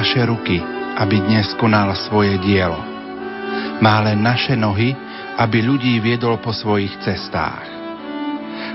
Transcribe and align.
naše 0.00 0.24
ruky, 0.24 0.56
aby 0.96 1.20
dnes 1.28 1.52
konal 1.60 1.92
svoje 2.08 2.40
dielo. 2.40 2.80
Má 3.84 4.00
len 4.00 4.16
naše 4.24 4.56
nohy, 4.56 4.96
aby 5.36 5.60
ľudí 5.60 6.00
viedol 6.00 6.40
po 6.40 6.56
svojich 6.56 6.96
cestách. 7.04 7.68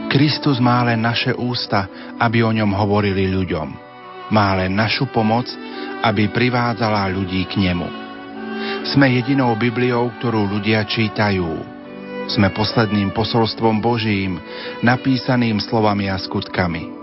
Kristus 0.06 0.62
má 0.62 0.86
len 0.86 1.02
naše 1.02 1.34
ústa, 1.34 1.90
aby 2.22 2.46
o 2.46 2.54
ňom 2.54 2.70
hovorili 2.78 3.26
ľuďom. 3.26 3.70
Má 4.30 4.54
len 4.54 4.78
našu 4.78 5.10
pomoc, 5.10 5.50
aby 6.06 6.30
privádzala 6.30 7.10
ľudí 7.10 7.42
k 7.50 7.58
nemu. 7.58 7.90
Sme 8.94 9.10
jedinou 9.18 9.58
Bibliou, 9.58 10.14
ktorú 10.22 10.46
ľudia 10.46 10.86
čítajú. 10.86 11.58
Sme 12.30 12.54
posledným 12.54 13.10
posolstvom 13.18 13.82
Božím, 13.82 14.38
napísaným 14.86 15.58
slovami 15.58 16.06
a 16.06 16.22
skutkami. 16.22 16.95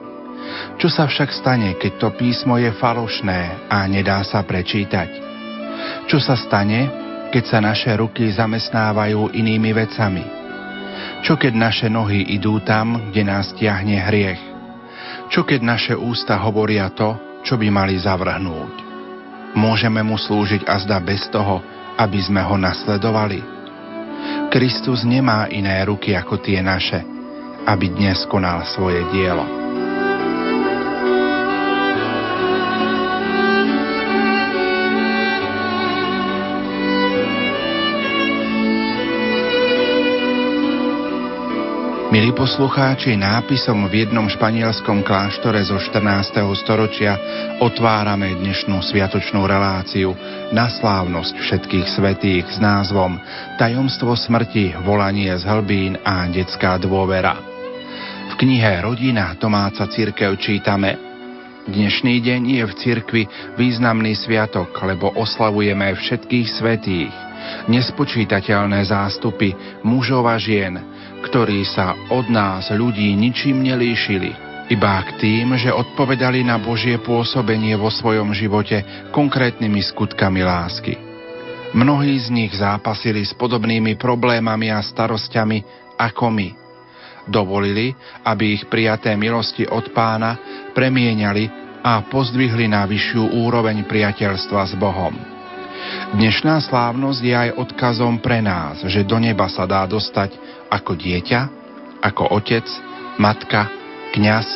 Čo 0.83 0.91
sa 0.91 1.07
však 1.07 1.31
stane, 1.31 1.79
keď 1.79 1.93
to 1.95 2.09
písmo 2.19 2.59
je 2.59 2.75
falošné 2.75 3.71
a 3.71 3.87
nedá 3.87 4.19
sa 4.27 4.43
prečítať? 4.43 5.15
Čo 6.11 6.19
sa 6.19 6.35
stane, 6.35 6.91
keď 7.31 7.45
sa 7.47 7.63
naše 7.63 7.95
ruky 7.95 8.27
zamestnávajú 8.35 9.31
inými 9.31 9.71
vecami? 9.79 10.27
Čo 11.23 11.39
keď 11.39 11.55
naše 11.55 11.87
nohy 11.87 12.35
idú 12.35 12.59
tam, 12.67 13.15
kde 13.15 13.23
nás 13.23 13.55
tiahne 13.55 13.95
hriech? 13.95 14.43
Čo 15.31 15.47
keď 15.47 15.63
naše 15.63 15.95
ústa 15.95 16.35
hovoria 16.43 16.91
to, 16.91 17.15
čo 17.47 17.55
by 17.55 17.71
mali 17.71 17.95
zavrhnúť? 18.03 18.75
Môžeme 19.55 20.03
mu 20.03 20.19
slúžiť 20.19 20.67
azda 20.67 20.99
bez 20.99 21.31
toho, 21.31 21.63
aby 21.95 22.19
sme 22.19 22.43
ho 22.43 22.59
nasledovali? 22.59 23.39
Kristus 24.51 25.07
nemá 25.07 25.47
iné 25.47 25.79
ruky 25.87 26.19
ako 26.19 26.43
tie 26.43 26.59
naše, 26.59 27.07
aby 27.71 27.87
dnes 27.87 28.27
konal 28.27 28.67
svoje 28.67 29.07
dielo. 29.15 29.62
Milí 42.13 42.29
poslucháči, 42.37 43.17
nápisom 43.17 43.89
v 43.89 44.05
jednom 44.05 44.29
španielskom 44.29 45.01
kláštore 45.01 45.65
zo 45.65 45.81
14. 45.81 46.45
storočia 46.61 47.17
otvárame 47.57 48.37
dnešnú 48.37 48.85
sviatočnú 48.85 49.49
reláciu 49.49 50.13
na 50.53 50.69
slávnosť 50.69 51.41
všetkých 51.41 51.89
svetých 51.89 52.45
s 52.53 52.61
názvom 52.61 53.17
Tajomstvo 53.57 54.13
smrti, 54.13 54.77
volanie 54.85 55.33
z 55.41 55.49
hlbín 55.49 55.97
a 56.05 56.29
detská 56.29 56.77
dôvera. 56.77 57.33
V 58.29 58.45
knihe 58.45 58.85
Rodina 58.85 59.33
Tomáca 59.41 59.89
církev 59.89 60.37
čítame 60.37 61.01
Dnešný 61.65 62.21
deň 62.21 62.43
je 62.45 62.63
v 62.69 62.73
cirkvi 62.77 63.23
významný 63.57 64.13
sviatok, 64.21 64.69
lebo 64.85 65.17
oslavujeme 65.17 65.97
všetkých 65.97 66.49
svetých, 66.61 67.15
nespočítateľné 67.73 68.85
zástupy 68.85 69.81
mužov 69.81 70.29
a 70.29 70.37
žien, 70.37 70.92
ktorí 71.23 71.63
sa 71.65 71.95
od 72.11 72.27
nás 72.29 72.69
ľudí 72.75 73.15
ničím 73.15 73.63
nelíšili, 73.63 74.35
iba 74.73 75.05
k 75.05 75.21
tým, 75.21 75.53
že 75.59 75.69
odpovedali 75.69 76.43
na 76.47 76.57
Božie 76.57 76.97
pôsobenie 76.97 77.77
vo 77.77 77.93
svojom 77.93 78.33
živote 78.33 79.09
konkrétnymi 79.13 79.81
skutkami 79.85 80.41
lásky. 80.41 80.95
Mnohí 81.73 82.21
z 82.21 82.29
nich 82.29 82.53
zápasili 82.53 83.25
s 83.25 83.33
podobnými 83.33 83.97
problémami 83.97 84.69
a 84.69 84.81
starosťami 84.85 85.65
ako 85.97 86.27
my. 86.29 86.49
Dovolili, 87.29 87.95
aby 88.27 88.61
ich 88.61 88.65
prijaté 88.69 89.17
milosti 89.17 89.65
od 89.69 89.93
pána 89.95 90.37
premieniali 90.77 91.49
a 91.83 92.05
pozdvihli 92.07 92.69
na 92.69 92.85
vyššiu 92.85 93.41
úroveň 93.45 93.89
priateľstva 93.89 94.63
s 94.69 94.75
Bohom. 94.77 95.15
Dnešná 96.13 96.61
slávnosť 96.63 97.21
je 97.25 97.35
aj 97.35 97.51
odkazom 97.59 98.21
pre 98.21 98.39
nás, 98.45 98.85
že 98.87 99.03
do 99.03 99.19
neba 99.19 99.49
sa 99.49 99.67
dá 99.67 99.83
dostať 99.89 100.52
ako 100.73 100.97
dieťa, 100.97 101.41
ako 102.01 102.33
otec, 102.33 102.65
matka, 103.21 103.69
kňaz, 104.17 104.49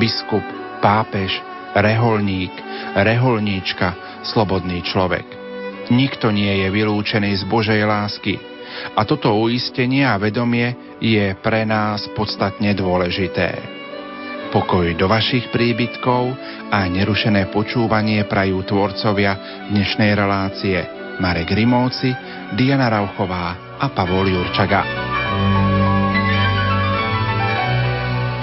biskup, 0.00 0.42
pápež, 0.80 1.36
reholník, 1.76 2.52
reholníčka, 2.96 4.22
slobodný 4.24 4.80
človek. 4.80 5.28
Nikto 5.92 6.32
nie 6.32 6.64
je 6.64 6.68
vylúčený 6.72 7.36
z 7.36 7.44
Božej 7.48 7.84
lásky 7.84 8.40
a 8.96 9.04
toto 9.08 9.32
uistenie 9.36 10.04
a 10.04 10.20
vedomie 10.20 10.98
je 11.00 11.32
pre 11.40 11.64
nás 11.64 12.04
podstatne 12.12 12.72
dôležité. 12.76 13.76
Pokoj 14.48 14.96
do 14.96 15.12
vašich 15.12 15.52
príbytkov 15.52 16.32
a 16.72 16.88
nerušené 16.88 17.52
počúvanie 17.52 18.24
prajú 18.24 18.64
tvorcovia 18.64 19.64
dnešnej 19.68 20.16
relácie 20.16 20.80
Marek 21.20 21.52
Rimovci, 21.52 22.16
Diana 22.56 22.88
Rauchová 22.88 23.76
a 23.76 23.92
Pavol 23.92 24.32
Jurčaga. 24.32 25.17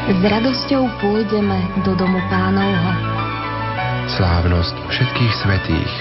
S 0.06 0.20
radosťou 0.22 0.86
pôjdeme 1.02 1.60
do 1.82 1.98
domu 1.98 2.22
pánovho. 2.30 2.92
Slávnosť 4.16 4.76
všetkých 4.94 5.34
svetých. 5.42 5.94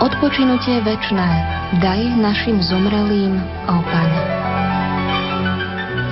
Odpočinutie 0.00 0.80
večné 0.84 1.28
daj 1.80 2.00
našim 2.20 2.60
zomrelým, 2.60 3.40
o 3.68 3.76
Pane. 3.84 4.22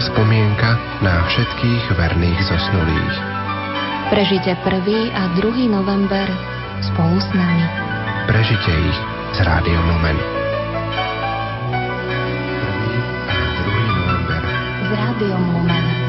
Spomienka 0.01 0.81
na 1.05 1.25
všetkých 1.29 1.85
verných 1.97 2.41
zosnulých. 2.49 3.17
Prežite 4.09 4.57
1. 4.65 5.13
a 5.13 5.23
2. 5.37 5.69
november 5.69 6.27
spolu 6.89 7.21
s 7.21 7.29
nami. 7.37 7.65
Prežite 8.29 8.73
ich 8.73 8.99
s 9.37 9.39
Rádiom 9.45 9.85
Lumen. 9.93 10.38
S 14.89 14.91
Rádiom 14.91 15.45
Lumen. 15.53 16.08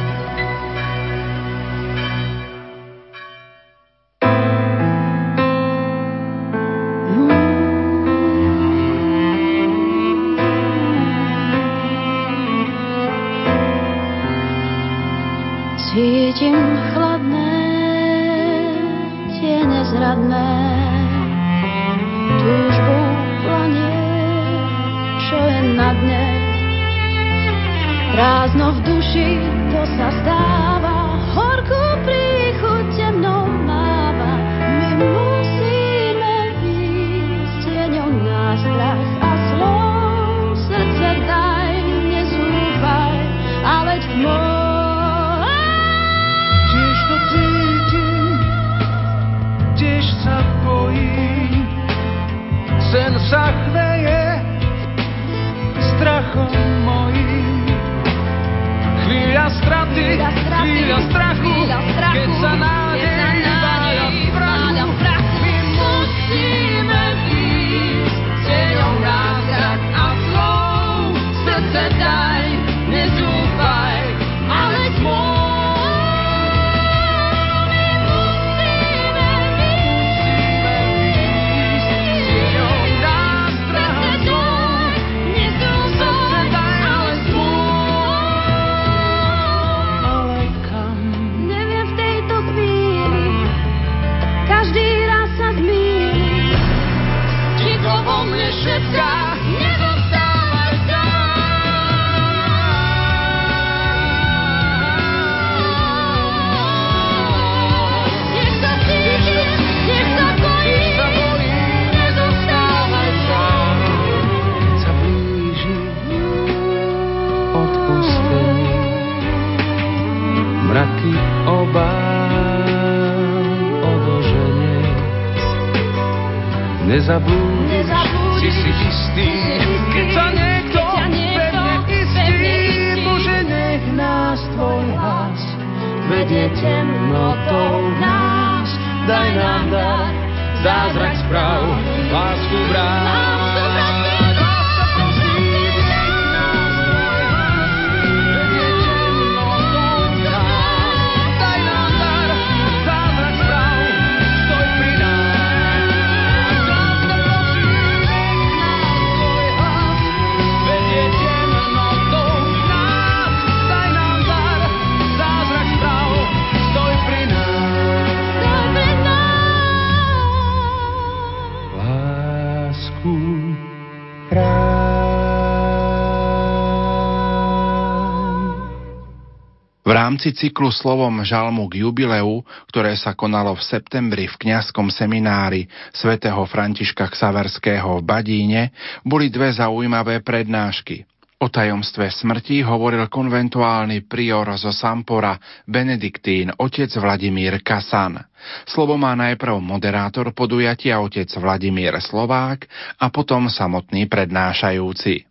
Rámci 180.19 180.35
cyklu 180.35 180.67
slovom 180.67 181.23
žalmu 181.23 181.71
k 181.71 181.79
jubileu, 181.79 182.43
ktoré 182.67 182.91
sa 182.99 183.15
konalo 183.15 183.55
v 183.55 183.63
septembri 183.63 184.27
v 184.27 184.35
kňazskom 184.35 184.91
seminári 184.91 185.71
svätého 185.95 186.43
Františka 186.43 187.07
Ksaverského 187.07 187.87
v 187.95 188.03
Badíne, 188.03 188.63
boli 189.07 189.31
dve 189.31 189.47
zaujímavé 189.55 190.19
prednášky. 190.19 191.07
O 191.39 191.47
tajomstve 191.47 192.11
smrti 192.11 192.59
hovoril 192.67 193.07
konventuálny 193.07 194.11
prior 194.11 194.43
zo 194.59 194.75
Sampora 194.75 195.39
Benediktín 195.63 196.51
otec 196.51 196.91
Vladimír 196.99 197.63
Kasan. 197.63 198.19
Slovo 198.67 198.99
má 198.99 199.15
najprv 199.15 199.55
moderátor 199.63 200.35
podujatia 200.35 200.99
otec 200.99 201.31
Vladimír 201.39 201.95
Slovák 202.03 202.67
a 202.99 203.07
potom 203.07 203.47
samotný 203.47 204.11
prednášajúci. 204.11 205.23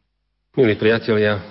Milí 0.57 0.75
priatelia, 0.81 1.45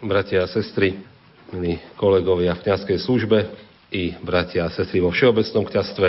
bratia 0.00 0.40
a 0.40 0.48
sestry, 0.48 1.11
milí 1.52 1.76
kolegovia 2.00 2.56
v 2.56 2.64
kniazkej 2.64 2.98
službe 3.04 3.44
i 3.92 4.16
bratia 4.24 4.64
a 4.64 4.72
sestry 4.72 5.04
vo 5.04 5.12
všeobecnom 5.12 5.68
kňazstve, 5.68 6.08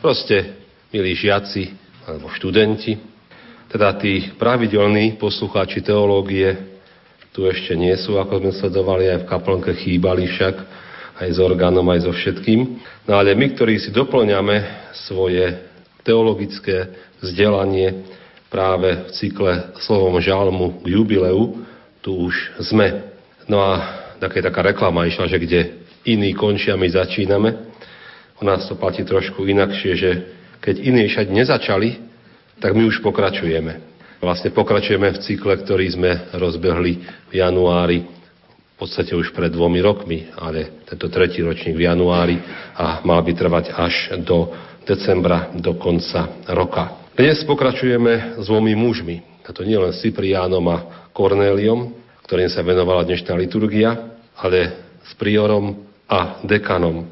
proste 0.00 0.56
milí 0.88 1.12
žiaci 1.12 1.76
alebo 2.08 2.32
študenti, 2.32 2.96
teda 3.68 3.92
tí 4.00 4.32
pravidelní 4.40 5.20
poslucháči 5.20 5.84
teológie 5.84 6.56
tu 7.36 7.44
ešte 7.44 7.76
nie 7.76 7.92
sú, 8.00 8.16
ako 8.16 8.40
sme 8.40 8.52
sledovali, 8.56 9.12
aj 9.12 9.18
v 9.22 9.28
kaplnke 9.28 9.76
chýbali 9.76 10.24
však, 10.24 10.56
aj 11.20 11.28
s 11.28 11.38
orgánom, 11.38 11.84
aj 11.92 12.08
so 12.08 12.12
všetkým. 12.16 12.80
No 13.04 13.20
ale 13.20 13.36
my, 13.36 13.52
ktorí 13.52 13.76
si 13.76 13.92
doplňame 13.92 14.88
svoje 15.06 15.68
teologické 16.00 16.88
vzdelanie 17.20 18.08
práve 18.48 19.04
v 19.04 19.08
cykle 19.12 19.52
slovom 19.84 20.16
žalmu 20.18 20.80
k 20.80 20.96
jubileu, 20.96 21.60
tu 22.00 22.26
už 22.26 22.34
sme. 22.64 23.04
No 23.44 23.60
a 23.60 23.72
také 24.18 24.42
taká 24.42 24.62
reklama 24.62 25.06
išla, 25.06 25.26
že 25.30 25.38
kde 25.38 25.60
iní 26.04 26.34
končia, 26.34 26.74
my 26.76 26.88
začíname. 26.90 27.50
U 28.38 28.46
nás 28.46 28.66
to 28.70 28.78
platí 28.78 29.02
trošku 29.02 29.46
inakšie, 29.46 29.92
že 29.98 30.10
keď 30.62 30.74
iní 30.78 31.06
však 31.10 31.26
nezačali, 31.30 31.98
tak 32.58 32.74
my 32.74 32.86
už 32.86 33.02
pokračujeme. 33.02 33.82
Vlastne 34.18 34.50
pokračujeme 34.50 35.14
v 35.14 35.22
cykle, 35.22 35.54
ktorý 35.62 35.86
sme 35.94 36.10
rozbehli 36.34 36.92
v 37.30 37.32
januári, 37.38 38.02
v 38.02 38.76
podstate 38.78 39.14
už 39.14 39.34
pred 39.34 39.50
dvomi 39.50 39.78
rokmi, 39.82 40.30
ale 40.38 40.86
tento 40.86 41.10
tretí 41.10 41.42
ročník 41.42 41.74
v 41.74 41.86
januári 41.86 42.38
a 42.78 43.02
mal 43.02 43.22
by 43.22 43.32
trvať 43.34 43.74
až 43.74 44.14
do 44.22 44.54
decembra, 44.86 45.50
do 45.54 45.74
konca 45.78 46.30
roka. 46.50 47.10
Dnes 47.18 47.42
pokračujeme 47.42 48.38
s 48.38 48.46
dvomi 48.46 48.78
mužmi, 48.78 49.42
a 49.42 49.50
to 49.50 49.66
nie 49.66 49.74
len 49.74 49.90
s 49.90 50.06
Cypriánom 50.06 50.62
a 50.70 51.10
Kornéliom, 51.10 51.97
ktorým 52.28 52.52
sa 52.52 52.60
venovala 52.60 53.08
dnešná 53.08 53.32
liturgia, 53.40 54.20
ale 54.36 54.76
s 55.00 55.16
priorom 55.16 55.80
a 56.04 56.44
dekanom, 56.44 57.08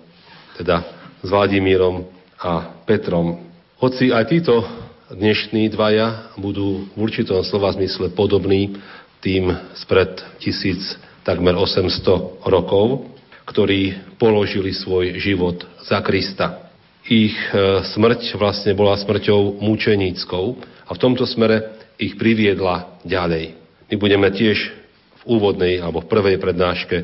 teda 0.60 0.84
s 1.24 1.28
Vladimírom 1.32 2.04
a 2.36 2.84
Petrom. 2.84 3.40
Hoci 3.80 4.12
aj 4.12 4.28
títo 4.28 4.60
dnešní 5.08 5.72
dvaja 5.72 6.36
budú 6.36 6.84
v 6.92 6.98
určitom 7.00 7.40
slova 7.48 7.72
zmysle 7.72 8.12
podobní 8.12 8.76
tým 9.24 9.56
spred 9.80 10.20
tisíc, 10.36 11.00
takmer 11.24 11.56
800 11.56 12.44
rokov, 12.44 13.08
ktorí 13.48 13.96
položili 14.20 14.76
svoj 14.76 15.16
život 15.16 15.64
za 15.80 16.04
Krista. 16.04 16.68
Ich 17.08 17.32
e, 17.32 17.80
smrť 17.88 18.36
vlastne 18.36 18.76
bola 18.76 19.00
smrťou 19.00 19.64
mučeníckou 19.64 20.44
a 20.60 20.90
v 20.92 21.00
tomto 21.00 21.24
smere 21.24 21.88
ich 21.96 22.20
priviedla 22.20 23.00
ďalej. 23.08 23.56
My 23.88 23.94
budeme 23.96 24.28
tiež 24.28 24.84
úvodnej 25.26 25.82
alebo 25.82 26.02
v 26.02 26.10
prvej 26.10 26.36
prednáške 26.38 26.96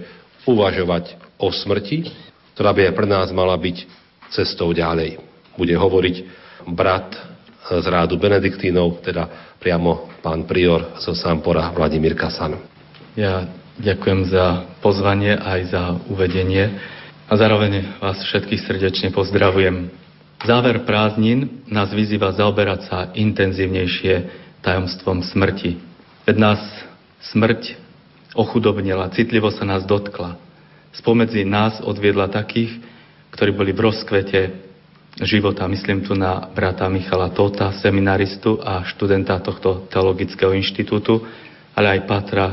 uvažovať 0.47 1.19
o 1.39 1.51
smrti, 1.51 2.09
ktorá 2.55 2.71
by 2.73 2.91
aj 2.91 2.95
pre 2.95 3.09
nás 3.11 3.29
mala 3.35 3.55
byť 3.59 3.87
cestou 4.33 4.71
ďalej. 4.73 5.21
Bude 5.59 5.75
hovoriť 5.77 6.17
brat 6.73 7.13
z 7.63 7.87
rádu 7.87 8.19
Benediktínov, 8.19 9.05
teda 9.05 9.55
priamo 9.63 10.11
pán 10.25 10.47
prior 10.47 10.99
zo 10.99 11.15
Sampora 11.15 11.71
Vladimír 11.71 12.19
Kasan. 12.19 12.59
Ja 13.15 13.47
ďakujem 13.79 14.33
za 14.33 14.67
pozvanie 14.83 15.37
aj 15.39 15.61
za 15.71 15.83
uvedenie 16.11 16.81
a 17.29 17.33
zároveň 17.39 18.03
vás 18.03 18.19
všetkých 18.25 18.63
srdečne 18.67 19.09
pozdravujem. 19.15 19.89
Záver 20.43 20.83
prázdnin 20.83 21.63
nás 21.71 21.95
vyzýva 21.95 22.35
zaoberať 22.35 22.81
sa 22.91 22.99
intenzívnejšie 23.15 24.15
tajomstvom 24.59 25.23
smrti. 25.23 25.79
Veď 26.27 26.37
nás 26.39 26.61
smrť 27.31 27.82
ochudobnila, 28.33 29.13
citlivo 29.13 29.53
sa 29.53 29.65
nás 29.65 29.85
dotkla. 29.85 30.37
Spomedzi 30.93 31.45
nás 31.49 31.81
odviedla 31.81 32.29
takých, 32.29 32.81
ktorí 33.33 33.51
boli 33.57 33.73
v 33.73 33.89
rozkvete 33.89 34.41
života. 35.25 35.69
Myslím 35.69 36.05
tu 36.05 36.13
na 36.17 36.49
brata 36.53 36.89
Michala 36.89 37.33
Tota, 37.33 37.73
seminaristu 37.81 38.61
a 38.61 38.85
študenta 38.85 39.41
tohto 39.41 39.89
teologického 39.89 40.53
inštitútu, 40.57 41.21
ale 41.77 41.97
aj 41.97 42.01
Patra, 42.09 42.47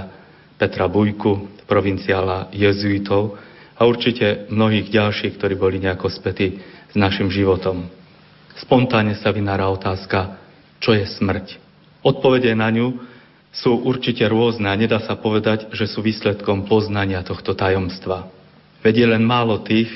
Petra 0.59 0.87
Bujku, 0.87 1.63
provinciála 1.67 2.51
jezuitov 2.51 3.39
a 3.79 3.87
určite 3.87 4.49
mnohých 4.51 4.91
ďalších, 4.91 5.39
ktorí 5.39 5.55
boli 5.55 5.79
nejako 5.79 6.11
spätí 6.11 6.59
s 6.91 6.95
našim 6.95 7.31
životom. 7.31 7.87
Spontánne 8.59 9.15
sa 9.15 9.31
vynára 9.31 9.71
otázka, 9.71 10.35
čo 10.83 10.91
je 10.91 11.07
smrť. 11.07 11.55
Odpovede 12.03 12.51
na 12.55 12.67
ňu 12.71 13.08
sú 13.49 13.81
určite 13.81 14.21
rôzne 14.29 14.69
a 14.69 14.77
nedá 14.77 15.01
sa 15.01 15.17
povedať, 15.17 15.73
že 15.73 15.89
sú 15.89 16.05
výsledkom 16.05 16.69
poznania 16.69 17.25
tohto 17.25 17.57
tajomstva. 17.57 18.29
Veď 18.85 19.05
je 19.05 19.07
len 19.17 19.23
málo 19.25 19.59
tých, 19.65 19.89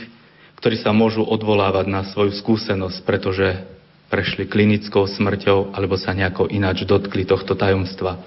ktorí 0.57 0.81
sa 0.81 0.95
môžu 0.95 1.21
odvolávať 1.21 1.85
na 1.87 2.01
svoju 2.07 2.33
skúsenosť, 2.33 3.05
pretože 3.05 3.61
prešli 4.09 4.49
klinickou 4.49 5.05
smrťou 5.05 5.73
alebo 5.73 5.97
sa 5.97 6.13
nejako 6.13 6.49
ináč 6.49 6.85
dotkli 6.85 7.25
tohto 7.25 7.53
tajomstva. 7.53 8.21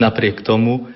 Napriek 0.00 0.40
tomu, 0.40 0.88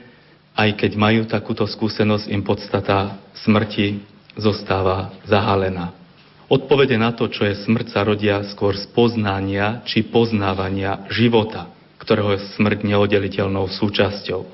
aj 0.56 0.72
keď 0.80 0.92
majú 0.96 1.22
takúto 1.28 1.68
skúsenosť, 1.68 2.32
im 2.32 2.40
podstata 2.40 3.20
smrti 3.44 4.00
zostáva 4.40 5.12
zahalená. 5.28 5.92
Odpovede 6.48 6.96
na 6.96 7.12
to, 7.12 7.28
čo 7.28 7.44
je 7.44 7.58
smrť, 7.66 7.86
sa 7.92 8.06
rodia 8.06 8.40
skôr 8.46 8.72
z 8.78 8.86
poznania 8.94 9.84
či 9.84 10.06
poznávania 10.06 11.04
života– 11.12 11.68
ktorého 12.06 12.38
je 12.38 12.54
smrť 12.54 12.86
neoddeliteľnou 12.86 13.66
súčasťou. 13.66 14.46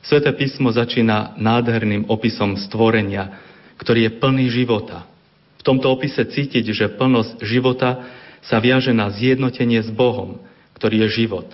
Sveté 0.00 0.32
písmo 0.32 0.72
začína 0.72 1.36
nádherným 1.36 2.08
opisom 2.08 2.56
stvorenia, 2.56 3.44
ktorý 3.76 4.08
je 4.08 4.16
plný 4.16 4.48
života. 4.48 5.04
V 5.60 5.62
tomto 5.68 5.92
opise 5.92 6.24
cítiť, 6.24 6.64
že 6.72 6.96
plnosť 6.96 7.44
života 7.44 8.08
sa 8.40 8.56
viaže 8.56 8.96
na 8.96 9.12
zjednotenie 9.12 9.84
s 9.84 9.92
Bohom, 9.92 10.40
ktorý 10.80 11.04
je 11.04 11.24
život. 11.24 11.48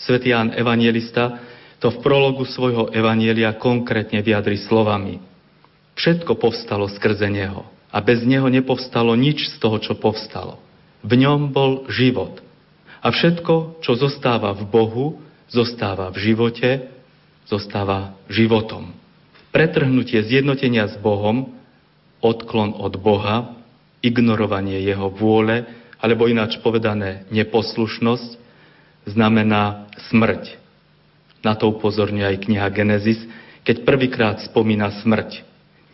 Svetý 0.00 0.32
Ján 0.32 0.56
Evangelista 0.56 1.36
to 1.84 1.92
v 1.92 2.00
prologu 2.00 2.48
svojho 2.48 2.88
Evanielia 2.88 3.52
konkrétne 3.60 4.24
vyjadri 4.24 4.56
slovami. 4.56 5.20
Všetko 6.00 6.40
povstalo 6.40 6.88
skrze 6.96 7.28
Neho 7.28 7.68
a 7.92 8.00
bez 8.00 8.24
Neho 8.24 8.48
nepovstalo 8.48 9.12
nič 9.20 9.52
z 9.52 9.54
toho, 9.60 9.76
čo 9.84 10.00
povstalo. 10.00 10.56
V 11.04 11.12
ňom 11.12 11.52
bol 11.52 11.84
život– 11.92 12.40
a 12.98 13.08
všetko, 13.08 13.82
čo 13.82 13.94
zostáva 13.94 14.54
v 14.54 14.66
Bohu, 14.66 15.06
zostáva 15.48 16.10
v 16.10 16.32
živote, 16.32 16.90
zostáva 17.48 18.18
životom. 18.28 18.92
Pretrhnutie 19.48 20.20
zjednotenia 20.26 20.90
s 20.90 20.96
Bohom, 21.00 21.56
odklon 22.20 22.76
od 22.76 22.94
Boha, 23.00 23.56
ignorovanie 24.04 24.84
Jeho 24.84 25.08
vôle, 25.08 25.64
alebo 25.98 26.30
ináč 26.30 26.60
povedané 26.62 27.26
neposlušnosť, 27.34 28.38
znamená 29.08 29.88
smrť. 30.12 30.60
Na 31.42 31.56
to 31.56 31.70
upozorňuje 31.74 32.26
aj 32.26 32.42
kniha 32.44 32.68
Genesis, 32.70 33.18
keď 33.64 33.82
prvýkrát 33.86 34.36
spomína 34.44 35.00
smrť. 35.02 35.42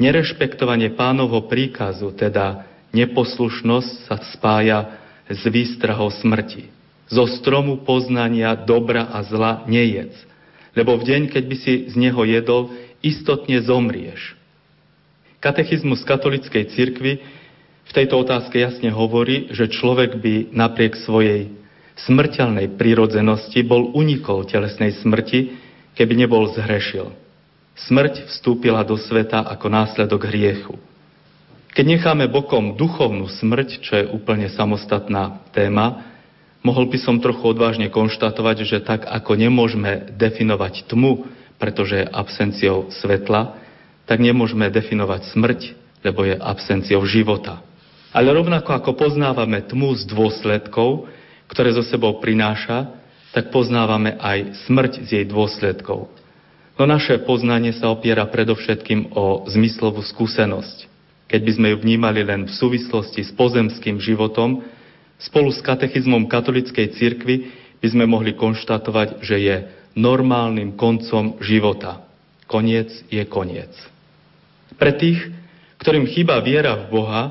Nerešpektovanie 0.02 0.92
pánovho 0.98 1.46
príkazu, 1.46 2.10
teda 2.16 2.66
neposlušnosť, 2.90 3.90
sa 4.10 4.16
spája 4.34 4.78
s 5.30 5.40
výstrahou 5.46 6.10
smrti. 6.10 6.83
Zo 7.08 7.28
stromu 7.28 7.84
poznania 7.84 8.56
dobra 8.56 9.08
a 9.12 9.20
zla 9.24 9.64
nejedz, 9.68 10.16
lebo 10.72 10.96
v 10.96 11.04
deň, 11.04 11.22
keď 11.30 11.44
by 11.44 11.56
si 11.60 11.72
z 11.92 11.94
neho 12.00 12.22
jedol, 12.24 12.72
istotne 13.04 13.60
zomrieš. 13.60 14.32
Katechizmus 15.44 16.00
katolickej 16.08 16.72
cirkvi 16.72 17.20
v 17.84 17.92
tejto 17.92 18.16
otázke 18.24 18.56
jasne 18.56 18.88
hovorí, 18.88 19.52
že 19.52 19.68
človek 19.68 20.16
by 20.16 20.56
napriek 20.56 20.96
svojej 20.96 21.52
smrteľnej 22.08 22.80
prírodzenosti 22.80 23.60
bol 23.62 23.92
unikol 23.92 24.48
telesnej 24.48 24.96
smrti, 25.04 25.52
keby 25.94 26.26
nebol 26.26 26.48
zhrešil. 26.50 27.12
Smrť 27.76 28.30
vstúpila 28.30 28.82
do 28.86 28.96
sveta 28.96 29.44
ako 29.44 29.66
následok 29.68 30.26
hriechu. 30.32 30.80
Keď 31.74 31.84
necháme 31.90 32.30
bokom 32.30 32.78
duchovnú 32.78 33.26
smrť, 33.26 33.68
čo 33.82 33.92
je 33.98 34.04
úplne 34.06 34.46
samostatná 34.46 35.42
téma, 35.50 36.13
mohol 36.64 36.88
by 36.88 36.98
som 36.98 37.20
trochu 37.20 37.44
odvážne 37.44 37.92
konštatovať, 37.92 38.56
že 38.64 38.78
tak 38.80 39.04
ako 39.04 39.36
nemôžeme 39.36 40.10
definovať 40.16 40.88
tmu, 40.88 41.28
pretože 41.60 42.02
je 42.02 42.10
absenciou 42.10 42.90
svetla, 42.90 43.60
tak 44.08 44.18
nemôžeme 44.18 44.66
definovať 44.72 45.30
smrť, 45.36 45.60
lebo 46.02 46.24
je 46.24 46.34
absenciou 46.34 47.04
života. 47.04 47.60
Ale 48.10 48.32
rovnako 48.32 48.74
ako 48.74 48.90
poznávame 48.96 49.62
tmu 49.68 49.92
z 49.94 50.08
dôsledkov, 50.08 51.06
ktoré 51.46 51.76
zo 51.76 51.84
sebou 51.84 52.18
prináša, 52.18 52.90
tak 53.36 53.50
poznávame 53.50 54.16
aj 54.16 54.66
smrť 54.66 54.92
z 55.04 55.08
jej 55.20 55.26
dôsledkov. 55.26 56.08
No 56.74 56.82
naše 56.90 57.22
poznanie 57.22 57.74
sa 57.74 57.90
opiera 57.90 58.26
predovšetkým 58.26 59.14
o 59.14 59.46
zmyslovú 59.46 60.02
skúsenosť. 60.02 60.90
Keď 61.30 61.40
by 61.42 61.52
sme 61.54 61.66
ju 61.74 61.76
vnímali 61.82 62.22
len 62.22 62.46
v 62.46 62.52
súvislosti 62.54 63.22
s 63.26 63.30
pozemským 63.34 63.98
životom, 63.98 64.62
spolu 65.24 65.50
s 65.50 65.64
katechizmom 65.64 66.28
katolickej 66.28 66.94
cirkvi 66.96 67.50
by 67.80 67.88
sme 67.88 68.04
mohli 68.04 68.36
konštatovať, 68.36 69.24
že 69.24 69.36
je 69.40 69.56
normálnym 69.96 70.76
koncom 70.76 71.40
života. 71.40 72.04
Koniec 72.44 72.92
je 73.08 73.24
koniec. 73.24 73.72
Pre 74.76 74.92
tých, 74.94 75.20
ktorým 75.80 76.04
chýba 76.08 76.40
viera 76.44 76.76
v 76.76 76.84
Boha, 76.92 77.22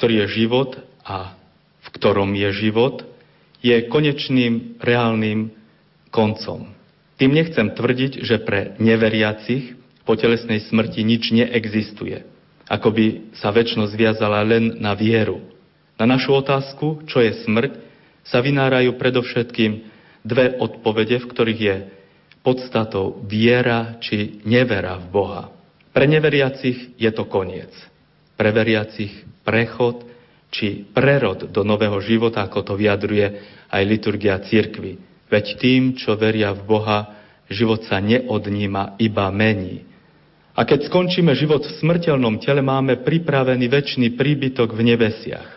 ktorý 0.00 0.24
je 0.24 0.44
život 0.44 0.80
a 1.04 1.36
v 1.84 1.88
ktorom 1.94 2.32
je 2.32 2.50
život, 2.56 3.04
je 3.64 3.76
konečným 3.88 4.80
reálnym 4.80 5.52
koncom. 6.12 6.72
Tým 7.20 7.30
nechcem 7.30 7.72
tvrdiť, 7.72 8.26
že 8.26 8.42
pre 8.42 8.74
neveriacich 8.82 9.76
po 10.04 10.18
telesnej 10.18 10.60
smrti 10.66 11.00
nič 11.00 11.32
neexistuje 11.32 12.34
ako 12.68 12.88
by 12.92 13.06
sa 13.36 13.52
väčšnosť 13.52 13.92
viazala 13.92 14.40
len 14.40 14.80
na 14.80 14.96
vieru. 14.96 15.40
Na 15.94 16.10
našu 16.10 16.34
otázku, 16.34 17.06
čo 17.06 17.22
je 17.22 17.46
smrť, 17.46 17.72
sa 18.26 18.42
vynárajú 18.42 18.96
predovšetkým 18.98 19.72
dve 20.24 20.56
odpovede, 20.58 21.22
v 21.22 21.28
ktorých 21.28 21.60
je 21.60 21.76
podstatou 22.40 23.22
viera 23.24 24.00
či 24.00 24.42
nevera 24.48 24.98
v 25.00 25.06
Boha. 25.12 25.42
Pre 25.94 26.04
neveriacich 26.08 26.98
je 26.98 27.10
to 27.14 27.24
koniec. 27.30 27.70
Pre 28.34 28.50
veriacich 28.50 29.12
prechod 29.46 30.02
či 30.50 30.86
prerod 30.90 31.50
do 31.50 31.62
nového 31.62 31.98
života, 32.02 32.42
ako 32.42 32.62
to 32.62 32.74
vyjadruje 32.74 33.26
aj 33.70 33.82
liturgia 33.86 34.38
církvy. 34.42 34.98
Veď 35.30 35.44
tým, 35.58 35.94
čo 35.94 36.18
veria 36.18 36.50
v 36.54 36.62
Boha, 36.66 36.98
život 37.46 37.86
sa 37.86 38.02
neodníma, 38.02 38.98
iba 38.98 39.30
mení. 39.30 39.86
A 40.54 40.62
keď 40.62 40.86
skončíme 40.86 41.34
život 41.34 41.66
v 41.66 41.76
smrteľnom 41.82 42.38
tele, 42.38 42.62
máme 42.62 43.02
pripravený 43.02 43.66
väčší 43.66 44.14
príbytok 44.14 44.70
v 44.70 44.94
nebesiach. 44.94 45.53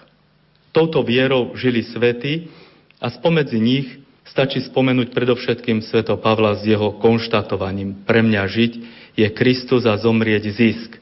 Touto 0.78 1.02
vierou 1.02 1.58
žili 1.58 1.82
svety 1.82 2.54
a 3.02 3.10
spomedzi 3.10 3.58
nich 3.58 3.98
stačí 4.30 4.62
spomenúť 4.62 5.10
predovšetkým 5.10 5.82
sveto 5.82 6.14
Pavla 6.22 6.54
s 6.54 6.70
jeho 6.70 7.02
konštatovaním. 7.02 8.06
Pre 8.06 8.22
mňa 8.22 8.46
žiť 8.46 8.72
je 9.18 9.26
Kristus 9.34 9.90
a 9.90 9.98
zomrieť 9.98 10.54
zisk. 10.54 11.02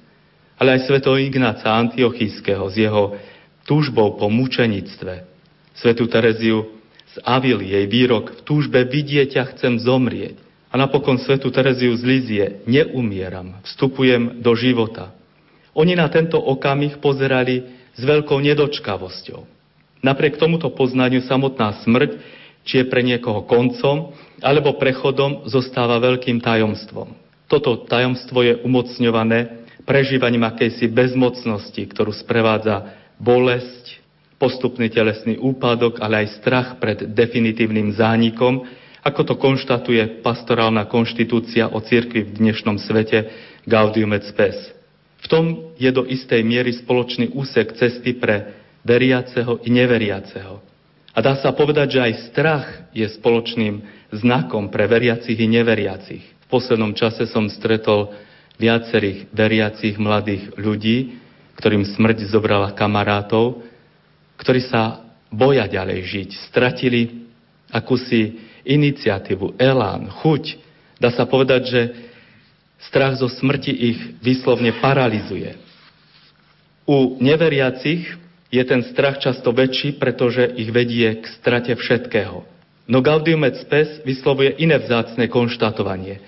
Ale 0.55 0.79
aj 0.79 0.87
sveto 0.87 1.19
Ignáca 1.19 1.75
Antiochískeho 1.75 2.71
s 2.71 2.79
jeho 2.79 3.19
túžbou 3.67 4.15
po 4.15 4.31
mučenictve. 4.31 5.27
Svetu 5.75 6.07
Tereziu 6.07 6.71
z 7.11 7.19
Avily, 7.27 7.75
jej 7.75 7.85
výrok 7.91 8.31
v 8.31 8.41
túžbe 8.47 8.79
vidieť 8.87 9.35
ťa 9.35 9.43
chcem 9.59 9.75
zomrieť. 9.75 10.39
A 10.71 10.79
napokon 10.79 11.19
svetu 11.19 11.51
Tereziu 11.51 11.91
z 11.99 12.03
Lízie, 12.07 12.45
neumieram, 12.63 13.59
vstupujem 13.67 14.39
do 14.39 14.55
života. 14.55 15.11
Oni 15.75 15.99
na 15.99 16.07
tento 16.07 16.39
okamih 16.39 17.03
pozerali 17.03 17.67
s 17.91 17.99
veľkou 17.99 18.39
nedočkavosťou. 18.39 19.54
Napriek 20.05 20.37
tomuto 20.37 20.69
poznaniu 20.69 21.25
samotná 21.25 21.81
smrť, 21.81 22.21
či 22.61 22.81
je 22.81 22.85
pre 22.85 23.01
niekoho 23.01 23.41
koncom, 23.49 24.13
alebo 24.37 24.77
prechodom, 24.77 25.49
zostáva 25.49 25.97
veľkým 25.97 26.37
tajomstvom. 26.45 27.09
Toto 27.49 27.89
tajomstvo 27.89 28.45
je 28.45 28.53
umocňované 28.61 29.65
prežívaním 29.81 30.45
akejsi 30.45 30.89
bezmocnosti, 30.93 31.81
ktorú 31.89 32.13
sprevádza 32.13 32.93
bolesť, 33.17 34.01
postupný 34.37 34.93
telesný 34.93 35.41
úpadok, 35.41 35.97
ale 36.01 36.25
aj 36.25 36.37
strach 36.41 36.69
pred 36.77 37.09
definitívnym 37.09 37.93
zánikom, 37.97 38.61
ako 39.05 39.21
to 39.21 39.35
konštatuje 39.37 40.21
pastorálna 40.25 40.85
konštitúcia 40.89 41.69
o 41.69 41.81
cirkvi 41.81 42.25
v 42.25 42.31
dnešnom 42.41 42.81
svete 42.81 43.29
Gaudium 43.69 44.13
et 44.17 44.25
Spes. 44.25 44.73
V 45.21 45.27
tom 45.29 45.45
je 45.77 45.89
do 45.89 46.05
istej 46.05 46.41
miery 46.45 46.73
spoločný 46.73 47.33
úsek 47.33 47.77
cesty 47.77 48.17
pre 48.17 48.64
veriaceho 48.85 49.65
i 49.65 49.69
neveriaceho. 49.73 50.61
A 51.15 51.17
dá 51.23 51.33
sa 51.41 51.55
povedať, 51.55 51.97
že 51.97 52.03
aj 52.05 52.13
strach 52.29 52.65
je 52.93 53.07
spoločným 53.07 53.81
znakom 54.13 54.69
pre 54.69 54.85
veriacich 54.85 55.35
i 55.35 55.47
neveriacich. 55.49 56.23
V 56.45 56.47
poslednom 56.47 56.93
čase 56.93 57.25
som 57.25 57.49
stretol 57.49 58.13
viacerých 58.61 59.31
veriacich 59.33 59.95
mladých 59.97 60.53
ľudí, 60.55 61.17
ktorým 61.57 61.87
smrť 61.87 62.29
zobrala 62.29 62.75
kamarátov, 62.75 63.63
ktorí 64.37 64.61
sa 64.67 65.07
boja 65.31 65.65
ďalej 65.65 65.99
žiť. 66.03 66.29
Stratili 66.51 67.31
akúsi 67.71 68.37
iniciatívu, 68.67 69.55
elán, 69.55 70.11
chuť. 70.23 70.59
Dá 70.99 71.11
sa 71.15 71.23
povedať, 71.27 71.61
že 71.67 71.81
strach 72.91 73.15
zo 73.19 73.31
smrti 73.31 73.71
ich 73.71 73.99
výslovne 74.19 74.75
paralizuje. 74.83 75.55
U 76.85 77.17
neveriacich 77.23 78.24
je 78.55 78.63
ten 78.63 78.81
strach 78.87 79.19
často 79.19 79.51
väčší, 79.51 79.99
pretože 79.99 80.47
ich 80.55 80.71
vedie 80.71 81.19
k 81.19 81.25
strate 81.35 81.75
všetkého. 81.75 82.47
No 82.87 83.03
Gaudium 83.03 83.43
et 83.43 83.59
Spes 83.59 83.99
vyslovuje 84.07 84.61
iné 84.61 84.79
vzácne 84.79 85.27
konštatovanie. 85.27 86.21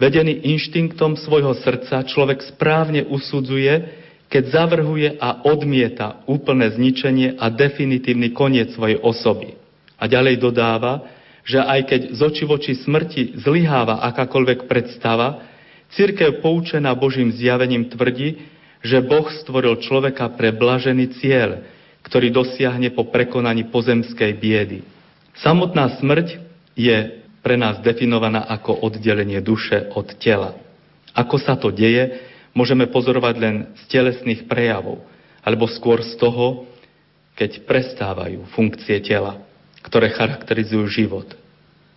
Vedený 0.00 0.48
inštinktom 0.56 1.14
svojho 1.20 1.52
srdca 1.58 2.02
človek 2.08 2.42
správne 2.54 3.04
usudzuje, 3.06 4.00
keď 4.32 4.44
zavrhuje 4.48 5.20
a 5.20 5.44
odmieta 5.44 6.24
úplné 6.24 6.72
zničenie 6.72 7.36
a 7.36 7.52
definitívny 7.52 8.32
koniec 8.32 8.72
svojej 8.72 8.96
osoby. 8.98 9.54
A 10.00 10.08
ďalej 10.08 10.40
dodáva, 10.40 11.04
že 11.44 11.60
aj 11.60 11.80
keď 11.86 12.00
z 12.16 12.20
oči 12.22 12.44
voči 12.48 12.72
smrti 12.78 13.38
zlyháva 13.42 14.00
akákoľvek 14.08 14.70
predstava, 14.70 15.44
církev 15.92 16.40
poučená 16.40 16.94
Božím 16.96 17.34
zjavením 17.34 17.90
tvrdí, 17.92 18.51
že 18.82 18.98
Boh 19.02 19.26
stvoril 19.42 19.78
človeka 19.78 20.28
pre 20.34 20.50
blažený 20.50 21.18
cieľ, 21.22 21.62
ktorý 22.02 22.34
dosiahne 22.34 22.90
po 22.90 23.06
prekonaní 23.08 23.70
pozemskej 23.70 24.34
biedy. 24.36 24.82
Samotná 25.38 25.96
smrť 26.02 26.42
je 26.74 27.22
pre 27.42 27.54
nás 27.54 27.78
definovaná 27.80 28.46
ako 28.50 28.82
oddelenie 28.86 29.38
duše 29.38 29.90
od 29.94 30.18
tela. 30.18 30.58
Ako 31.14 31.38
sa 31.38 31.54
to 31.54 31.70
deje, 31.70 32.22
môžeme 32.52 32.90
pozorovať 32.90 33.34
len 33.38 33.56
z 33.78 33.82
telesných 33.86 34.50
prejavov, 34.50 35.02
alebo 35.46 35.70
skôr 35.70 36.02
z 36.02 36.18
toho, 36.18 36.66
keď 37.38 37.64
prestávajú 37.64 38.44
funkcie 38.52 38.98
tela 39.00 39.40
ktoré 39.82 40.14
charakterizujú 40.14 40.86
život. 40.88 41.28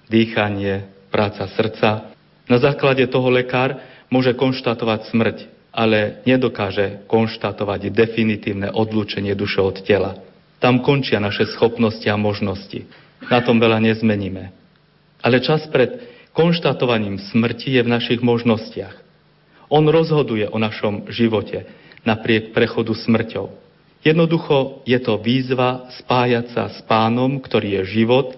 Dýchanie, 0.09 0.89
práca 1.13 1.45
srdca. 1.53 2.11
Na 2.49 2.57
základe 2.61 3.05
toho 3.09 3.29
lekár 3.29 3.77
môže 4.09 4.33
konštatovať 4.33 5.09
smrť, 5.13 5.37
ale 5.75 6.23
nedokáže 6.23 7.03
konštatovať 7.11 7.91
definitívne 7.91 8.71
odlúčenie 8.71 9.35
duše 9.35 9.59
od 9.59 9.83
tela. 9.83 10.15
Tam 10.63 10.79
končia 10.79 11.19
naše 11.19 11.51
schopnosti 11.51 12.07
a 12.07 12.15
možnosti. 12.15 12.87
Na 13.27 13.43
tom 13.43 13.59
veľa 13.59 13.83
nezmeníme. 13.83 14.55
Ale 15.19 15.43
čas 15.43 15.67
pred 15.67 15.99
konštatovaním 16.31 17.19
smrti 17.19 17.75
je 17.75 17.81
v 17.83 17.91
našich 17.91 18.23
možnostiach. 18.23 18.95
On 19.67 19.83
rozhoduje 19.83 20.47
o 20.47 20.55
našom 20.55 21.11
živote 21.11 21.67
napriek 22.07 22.55
prechodu 22.55 22.95
smrťou. 22.95 23.51
Jednoducho 24.05 24.85
je 24.85 24.99
to 25.01 25.17
výzva 25.17 25.89
spájať 25.99 26.53
sa 26.53 26.69
s 26.69 26.79
pánom, 26.85 27.41
ktorý 27.41 27.81
je 27.81 27.99
život, 27.99 28.37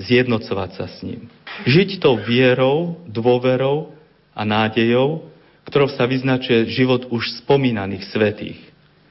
zjednocovať 0.00 0.70
sa 0.80 0.86
s 0.88 1.04
ním. 1.04 1.28
Žiť 1.68 2.00
tou 2.00 2.16
vierou, 2.16 2.96
dôverou 3.04 3.92
a 4.32 4.42
nádejou, 4.48 5.27
ktorou 5.68 5.92
sa 5.92 6.08
vyznačuje 6.08 6.72
život 6.72 7.04
už 7.12 7.44
spomínaných 7.44 8.08
svetých. 8.08 8.58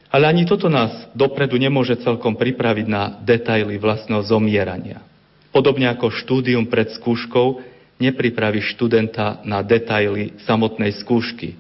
Ale 0.10 0.26
ani 0.26 0.50
toto 0.50 0.66
nás 0.66 1.06
dopredu 1.14 1.62
nemôže 1.62 1.94
celkom 2.02 2.34
pripraviť 2.34 2.88
na 2.90 3.22
detaily 3.22 3.78
vlastného 3.78 4.26
zomierania. 4.26 5.06
Podobne 5.54 5.86
ako 5.94 6.10
štúdium 6.10 6.66
pred 6.66 6.90
skúškou 6.98 7.62
nepripraví 8.02 8.62
študenta 8.74 9.42
na 9.46 9.62
detaily 9.62 10.34
samotnej 10.50 10.98
skúšky, 10.98 11.54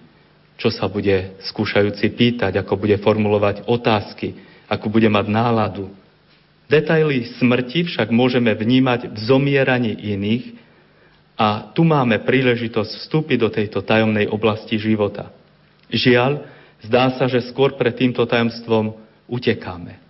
čo 0.57 0.73
sa 0.73 0.89
bude 0.89 1.37
skúšajúci 1.45 2.09
pýtať, 2.17 2.57
ako 2.57 2.73
bude 2.81 2.97
formulovať 2.97 3.69
otázky, 3.69 4.33
ako 4.65 4.89
bude 4.89 5.09
mať 5.11 5.25
náladu. 5.29 5.93
Detaily 6.67 7.37
smrti 7.37 7.87
však 7.87 8.11
môžeme 8.11 8.51
vnímať 8.51 9.13
v 9.13 9.17
zomieraní 9.23 9.93
iných 9.93 10.45
a 11.37 11.69
tu 11.77 11.85
máme 11.85 12.17
príležitosť 12.25 13.05
vstúpiť 13.05 13.37
do 13.37 13.49
tejto 13.53 13.85
tajomnej 13.85 14.25
oblasti 14.25 14.81
života. 14.81 15.29
Žiaľ, 15.93 16.43
zdá 16.81 17.13
sa, 17.13 17.29
že 17.29 17.45
skôr 17.45 17.77
pred 17.77 17.93
týmto 17.93 18.25
tajomstvom 18.25 18.97
utekáme. 19.29 20.01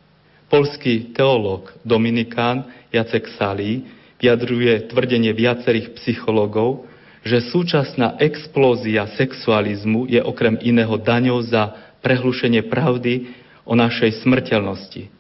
Polský 0.47 1.11
teológ 1.11 1.75
Dominikán 1.83 2.63
Jacek 2.95 3.27
Salí 3.35 3.83
vyjadruje 4.23 4.87
tvrdenie 4.87 5.35
viacerých 5.35 5.99
psychologov, 5.99 6.87
že 7.27 7.43
súčasná 7.51 8.15
explózia 8.23 9.03
sexualizmu 9.19 10.07
je 10.07 10.23
okrem 10.23 10.55
iného 10.63 10.95
daňou 10.95 11.43
za 11.43 11.75
prehlušenie 11.99 12.71
pravdy 12.71 13.35
o 13.67 13.75
našej 13.75 14.23
smrteľnosti. 14.23 15.11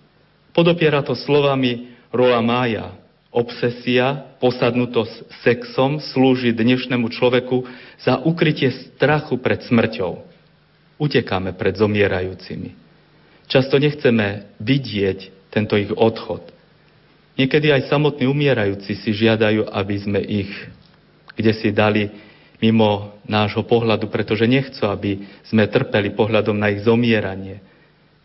Podopiera 0.55 1.03
to 1.03 1.13
slovami 1.13 1.91
Roa 2.15 2.39
Mája. 2.39 2.95
Obsesia, 3.37 4.33
posadnutosť 4.41 5.29
sexom 5.45 6.01
slúži 6.01 6.57
dnešnému 6.57 7.05
človeku 7.13 7.69
za 8.01 8.17
ukrytie 8.25 8.73
strachu 8.73 9.37
pred 9.37 9.61
smrťou. 9.61 10.25
Utekáme 10.97 11.53
pred 11.53 11.77
zomierajúcimi. 11.77 12.73
Často 13.45 13.77
nechceme 13.77 14.57
vidieť 14.57 15.53
tento 15.53 15.77
ich 15.77 15.93
odchod. 15.93 16.49
Niekedy 17.37 17.69
aj 17.69 17.93
samotní 17.93 18.25
umierajúci 18.25 18.97
si 18.97 19.13
žiadajú, 19.13 19.69
aby 19.69 19.95
sme 20.01 20.19
ich 20.25 20.49
kde 21.37 21.53
si 21.53 21.69
dali 21.69 22.09
mimo 22.57 23.13
nášho 23.29 23.61
pohľadu, 23.61 24.09
pretože 24.09 24.49
nechcú, 24.49 24.89
aby 24.89 25.21
sme 25.45 25.69
trpeli 25.69 26.17
pohľadom 26.17 26.57
na 26.57 26.73
ich 26.73 26.81
zomieranie 26.81 27.61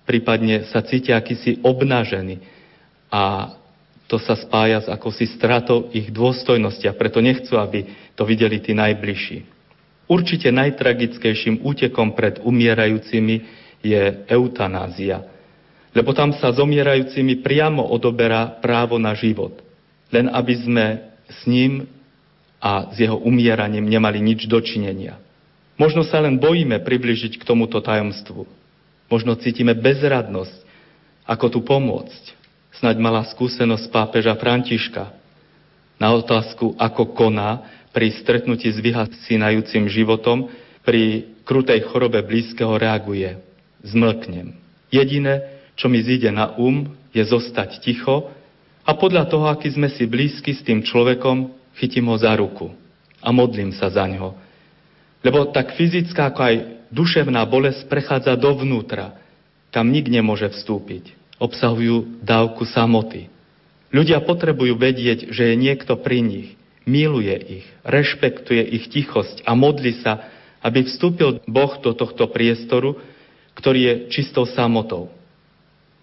prípadne 0.02 0.66
sa 0.70 0.82
cítia 0.82 1.18
akýsi 1.18 1.62
obnažení 1.62 2.42
a 3.12 3.54
to 4.12 4.20
sa 4.20 4.36
spája 4.36 4.84
s 4.84 4.92
akousi 4.92 5.24
stratou 5.24 5.88
ich 5.96 6.12
dôstojnosti 6.12 6.84
a 6.84 6.92
preto 6.92 7.24
nechcú, 7.24 7.56
aby 7.56 7.88
to 8.12 8.28
videli 8.28 8.60
tí 8.60 8.76
najbližší. 8.76 9.48
Určite 10.04 10.52
najtragickejším 10.52 11.64
útekom 11.64 12.12
pred 12.12 12.36
umierajúcimi 12.44 13.40
je 13.80 14.02
eutanázia, 14.28 15.24
lebo 15.96 16.12
tam 16.12 16.36
sa 16.36 16.52
zomierajúcimi 16.52 17.40
priamo 17.40 17.88
odoberá 17.88 18.60
právo 18.60 19.00
na 19.00 19.16
život, 19.16 19.64
len 20.12 20.28
aby 20.28 20.54
sme 20.60 20.86
s 21.32 21.48
ním 21.48 21.88
a 22.60 22.92
s 22.92 23.00
jeho 23.00 23.16
umieraním 23.16 23.88
nemali 23.88 24.20
nič 24.20 24.44
dočinenia. 24.44 25.16
Možno 25.80 26.04
sa 26.04 26.20
len 26.20 26.36
bojíme 26.36 26.84
približiť 26.84 27.40
k 27.40 27.46
tomuto 27.48 27.80
tajomstvu, 27.80 28.44
Možno 29.12 29.36
cítime 29.36 29.76
bezradnosť, 29.76 30.64
ako 31.28 31.46
tu 31.52 31.60
pomôcť. 31.60 32.41
Snaď 32.82 32.98
mala 32.98 33.22
skúsenosť 33.30 33.94
pápeža 33.94 34.34
Františka. 34.34 35.14
Na 36.02 36.18
otázku, 36.18 36.74
ako 36.74 37.14
koná 37.14 37.62
pri 37.94 38.10
stretnutí 38.10 38.66
s 38.66 38.82
vyhasínajúcim 38.82 39.86
životom, 39.86 40.50
pri 40.82 41.30
krutej 41.46 41.86
chorobe 41.86 42.18
blízkeho 42.26 42.74
reaguje. 42.74 43.38
Zmlknem. 43.86 44.58
Jediné, 44.90 45.62
čo 45.78 45.86
mi 45.86 46.02
zíde 46.02 46.34
na 46.34 46.58
um, 46.58 46.90
je 47.14 47.22
zostať 47.22 47.78
ticho 47.86 48.34
a 48.82 48.90
podľa 48.98 49.30
toho, 49.30 49.46
aký 49.46 49.70
sme 49.70 49.86
si 49.86 50.02
blízky 50.10 50.50
s 50.50 50.66
tým 50.66 50.82
človekom, 50.82 51.54
chytím 51.78 52.10
ho 52.10 52.18
za 52.18 52.34
ruku 52.34 52.74
a 53.22 53.30
modlím 53.30 53.70
sa 53.70 53.94
za 53.94 54.10
ňo. 54.10 54.34
Lebo 55.22 55.54
tak 55.54 55.78
fyzická, 55.78 56.34
ako 56.34 56.40
aj 56.50 56.56
duševná 56.90 57.46
bolesť 57.46 57.86
prechádza 57.86 58.34
dovnútra, 58.34 59.22
kam 59.70 59.86
nik 59.86 60.10
nemôže 60.10 60.50
vstúpiť. 60.50 61.21
Obsahujú 61.42 62.22
dávku 62.22 62.62
samoty. 62.62 63.26
Ľudia 63.90 64.22
potrebujú 64.22 64.78
vedieť, 64.78 65.34
že 65.34 65.50
je 65.50 65.54
niekto 65.58 65.98
pri 65.98 66.22
nich, 66.22 66.54
miluje 66.86 67.34
ich, 67.60 67.66
rešpektuje 67.82 68.62
ich 68.62 68.86
tichosť 68.94 69.42
a 69.42 69.58
modli 69.58 69.98
sa, 69.98 70.30
aby 70.62 70.86
vstúpil 70.86 71.42
Boh 71.50 71.74
do 71.82 71.90
tohto 71.98 72.30
priestoru, 72.30 72.94
ktorý 73.58 73.80
je 73.82 73.94
čistou 74.14 74.46
samotou. 74.46 75.10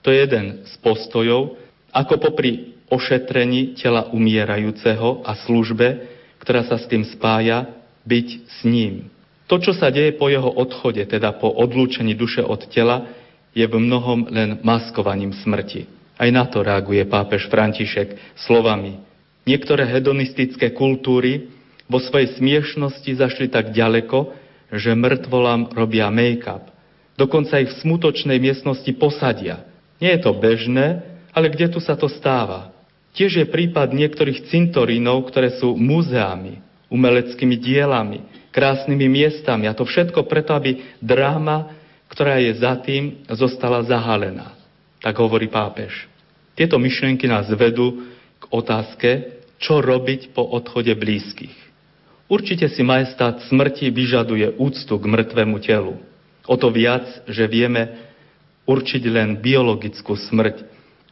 To 0.03 0.11
je 0.11 0.27
jeden 0.27 0.67
z 0.67 0.73
postojov, 0.83 1.55
ako 1.95 2.19
popri 2.19 2.75
ošetrení 2.91 3.79
tela 3.79 4.11
umierajúceho 4.11 5.23
a 5.23 5.39
službe, 5.47 6.03
ktorá 6.43 6.67
sa 6.67 6.75
s 6.75 6.85
tým 6.91 7.07
spája, 7.07 7.79
byť 8.03 8.27
s 8.43 8.57
ním. 8.67 9.07
To, 9.49 9.57
čo 9.57 9.73
sa 9.73 9.89
deje 9.89 10.13
po 10.13 10.29
jeho 10.29 10.49
odchode, 10.49 11.01
teda 11.09 11.33
po 11.37 11.49
odlúčení 11.49 12.13
duše 12.13 12.45
od 12.45 12.69
tela, 12.69 13.18
je 13.53 13.65
v 13.65 13.75
mnohom 13.75 14.29
len 14.29 14.61
maskovaním 14.61 15.33
smrti. 15.33 15.89
Aj 16.19 16.29
na 16.29 16.45
to 16.45 16.61
reaguje 16.61 17.07
pápež 17.07 17.47
František 17.47 18.37
slovami. 18.45 18.99
Niektoré 19.47 19.87
hedonistické 19.87 20.75
kultúry 20.75 21.49
vo 21.89 21.97
svojej 21.97 22.37
smiešnosti 22.37 23.09
zašli 23.17 23.47
tak 23.49 23.71
ďaleko, 23.71 24.35
že 24.69 24.93
mŕtvolám 24.93 25.73
robia 25.73 26.11
make-up. 26.13 26.69
Dokonca 27.17 27.57
ich 27.57 27.73
v 27.73 27.79
smutočnej 27.81 28.37
miestnosti 28.37 28.91
posadia. 28.95 29.65
Nie 29.97 30.15
je 30.15 30.21
to 30.23 30.31
bežné, 30.37 31.01
ale 31.33 31.49
kde 31.49 31.71
tu 31.71 31.79
sa 31.81 31.97
to 31.97 32.07
stáva? 32.07 32.71
Tiež 33.17 33.41
je 33.41 33.45
prípad 33.49 33.89
niektorých 33.91 34.47
cintorínov, 34.53 35.27
ktoré 35.33 35.57
sú 35.57 35.73
múzeami, 35.73 36.61
umeleckými 36.93 37.57
dielami, 37.57 38.21
krásnymi 38.53 39.07
miestami. 39.09 39.65
A 39.65 39.73
to 39.73 39.83
všetko 39.83 40.29
preto, 40.29 40.53
aby 40.53 40.79
dráma, 41.01 41.78
ktorá 42.09 42.41
je 42.41 42.57
za 42.57 42.75
tým, 42.81 43.23
zostala 43.29 43.85
zahalená. 43.85 44.57
Tak 44.99 45.15
hovorí 45.21 45.47
pápež. 45.47 46.09
Tieto 46.57 46.75
myšlienky 46.75 47.29
nás 47.29 47.47
vedú 47.55 48.03
k 48.41 48.45
otázke, 48.51 49.39
čo 49.61 49.79
robiť 49.79 50.35
po 50.35 50.43
odchode 50.43 50.91
blízkych. 50.91 51.55
Určite 52.29 52.69
si 52.69 52.83
majestát 52.85 53.41
smrti 53.47 53.89
vyžaduje 53.89 54.59
úctu 54.59 54.93
k 54.99 55.05
mŕtvemu 55.07 55.57
telu. 55.63 55.95
O 56.45 56.55
to 56.57 56.69
viac, 56.69 57.05
že 57.25 57.49
vieme 57.49 58.09
určiť 58.69 59.03
len 59.09 59.41
biologickú 59.41 60.13
smrť, 60.13 60.61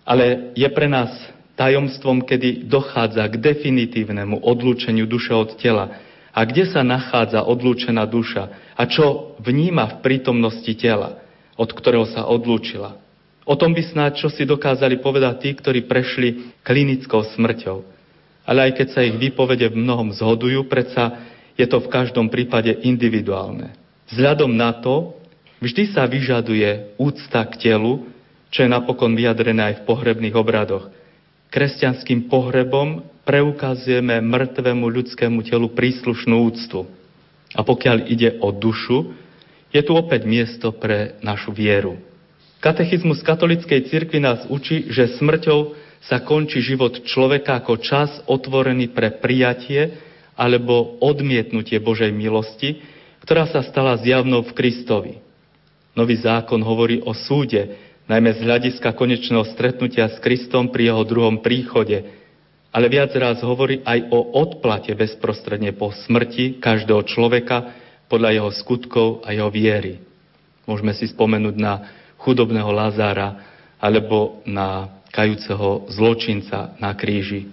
ale 0.06 0.54
je 0.54 0.68
pre 0.70 0.86
nás 0.86 1.10
tajomstvom, 1.58 2.22
kedy 2.22 2.70
dochádza 2.70 3.26
k 3.34 3.42
definitívnemu 3.42 4.46
odlúčeniu 4.46 5.10
duše 5.10 5.34
od 5.34 5.58
tela, 5.58 5.90
a 6.38 6.46
kde 6.46 6.70
sa 6.70 6.86
nachádza 6.86 7.42
odlúčená 7.42 8.06
duša 8.06 8.78
a 8.78 8.86
čo 8.86 9.34
vníma 9.42 9.98
v 9.98 10.06
prítomnosti 10.06 10.70
tela, 10.78 11.18
od 11.58 11.74
ktorého 11.74 12.06
sa 12.14 12.30
odlúčila. 12.30 12.94
O 13.42 13.58
tom 13.58 13.74
by 13.74 13.82
snáď 13.82 14.22
čo 14.22 14.30
si 14.30 14.46
dokázali 14.46 15.02
povedať 15.02 15.34
tí, 15.42 15.50
ktorí 15.58 15.90
prešli 15.90 16.54
klinickou 16.62 17.26
smrťou. 17.34 17.82
Ale 18.46 18.70
aj 18.70 18.72
keď 18.78 18.88
sa 18.94 19.02
ich 19.02 19.18
výpovede 19.18 19.66
v 19.74 19.82
mnohom 19.82 20.14
zhodujú, 20.14 20.70
predsa 20.70 21.26
je 21.58 21.66
to 21.66 21.82
v 21.82 21.90
každom 21.90 22.30
prípade 22.30 22.70
individuálne. 22.86 23.74
Vzhľadom 24.14 24.54
na 24.54 24.78
to 24.78 25.18
vždy 25.58 25.90
sa 25.90 26.06
vyžaduje 26.06 27.02
úcta 27.02 27.42
k 27.50 27.54
telu, 27.66 28.06
čo 28.54 28.62
je 28.62 28.70
napokon 28.70 29.18
vyjadrené 29.18 29.74
aj 29.74 29.76
v 29.82 29.86
pohrebných 29.90 30.38
obradoch. 30.38 30.94
Kresťanským 31.50 32.30
pohrebom 32.30 33.02
preukazujeme 33.28 34.24
mŕtvemu 34.24 34.86
ľudskému 34.88 35.44
telu 35.44 35.68
príslušnú 35.76 36.36
úctu. 36.48 36.88
A 37.52 37.62
pokiaľ 37.62 38.08
ide 38.08 38.40
o 38.40 38.56
dušu, 38.56 39.12
je 39.76 39.82
tu 39.84 39.92
opäť 40.00 40.24
miesto 40.24 40.72
pre 40.72 41.20
našu 41.20 41.52
vieru. 41.52 42.00
Katechizmus 42.64 43.20
katolickej 43.22 43.92
cirkvi 43.92 44.24
nás 44.24 44.48
učí, 44.48 44.88
že 44.90 45.20
smrťou 45.20 45.76
sa 46.08 46.24
končí 46.24 46.64
život 46.64 47.04
človeka 47.04 47.60
ako 47.60 47.84
čas 47.84 48.10
otvorený 48.26 48.96
pre 48.96 49.12
prijatie 49.20 50.00
alebo 50.40 50.98
odmietnutie 51.04 51.78
Božej 51.84 52.10
milosti, 52.16 52.80
ktorá 53.22 53.46
sa 53.50 53.60
stala 53.62 54.00
zjavnou 54.00 54.48
v 54.48 54.56
Kristovi. 54.56 55.14
Nový 55.98 56.16
zákon 56.22 56.62
hovorí 56.64 57.04
o 57.04 57.12
súde, 57.12 57.76
najmä 58.08 58.38
z 58.38 58.46
hľadiska 58.46 58.94
konečného 58.96 59.44
stretnutia 59.52 60.08
s 60.08 60.18
Kristom 60.24 60.70
pri 60.72 60.94
jeho 60.94 61.04
druhom 61.04 61.42
príchode, 61.44 62.17
ale 62.78 62.94
viac 62.94 63.10
raz 63.18 63.42
hovorí 63.42 63.82
aj 63.82 64.06
o 64.14 64.38
odplate 64.38 64.94
bezprostredne 64.94 65.74
po 65.74 65.90
smrti 65.90 66.62
každého 66.62 67.10
človeka 67.10 67.74
podľa 68.06 68.38
jeho 68.38 68.52
skutkov 68.54 69.26
a 69.26 69.34
jeho 69.34 69.50
viery. 69.50 69.98
Môžeme 70.70 70.94
si 70.94 71.10
spomenúť 71.10 71.58
na 71.58 71.74
chudobného 72.22 72.70
Lazára 72.70 73.42
alebo 73.82 74.46
na 74.46 75.02
kajúceho 75.10 75.90
zločinca 75.90 76.78
na 76.78 76.94
kríži. 76.94 77.50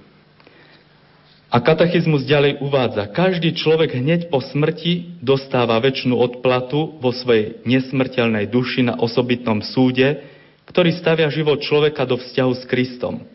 A 1.49 1.57
katechizmus 1.57 2.29
ďalej 2.29 2.61
uvádza, 2.61 3.09
každý 3.09 3.57
človek 3.57 3.97
hneď 3.97 4.29
po 4.29 4.45
smrti 4.45 5.25
dostáva 5.25 5.81
väčšinu 5.81 6.21
odplatu 6.21 7.01
vo 7.01 7.17
svojej 7.17 7.65
nesmrteľnej 7.65 8.45
duši 8.53 8.93
na 8.93 9.01
osobitnom 9.01 9.65
súde, 9.65 10.21
ktorý 10.69 10.93
stavia 10.93 11.33
život 11.33 11.65
človeka 11.65 12.05
do 12.05 12.21
vzťahu 12.21 12.53
s 12.61 12.63
Kristom. 12.69 13.34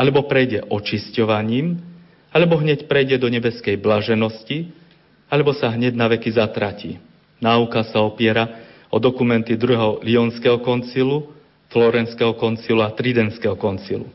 Alebo 0.00 0.24
prejde 0.24 0.64
očisťovaním, 0.64 1.76
alebo 2.32 2.56
hneď 2.56 2.88
prejde 2.88 3.20
do 3.20 3.28
nebeskej 3.28 3.76
blaženosti, 3.76 4.72
alebo 5.28 5.52
sa 5.52 5.68
hneď 5.68 5.92
na 5.92 6.08
veky 6.08 6.32
zatratí. 6.32 6.96
Náuka 7.36 7.84
sa 7.84 8.00
opiera 8.00 8.64
o 8.88 8.96
dokumenty 8.96 9.60
druhého 9.60 10.00
Lionského 10.00 10.64
koncilu, 10.64 11.28
Florenského 11.68 12.32
koncilu 12.34 12.80
a 12.80 12.90
Tridentského 12.96 13.54
koncilu. 13.60 14.08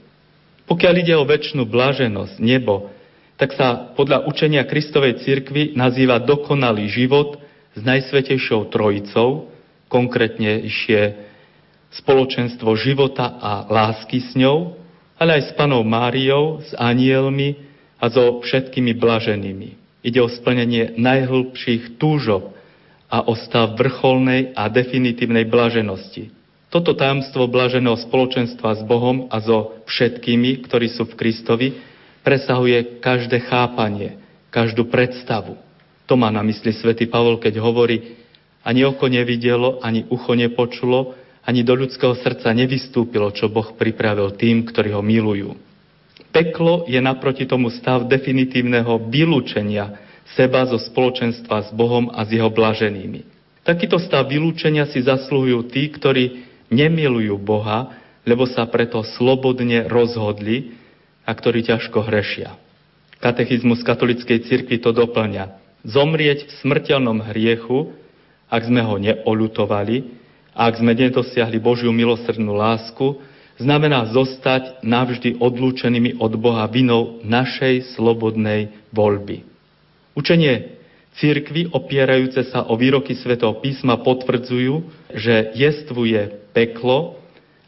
Pokiaľ 0.66 0.94
ide 0.98 1.14
o 1.14 1.30
väčšinu 1.30 1.70
blaženosť, 1.70 2.42
nebo, 2.42 2.90
tak 3.38 3.54
sa 3.54 3.94
podľa 3.94 4.26
učenia 4.26 4.66
Kristovej 4.66 5.22
cirkvi 5.22 5.78
nazýva 5.78 6.18
dokonalý 6.18 6.90
život 6.90 7.38
s 7.76 7.80
Najsvetejšou 7.84 8.74
Trojicou, 8.74 9.52
konkrétne 9.92 10.66
je 10.66 11.16
spoločenstvo 11.96 12.76
života 12.76 13.40
a 13.40 13.68
lásky 13.68 14.20
s 14.24 14.36
ňou, 14.36 14.76
ale 15.16 15.40
aj 15.40 15.44
s 15.50 15.52
panou 15.56 15.82
Máriou, 15.88 16.60
s 16.64 16.76
anielmi 16.76 17.56
a 18.00 18.12
so 18.12 18.44
všetkými 18.44 18.96
blaženými. 19.00 19.70
Ide 20.06 20.20
o 20.22 20.30
splnenie 20.30 20.94
najhlbších 21.00 21.98
túžob 21.98 22.54
a 23.10 23.26
o 23.26 23.34
stav 23.34 23.74
vrcholnej 23.80 24.54
a 24.54 24.70
definitívnej 24.70 25.48
blaženosti. 25.50 26.30
Toto 26.70 26.92
tajomstvo 26.92 27.48
blaženého 27.48 27.96
spoločenstva 27.96 28.76
s 28.76 28.82
Bohom 28.84 29.32
a 29.32 29.40
so 29.40 29.80
všetkými, 29.88 30.68
ktorí 30.68 30.92
sú 30.92 31.08
v 31.08 31.18
Kristovi, 31.18 31.68
presahuje 32.26 33.00
každé 33.00 33.48
chápanie, 33.48 34.20
každú 34.52 34.92
predstavu. 34.92 35.56
To 36.06 36.14
má 36.20 36.30
na 36.30 36.44
mysli 36.44 36.76
svätý 36.76 37.08
Pavol, 37.08 37.40
keď 37.40 37.64
hovorí, 37.64 38.20
ani 38.66 38.82
oko 38.82 39.06
nevidelo, 39.08 39.80
ani 39.80 40.04
ucho 40.10 40.34
nepočulo, 40.34 41.14
ani 41.46 41.62
do 41.62 41.78
ľudského 41.78 42.18
srdca 42.18 42.50
nevystúpilo, 42.52 43.30
čo 43.32 43.48
Boh 43.48 43.78
pripravil 43.78 44.34
tým, 44.34 44.66
ktorí 44.66 44.92
ho 44.92 45.06
milujú. 45.06 45.54
Peklo 46.34 46.84
je 46.90 47.00
naproti 47.00 47.48
tomu 47.48 47.72
stav 47.72 48.04
definitívneho 48.10 49.00
vylúčenia 49.08 50.02
seba 50.34 50.66
zo 50.68 50.82
spoločenstva 50.82 51.66
s 51.66 51.70
Bohom 51.72 52.12
a 52.12 52.26
s 52.26 52.34
jeho 52.34 52.50
blaženými. 52.52 53.24
Takýto 53.64 54.02
stav 54.02 54.28
vylúčenia 54.28 54.90
si 54.90 55.00
zasluhujú 55.06 55.70
tí, 55.72 55.88
ktorí 55.94 56.44
nemilujú 56.74 57.40
Boha, 57.40 57.94
lebo 58.26 58.50
sa 58.50 58.66
preto 58.66 59.06
slobodne 59.16 59.86
rozhodli, 59.86 60.76
a 61.26 61.32
ktorí 61.34 61.66
ťažko 61.66 62.06
hrešia. 62.06 62.54
Katechizmus 63.18 63.82
katolickej 63.82 64.46
cirkvi 64.46 64.78
to 64.78 64.94
doplňa. 64.94 65.58
Zomrieť 65.82 66.46
v 66.46 66.52
smrteľnom 66.62 67.26
hriechu, 67.34 67.98
ak 68.46 68.62
sme 68.70 68.86
ho 68.86 69.02
neolutovali, 69.02 70.25
ak 70.56 70.80
sme 70.80 70.96
nedosiahli 70.96 71.60
Božiu 71.60 71.92
milosrdnú 71.92 72.56
lásku, 72.56 73.20
znamená 73.60 74.08
zostať 74.08 74.80
navždy 74.80 75.36
odlúčenými 75.44 76.16
od 76.20 76.32
Boha 76.40 76.64
vinou 76.72 77.20
našej 77.28 77.96
slobodnej 78.00 78.72
voľby. 78.96 79.44
Učenie 80.16 80.80
církvy 81.20 81.76
opierajúce 81.76 82.48
sa 82.52 82.64
o 82.68 82.80
výroky 82.80 83.20
svätého 83.20 83.60
písma 83.60 84.00
potvrdzujú, 84.00 84.88
že 85.12 85.52
jestvuje 85.56 86.52
peklo 86.56 87.20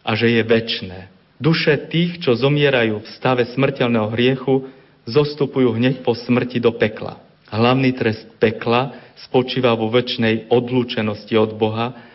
a 0.04 0.16
že 0.16 0.32
je 0.40 0.42
väčné. 0.48 1.00
Duše 1.38 1.76
tých, 1.92 2.24
čo 2.24 2.34
zomierajú 2.34 3.04
v 3.04 3.12
stave 3.20 3.44
smrteľného 3.52 4.08
hriechu, 4.16 4.72
zostupujú 5.04 5.76
hneď 5.76 6.02
po 6.02 6.16
smrti 6.16 6.64
do 6.64 6.72
pekla. 6.72 7.20
Hlavný 7.48 7.96
trest 7.96 8.28
pekla 8.40 8.96
spočíva 9.28 9.76
vo 9.76 9.88
väčšnej 9.88 10.52
odlúčenosti 10.52 11.36
od 11.40 11.56
Boha, 11.56 12.07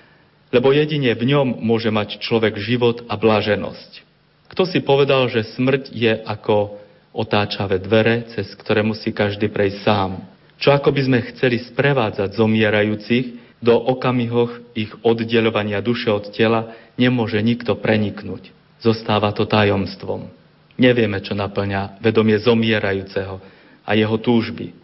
lebo 0.53 0.71
jedine 0.71 1.17
v 1.17 1.25
ňom 1.33 1.65
môže 1.65 1.89
mať 1.89 2.21
človek 2.21 2.61
život 2.61 3.09
a 3.09 3.17
blaženosť. 3.17 4.05
Kto 4.53 4.69
si 4.69 4.85
povedal, 4.85 5.33
že 5.33 5.49
smrť 5.57 5.91
je 5.97 6.13
ako 6.29 6.77
otáčavé 7.17 7.81
dvere, 7.81 8.29
cez 8.37 8.53
ktoré 8.61 8.85
musí 8.85 9.11
každý 9.17 9.49
prejsť 9.49 9.79
sám. 9.81 10.21
Čo 10.61 10.77
ako 10.77 10.93
by 10.93 11.01
sme 11.09 11.19
chceli 11.33 11.57
sprevádzať 11.59 12.37
zomierajúcich, 12.37 13.27
do 13.63 13.79
okamihoch 13.79 14.59
ich 14.75 14.91
oddeľovania 15.07 15.79
duše 15.79 16.11
od 16.11 16.35
tela 16.35 16.75
nemôže 16.99 17.39
nikto 17.39 17.79
preniknúť 17.79 18.51
zostáva 18.83 19.31
to 19.31 19.47
tajomstvom. 19.47 20.27
Nevieme, 20.77 21.23
čo 21.23 21.39
naplňa 21.39 22.03
vedomie 22.03 22.37
zomierajúceho 22.43 23.39
a 23.87 23.91
jeho 23.95 24.19
túžby. 24.19 24.75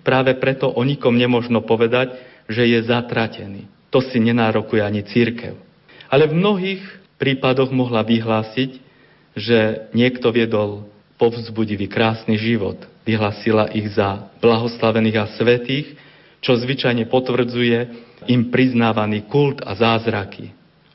Práve 0.00 0.32
preto 0.40 0.72
o 0.72 0.80
nikom 0.82 1.12
nemožno 1.12 1.60
povedať, 1.60 2.16
že 2.48 2.64
je 2.64 2.80
zatratený. 2.88 3.68
To 3.92 4.00
si 4.00 4.18
nenárokuje 4.18 4.80
ani 4.80 5.04
církev. 5.04 5.54
Ale 6.08 6.28
v 6.28 6.36
mnohých 6.40 6.82
prípadoch 7.20 7.68
mohla 7.70 8.00
vyhlásiť, 8.02 8.80
že 9.36 9.88
niekto 9.92 10.32
viedol 10.32 10.88
povzbudivý, 11.20 11.86
krásny 11.86 12.34
život. 12.40 12.80
Vyhlasila 13.06 13.70
ich 13.70 13.94
za 13.94 14.32
blahoslavených 14.42 15.18
a 15.22 15.26
svetých, 15.38 15.94
čo 16.42 16.58
zvyčajne 16.58 17.06
potvrdzuje 17.06 17.78
im 18.26 18.50
priznávaný 18.50 19.30
kult 19.30 19.62
a 19.62 19.78
zázraky. 19.78 20.50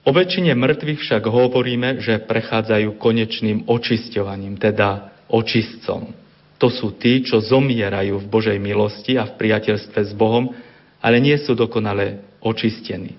O 0.08 0.12
väčšine 0.16 0.56
mŕtvych 0.56 1.00
však 1.04 1.24
hovoríme, 1.28 2.00
že 2.00 2.24
prechádzajú 2.24 2.96
konečným 3.00 3.68
očisťovaním, 3.68 4.56
teda 4.56 5.12
očistcom. 5.28 6.12
To 6.58 6.68
sú 6.72 6.96
tí, 6.96 7.24
čo 7.24 7.44
zomierajú 7.44 8.24
v 8.24 8.30
Božej 8.32 8.58
milosti 8.60 9.20
a 9.20 9.28
v 9.28 9.36
priateľstve 9.36 10.00
s 10.08 10.12
Bohom, 10.16 10.56
ale 11.04 11.20
nie 11.20 11.36
sú 11.40 11.54
dokonale 11.54 12.27
očistení. 12.42 13.18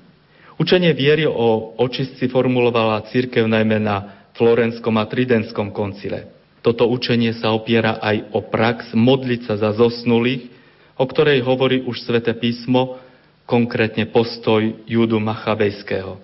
Učenie 0.58 0.90
viery 0.90 1.22
o 1.26 1.78
očistci 1.78 2.26
formulovala 2.26 3.06
církev 3.08 3.46
najmä 3.46 3.78
na 3.78 4.26
Florenskom 4.34 4.98
a 4.98 5.06
Tridentskom 5.06 5.70
koncile. 5.70 6.30
Toto 6.62 6.90
učenie 6.90 7.34
sa 7.38 7.54
opiera 7.54 8.02
aj 8.02 8.34
o 8.34 8.42
prax 8.42 8.90
modliť 8.90 9.40
sa 9.46 9.54
za 9.54 9.70
zosnulých, 9.78 10.50
o 10.98 11.06
ktorej 11.06 11.46
hovorí 11.46 11.86
už 11.86 12.02
sväté 12.02 12.34
písmo, 12.34 12.98
konkrétne 13.46 14.10
postoj 14.10 14.76
Júdu 14.84 15.22
Machabejského. 15.22 16.18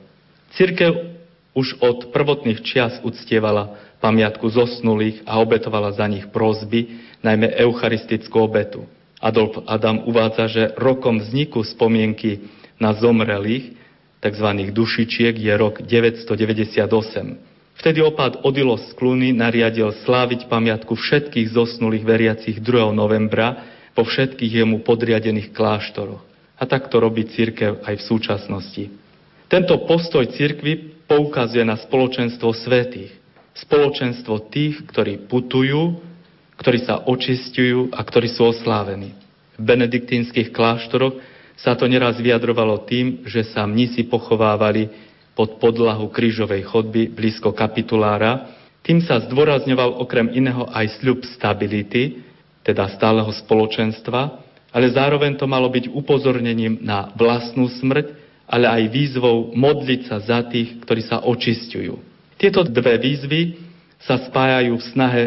Církev 0.58 1.14
už 1.54 1.78
od 1.78 2.10
prvotných 2.10 2.60
čias 2.66 2.98
uctievala 3.06 3.78
pamiatku 4.02 4.50
zosnulých 4.50 5.22
a 5.24 5.40
obetovala 5.40 5.94
za 5.94 6.04
nich 6.10 6.26
prozby, 6.28 7.00
najmä 7.24 7.54
eucharistickú 7.56 8.44
obetu. 8.44 8.84
Adolf 9.22 9.64
Adam 9.64 10.04
uvádza, 10.04 10.44
že 10.50 10.62
rokom 10.76 11.22
vzniku 11.22 11.64
spomienky 11.64 12.44
na 12.78 12.94
zomrelých, 12.96 13.76
tzv. 14.24 14.48
dušičiek, 14.72 15.34
je 15.36 15.52
rok 15.54 15.84
998. 15.84 17.54
Vtedy 17.74 17.98
opád 18.00 18.40
Odilos 18.46 18.86
z 18.88 18.92
Kluny 18.94 19.34
nariadil 19.34 19.90
sláviť 20.06 20.46
pamiatku 20.46 20.94
všetkých 20.94 21.52
zosnulých 21.52 22.04
veriacich 22.06 22.56
2. 22.62 22.94
novembra 22.94 23.66
vo 23.92 24.06
všetkých 24.06 24.62
jemu 24.62 24.82
podriadených 24.86 25.50
kláštoroch. 25.50 26.22
A 26.54 26.62
tak 26.70 26.86
to 26.86 27.02
robí 27.02 27.26
církev 27.26 27.82
aj 27.82 27.94
v 27.98 28.06
súčasnosti. 28.06 28.84
Tento 29.50 29.74
postoj 29.84 30.24
cirkvy 30.30 31.04
poukazuje 31.10 31.66
na 31.66 31.74
spoločenstvo 31.76 32.54
svetých. 32.54 33.10
Spoločenstvo 33.54 34.50
tých, 34.50 34.82
ktorí 34.86 35.26
putujú, 35.30 35.98
ktorí 36.58 36.78
sa 36.86 37.02
očistujú 37.06 37.90
a 37.94 38.00
ktorí 38.02 38.30
sú 38.30 38.50
oslávení. 38.50 39.14
V 39.58 39.62
benediktínskych 39.62 40.50
kláštoroch 40.50 41.33
sa 41.58 41.78
to 41.78 41.86
neraz 41.86 42.18
vyjadrovalo 42.18 42.82
tým, 42.86 43.22
že 43.26 43.46
sa 43.54 43.66
mnisi 43.66 44.06
pochovávali 44.06 44.90
pod 45.34 45.58
podlahu 45.58 46.10
krížovej 46.10 46.66
chodby 46.66 47.10
blízko 47.10 47.54
kapitulára. 47.54 48.54
Tým 48.84 49.02
sa 49.02 49.18
zdôrazňoval 49.22 49.98
okrem 50.02 50.30
iného 50.34 50.68
aj 50.70 51.00
sľub 51.00 51.24
stability, 51.24 52.22
teda 52.66 52.90
stáleho 52.92 53.30
spoločenstva, 53.32 54.42
ale 54.74 54.86
zároveň 54.90 55.38
to 55.38 55.46
malo 55.46 55.70
byť 55.70 55.90
upozornením 55.90 56.82
na 56.82 57.10
vlastnú 57.14 57.70
smrť 57.80 58.24
ale 58.44 58.68
aj 58.68 58.82
výzvou 58.92 59.56
modliť 59.56 60.00
sa 60.08 60.20
za 60.20 60.40
tých, 60.44 60.84
ktorí 60.84 61.02
sa 61.04 61.24
očistujú. 61.24 61.96
Tieto 62.36 62.60
dve 62.66 63.00
výzvy 63.00 63.56
sa 64.04 64.20
spájajú 64.20 64.76
v 64.76 64.88
snahe 64.92 65.24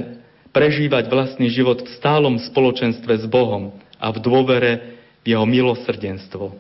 prežívať 0.54 1.10
vlastný 1.10 1.50
život 1.50 1.82
v 1.82 1.90
stálom 1.98 2.38
spoločenstve 2.38 3.14
s 3.18 3.26
Bohom 3.26 3.74
a 3.98 4.14
v 4.14 4.18
dôvere 4.22 4.97
jeho 5.28 5.44
milosrdenstvo. 5.44 6.56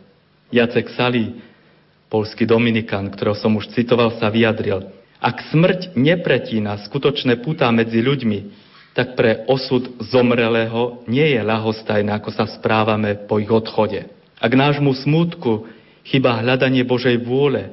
Jacek 0.52 0.92
Salí, 1.00 1.40
polský 2.12 2.44
dominikán, 2.44 3.08
ktorého 3.16 3.40
som 3.40 3.56
už 3.56 3.72
citoval, 3.72 4.20
sa 4.20 4.28
vyjadril. 4.28 4.92
Ak 5.24 5.40
smrť 5.48 5.96
nepretína 5.96 6.84
skutočné 6.84 7.40
putá 7.40 7.72
medzi 7.72 8.04
ľuďmi, 8.04 8.68
tak 8.92 9.16
pre 9.16 9.48
osud 9.48 10.04
zomrelého 10.04 11.08
nie 11.08 11.32
je 11.32 11.42
ľahostajné, 11.42 12.12
ako 12.12 12.30
sa 12.36 12.46
správame 12.50 13.16
po 13.30 13.40
ich 13.40 13.50
odchode. 13.50 14.04
Ak 14.38 14.52
nášmu 14.52 14.92
smútku 15.00 15.66
Chyba 16.08 16.40
hľadanie 16.40 16.88
Božej 16.88 17.20
vôle. 17.20 17.68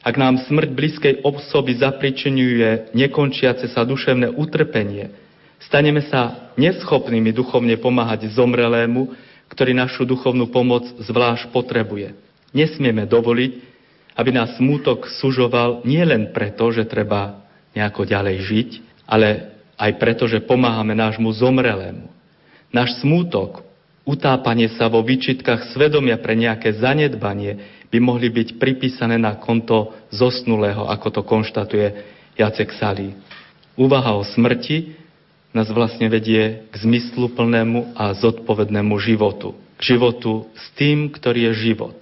Ak 0.00 0.16
nám 0.16 0.40
smrť 0.48 0.72
blízkej 0.72 1.14
osoby 1.20 1.76
zapričinuje 1.76 2.96
nekončiace 2.96 3.68
sa 3.68 3.84
duševné 3.84 4.32
utrpenie, 4.32 5.12
Staneme 5.58 6.06
sa 6.06 6.54
neschopnými 6.54 7.34
duchovne 7.34 7.74
pomáhať 7.82 8.30
zomrelému, 8.30 9.10
ktorý 9.48 9.72
našu 9.76 10.04
duchovnú 10.04 10.48
pomoc 10.52 10.84
zvlášť 11.00 11.50
potrebuje. 11.50 12.14
Nesmieme 12.52 13.04
dovoliť, 13.04 13.52
aby 14.18 14.30
nás 14.34 14.58
smútok 14.58 15.06
sužoval 15.22 15.86
nielen 15.86 16.34
preto, 16.34 16.68
že 16.74 16.88
treba 16.88 17.44
nejako 17.76 18.02
ďalej 18.08 18.36
žiť, 18.44 18.68
ale 19.06 19.54
aj 19.78 19.92
preto, 20.02 20.26
že 20.26 20.42
pomáhame 20.42 20.92
nášmu 20.92 21.30
zomrelému. 21.38 22.10
Náš 22.74 22.98
smútok, 23.00 23.62
utápanie 24.02 24.74
sa 24.74 24.90
vo 24.90 25.00
výčitkách 25.06 25.70
svedomia 25.70 26.18
pre 26.18 26.34
nejaké 26.34 26.74
zanedbanie 26.74 27.78
by 27.88 27.98
mohli 28.02 28.28
byť 28.28 28.58
pripísané 28.58 29.16
na 29.16 29.38
konto 29.38 29.94
zosnulého, 30.12 30.84
ako 30.90 31.08
to 31.08 31.22
konštatuje 31.24 31.86
Jacek 32.36 32.74
Salí. 32.76 33.14
Úvaha 33.78 34.18
o 34.18 34.26
smrti 34.26 34.97
nás 35.58 35.68
vlastne 35.74 36.06
vedie 36.06 36.70
k 36.70 36.74
zmysluplnému 36.78 37.98
a 37.98 38.14
zodpovednému 38.14 38.94
životu. 39.02 39.58
K 39.74 39.98
životu 39.98 40.46
s 40.54 40.70
tým, 40.78 41.10
ktorý 41.10 41.50
je 41.50 41.74
život. 41.74 41.98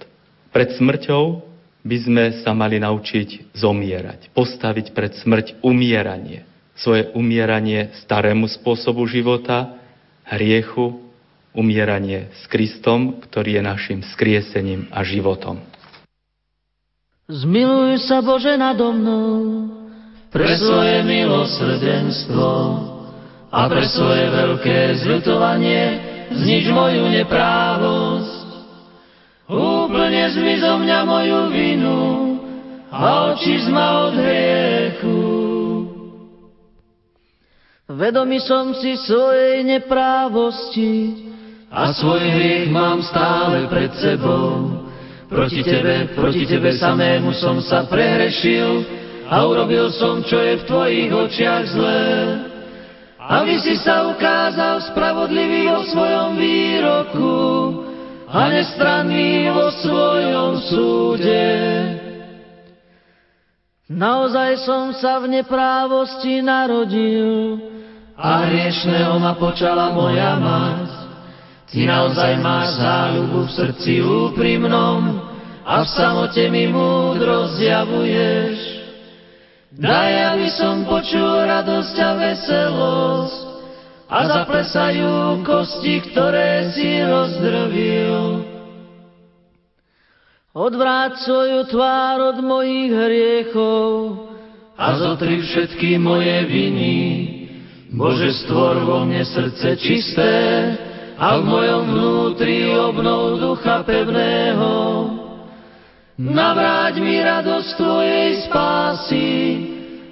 Pred 0.53 0.77
smrťou 0.77 1.41
by 1.81 1.97
sme 1.97 2.25
sa 2.45 2.53
mali 2.53 2.77
naučiť 2.77 3.57
zomierať. 3.57 4.29
Postaviť 4.37 4.93
pred 4.93 5.17
smrť 5.17 5.65
umieranie. 5.65 6.45
Svoje 6.77 7.09
umieranie 7.17 7.89
starému 8.05 8.45
spôsobu 8.45 9.09
života, 9.09 9.81
hriechu, 10.29 11.01
umieranie 11.57 12.29
s 12.37 12.45
Kristom, 12.45 13.17
ktorý 13.17 13.57
je 13.57 13.63
našim 13.65 13.99
skriesením 14.13 14.85
a 14.93 15.01
životom. 15.01 15.57
Zmiluj 17.25 18.05
sa 18.05 18.21
Bože 18.21 18.53
nado 18.55 18.93
mnou, 18.93 19.33
pre 20.27 20.53
svoje 20.59 21.01
milosrdenstvo 21.07 22.47
a 23.47 23.59
pre 23.71 23.83
svoje 23.87 24.27
veľké 24.27 24.79
zľutovanie 25.07 25.83
znič 26.35 26.65
moju 26.67 27.07
neprávosť. 27.07 28.47
Úplne 29.47 30.23
zmiz 30.35 30.59
zo 30.59 30.75
mňa 30.83 30.99
moju 31.07 31.41
vinu 31.55 32.01
a 32.91 33.31
oči 33.31 33.63
zma 33.63 34.11
od 34.11 34.13
hriechu. 34.19 35.19
Vedomý 37.87 38.43
som 38.43 38.75
si 38.75 38.99
svojej 39.07 39.63
neprávosti 39.63 41.23
a 41.71 41.95
svoj 41.95 42.19
hriech 42.19 42.67
mám 42.67 42.99
stále 42.99 43.71
pred 43.71 43.95
sebou. 43.95 44.83
Proti 45.31 45.63
tebe, 45.63 46.11
proti 46.11 46.43
tebe 46.43 46.75
samému 46.75 47.31
som 47.39 47.63
sa 47.63 47.87
prehrešil 47.87 48.83
a 49.31 49.39
urobil 49.47 49.87
som, 49.95 50.19
čo 50.23 50.35
je 50.35 50.59
v 50.59 50.67
tvojich 50.67 51.11
očiach 51.15 51.63
zlé 51.71 52.03
aby 53.27 53.59
si 53.59 53.75
sa 53.83 54.07
ukázal 54.07 54.87
spravodlivý 54.87 55.67
vo 55.67 55.83
svojom 55.91 56.39
výroku 56.39 57.35
a 58.31 58.39
nestranný 58.47 59.51
vo 59.51 59.67
svojom 59.83 60.51
súde. 60.71 61.47
Naozaj 63.87 64.67
som 64.67 64.95
sa 64.95 65.19
v 65.19 65.39
neprávosti 65.39 66.43
narodil 66.43 67.59
a 68.15 68.47
hriešného 68.47 69.15
ma 69.19 69.35
počala 69.35 69.91
moja 69.91 70.35
mať. 70.39 70.87
Ty 71.67 71.79
naozaj 71.83 72.31
máš 72.39 72.79
záľubu 72.79 73.39
v 73.43 73.55
srdci 73.59 73.93
úprimnom 73.99 75.19
a 75.67 75.83
v 75.83 75.87
samote 75.91 76.47
mi 76.47 76.71
múdro 76.71 77.51
zjavuješ. 77.59 78.76
Daj, 79.77 80.13
aby 80.33 80.49
som 80.57 80.89
počul 80.89 81.45
radosť 81.45 81.95
a 82.01 82.11
veselosť 82.17 83.39
a 84.09 84.19
zaplesajú 84.25 85.45
kosti, 85.45 86.01
ktoré 86.09 86.73
si 86.73 86.97
rozdrvil. 87.05 88.41
Odvráť 90.57 91.21
svoju 91.21 91.69
tvár 91.69 92.33
od 92.33 92.37
mojich 92.41 92.89
hriechov 92.89 93.89
a 94.73 94.97
zotri 94.97 95.45
všetky 95.45 96.01
moje 96.01 96.49
viny. 96.49 96.97
Bože, 97.93 98.33
stvor 98.49 98.81
vo 98.81 99.05
mne 99.05 99.21
srdce 99.29 99.77
čisté 99.77 100.33
a 101.21 101.37
v 101.37 101.43
mojom 101.45 101.83
vnútri 101.93 102.73
obnov 102.73 103.37
ducha 103.37 103.85
pevného. 103.85 104.96
Navráť 106.17 106.97
mi 106.97 107.21
radosť 107.21 107.77
Tvojej 107.77 108.49
spásy 108.49 109.29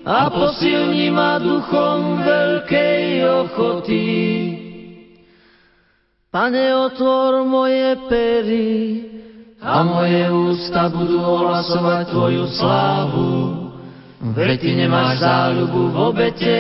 a 0.06 0.30
posilni 0.30 1.10
ma 1.10 1.42
duchom 1.42 2.22
veľkej 2.22 3.06
ochoty. 3.26 4.06
Pane, 6.30 6.66
otvor 6.78 7.50
moje 7.50 7.98
pery 8.06 8.78
a 9.66 9.82
moje 9.82 10.30
ústa 10.30 10.94
budú 10.94 11.26
ohlasovať 11.26 12.14
Tvoju 12.14 12.54
slávu. 12.54 13.34
Veď 14.38 14.62
Ty 14.62 14.72
nemáš 14.78 15.26
záľubu 15.26 15.90
v 15.90 15.96
obete, 16.06 16.58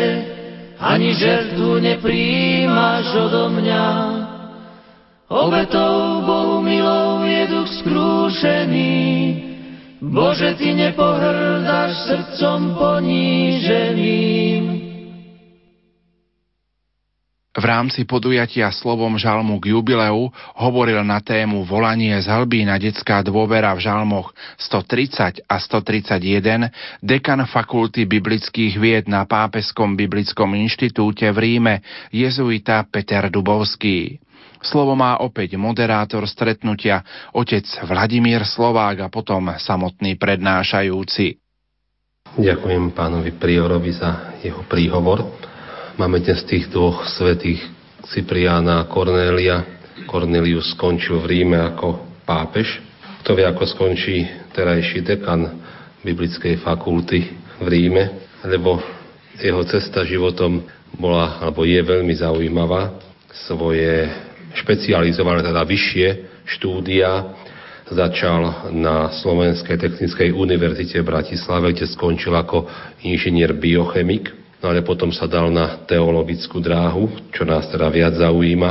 ani 0.82 1.14
žertvu 1.14 1.86
nepríjimaš 1.86 3.14
odo 3.14 3.54
mňa. 3.54 3.86
Obetou 5.30 6.26
Bohu 6.26 6.66
milou 6.66 7.22
je 7.30 7.46
duch 7.46 7.70
skrúšený, 8.26 8.98
Bože, 10.02 10.58
Ty 10.58 10.74
nepohrdáš 10.74 11.94
srdcom 12.10 12.74
poníženým. 12.74 14.64
V 17.56 17.64
rámci 17.64 18.04
podujatia 18.04 18.68
slovom 18.74 19.16
žalmu 19.16 19.64
k 19.64 19.72
jubileu 19.78 20.28
hovoril 20.58 21.06
na 21.08 21.24
tému 21.24 21.64
Volanie 21.70 22.18
z 22.20 22.28
hlbí 22.28 22.68
na 22.68 22.82
detská 22.82 23.24
dôvera 23.24 23.72
v 23.78 23.86
žalmoch 23.86 24.34
130 24.60 25.46
a 25.48 25.56
131 25.56 26.68
dekan 27.00 27.46
Fakulty 27.48 28.10
biblických 28.10 28.76
vied 28.76 29.06
na 29.08 29.24
Pápeskom 29.24 29.96
biblickom 29.96 30.52
inštitúte 30.52 31.32
v 31.32 31.38
Ríme 31.38 31.80
jezuita 32.12 32.84
Peter 32.92 33.32
Dubovský. 33.32 34.25
Slovo 34.66 34.98
má 34.98 35.22
opäť 35.22 35.62
moderátor 35.62 36.26
stretnutia, 36.26 37.06
otec 37.38 37.70
Vladimír 37.86 38.42
Slovák 38.42 39.06
a 39.06 39.14
potom 39.14 39.54
samotný 39.54 40.18
prednášajúci. 40.18 41.38
Ďakujem 42.34 42.90
pánovi 42.98 43.30
priorovi 43.38 43.94
za 43.94 44.34
jeho 44.42 44.66
príhovor. 44.66 45.22
Máme 46.02 46.18
dnes 46.18 46.42
tých 46.50 46.74
dvoch 46.74 47.06
svetých 47.06 47.62
Cypriána 48.10 48.82
a 48.82 48.88
Kornélia. 48.90 49.62
Cornelius 50.10 50.74
skončil 50.74 51.22
v 51.22 51.30
Ríme 51.30 51.62
ako 51.62 52.20
pápež. 52.26 52.82
Kto 53.22 53.38
vie, 53.38 53.46
ako 53.46 53.64
skončí 53.70 54.26
terajší 54.58 55.06
dekan 55.06 55.62
biblickej 56.02 56.58
fakulty 56.66 57.38
v 57.62 57.68
Ríme, 57.70 58.04
lebo 58.42 58.82
jeho 59.38 59.62
cesta 59.70 60.02
životom 60.02 60.66
bola, 60.98 61.38
alebo 61.38 61.64
je 61.70 61.80
veľmi 61.86 62.18
zaujímavá. 62.18 62.98
Svoje 63.46 64.10
špecializované, 64.56 65.44
teda 65.44 65.62
vyššie 65.68 66.08
štúdia. 66.48 67.36
Začal 67.86 68.74
na 68.74 69.14
Slovenskej 69.14 69.78
technickej 69.78 70.34
univerzite 70.34 71.06
v 71.06 71.10
Bratislave, 71.14 71.70
kde 71.70 71.86
skončil 71.86 72.34
ako 72.34 72.66
inžinier 73.06 73.54
biochemik, 73.54 74.34
no 74.66 74.74
ale 74.74 74.82
potom 74.82 75.14
sa 75.14 75.30
dal 75.30 75.54
na 75.54 75.86
teologickú 75.86 76.58
dráhu, 76.58 77.30
čo 77.30 77.46
nás 77.46 77.70
teda 77.70 77.86
viac 77.94 78.18
zaujíma. 78.18 78.70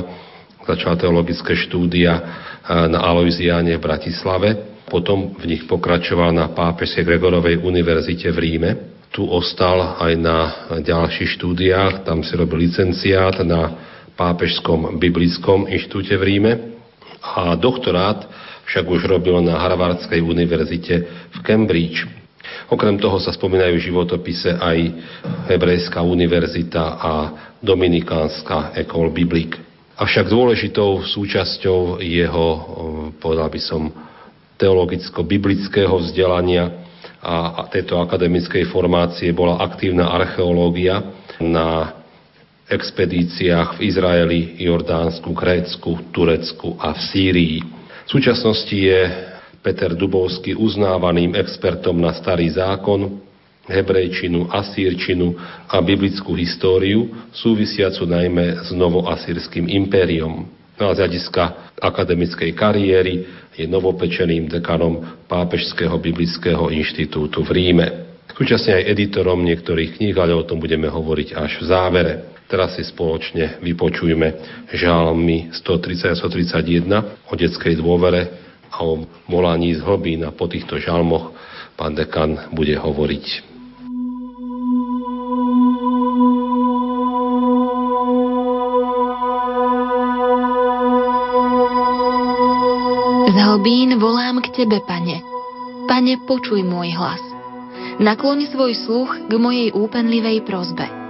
Začal 0.67 0.99
teologické 0.99 1.55
štúdia 1.55 2.13
eh, 2.19 2.91
na 2.91 3.07
Aloiziane 3.07 3.79
v 3.79 3.85
Bratislave, 3.87 4.49
potom 4.91 5.39
v 5.39 5.47
nich 5.47 5.63
pokračoval 5.71 6.35
na 6.35 6.51
Pápežskej 6.51 7.07
Gregorovej 7.07 7.63
univerzite 7.63 8.35
v 8.35 8.39
Ríme. 8.41 8.71
Tu 9.15 9.23
ostal 9.23 9.95
aj 10.03 10.13
na 10.19 10.39
ďalších 10.83 11.39
štúdiách, 11.39 12.03
tam 12.03 12.27
si 12.27 12.35
robil 12.35 12.67
licenciát 12.67 13.47
na 13.47 13.94
Pápežskom 14.15 14.95
biblickom 15.03 15.67
inštitúte 15.67 16.15
v 16.15 16.23
Ríme 16.23 16.53
a 17.19 17.59
doktorát 17.59 18.31
však 18.71 18.87
už 18.87 19.11
robil 19.11 19.43
na 19.43 19.59
Harvardskej 19.59 20.23
univerzite 20.23 20.95
v 21.35 21.39
Cambridge. 21.43 22.07
Okrem 22.71 22.95
toho 22.97 23.19
sa 23.19 23.35
spomínajú 23.35 23.75
v 23.77 23.87
životopise 23.91 24.55
aj 24.55 24.79
Hebrejská 25.51 25.99
univerzita 26.01 26.85
a 26.97 27.13
Dominikánska 27.59 28.77
École 28.79 29.11
Biblique. 29.11 29.59
Avšak 29.99 30.31
dôležitou 30.31 31.03
súčasťou 31.03 31.99
jeho, 31.99 32.47
povedal 33.19 33.51
by 33.51 33.61
som, 33.63 33.91
teologicko-biblického 34.63 35.91
vzdelania 35.91 36.71
a 37.25 37.67
tejto 37.73 37.99
akademickej 37.99 38.71
formácie 38.71 39.35
bola 39.35 39.59
aktívna 39.59 40.13
archeológia 40.13 41.03
na 41.41 41.99
expedíciách 42.69 43.77
v 43.77 43.81
Izraeli, 43.93 44.41
Jordánsku, 44.65 45.31
Grécku, 45.37 45.91
Turecku 46.13 46.77
a 46.81 46.97
v 46.97 47.01
Sýrii. 47.13 47.59
V 48.05 48.09
súčasnosti 48.09 48.73
je 48.73 49.01
Peter 49.65 49.93
Dubovský 49.97 50.57
uznávaným 50.57 51.37
expertom 51.37 51.97
na 51.97 52.13
starý 52.13 52.53
zákon, 52.53 53.21
hebrejčinu, 53.65 54.53
asírčinu 54.53 55.33
a 55.69 55.81
biblickú 55.81 56.37
históriu, 56.37 57.09
súvisiacu 57.33 58.05
najmä 58.05 58.61
s 58.61 58.77
novoasýrským 58.77 59.73
impériom. 59.73 60.45
No 60.77 60.85
a 60.91 60.93
z 60.93 61.07
hľadiska 61.07 61.73
akademickej 61.81 62.51
kariéry 62.53 63.25
je 63.57 63.65
novopečeným 63.65 64.51
dekanom 64.51 65.25
Pápežského 65.31 65.97
biblického 65.97 66.69
inštitútu 66.69 67.41
v 67.47 67.51
Ríme. 67.57 67.87
Súčasne 68.35 68.83
aj 68.83 68.99
editorom 68.99 69.47
niektorých 69.47 69.97
kníh, 69.97 70.17
ale 70.19 70.35
o 70.35 70.43
tom 70.43 70.59
budeme 70.59 70.91
hovoriť 70.91 71.39
až 71.39 71.63
v 71.63 71.65
závere. 71.71 72.34
Teraz 72.45 72.77
si 72.77 72.85
spoločne 72.85 73.57
vypočujme 73.65 74.29
žalmy 74.69 75.49
130 75.57 76.13
a 76.13 76.17
131 76.17 77.31
o 77.31 77.33
detskej 77.33 77.81
dôvere 77.81 78.29
a 78.69 78.85
o 78.85 79.09
volaní 79.31 79.73
z 79.73 79.81
hlbín 79.81 80.29
a 80.29 80.35
po 80.35 80.45
týchto 80.45 80.77
žalmoch 80.77 81.33
pán 81.79 81.97
dekan 81.97 82.53
bude 82.53 82.77
hovoriť. 82.77 83.27
Z 93.25 93.37
hlbín 93.41 93.97
volám 93.97 94.45
k 94.45 94.53
Tebe, 94.53 94.85
Pane. 94.85 95.25
Pane, 95.89 96.21
počuj 96.29 96.61
môj 96.61 96.93
hlas. 96.93 97.23
Nakloň 98.03 98.51
svoj 98.51 98.73
sluch 98.75 99.11
k 99.31 99.33
mojej 99.39 99.71
úpenlivej 99.73 100.43
prozbe. 100.45 101.04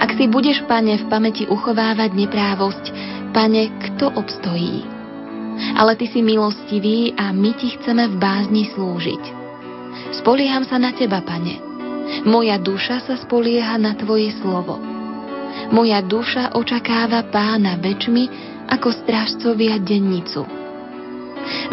Ak 0.00 0.16
si 0.16 0.26
budeš, 0.26 0.64
Pane, 0.66 0.98
v 1.00 1.04
pamäti 1.06 1.44
uchovávať 1.46 2.10
neprávosť, 2.16 2.84
Pane, 3.30 3.68
kto 3.88 4.10
obstojí? 4.14 4.86
Ale 5.76 5.94
Ty 5.96 6.06
si 6.08 6.20
milostivý 6.24 7.12
a 7.14 7.30
my 7.30 7.50
Ti 7.54 7.78
chceme 7.78 8.08
v 8.10 8.16
bázni 8.16 8.64
slúžiť. 8.72 9.22
Spolieham 10.16 10.64
sa 10.64 10.80
na 10.80 10.90
Teba, 10.96 11.20
Pane. 11.20 11.60
Moja 12.26 12.58
duša 12.58 13.06
sa 13.06 13.14
spolieha 13.14 13.78
na 13.78 13.94
Tvoje 13.94 14.34
slovo. 14.42 14.80
Moja 15.70 16.02
duša 16.02 16.54
očakáva 16.58 17.26
pána 17.30 17.78
väčšmi 17.78 18.24
ako 18.70 18.88
strážcovia 18.90 19.78
dennicu. 19.78 20.46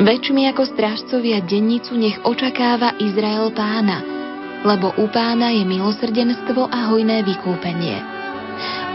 Väčšmi 0.02 0.50
ako 0.50 0.64
strážcovia 0.66 1.42
dennicu 1.44 1.94
nech 1.98 2.18
očakáva 2.26 2.98
Izrael 3.02 3.54
pána, 3.54 4.17
lebo 4.66 4.94
u 4.98 5.06
pána 5.12 5.54
je 5.54 5.68
milosrdenstvo 5.68 6.70
a 6.70 6.90
hojné 6.94 7.22
vykúpenie. 7.22 7.98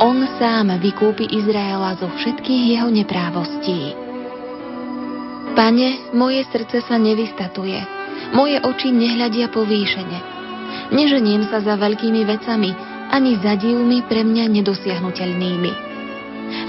On 0.02 0.18
sám 0.40 0.74
vykúpi 0.82 1.30
Izraela 1.30 1.94
zo 1.94 2.10
všetkých 2.10 2.62
jeho 2.74 2.88
neprávostí. 2.90 3.94
Pane, 5.52 6.10
moje 6.16 6.42
srdce 6.48 6.82
sa 6.82 6.96
nevystatuje, 6.98 7.78
moje 8.34 8.58
oči 8.58 8.90
nehľadia 8.90 9.52
povýšene. 9.52 10.18
Neženiem 10.90 11.46
sa 11.46 11.60
za 11.60 11.76
veľkými 11.76 12.24
vecami, 12.24 12.72
ani 13.12 13.36
za 13.38 13.54
divmi 13.60 14.00
pre 14.08 14.24
mňa 14.24 14.48
nedosiahnutelnými. 14.48 15.72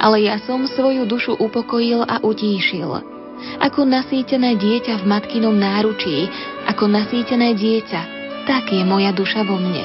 Ale 0.03 0.27
ja 0.27 0.38
som 0.43 0.67
svoju 0.67 1.08
dušu 1.08 1.39
upokojil 1.39 2.03
a 2.03 2.19
utíšil 2.19 3.13
ako 3.60 3.84
nasýtené 3.84 4.56
dieťa 4.56 5.03
v 5.03 5.08
matkinom 5.10 5.56
náručí, 5.56 6.32
ako 6.69 6.88
nasýtené 6.88 7.58
dieťa, 7.58 8.22
tak 8.43 8.71
je 8.71 8.84
moja 8.84 9.15
duša 9.15 9.47
vo 9.47 9.56
mne. 9.56 9.84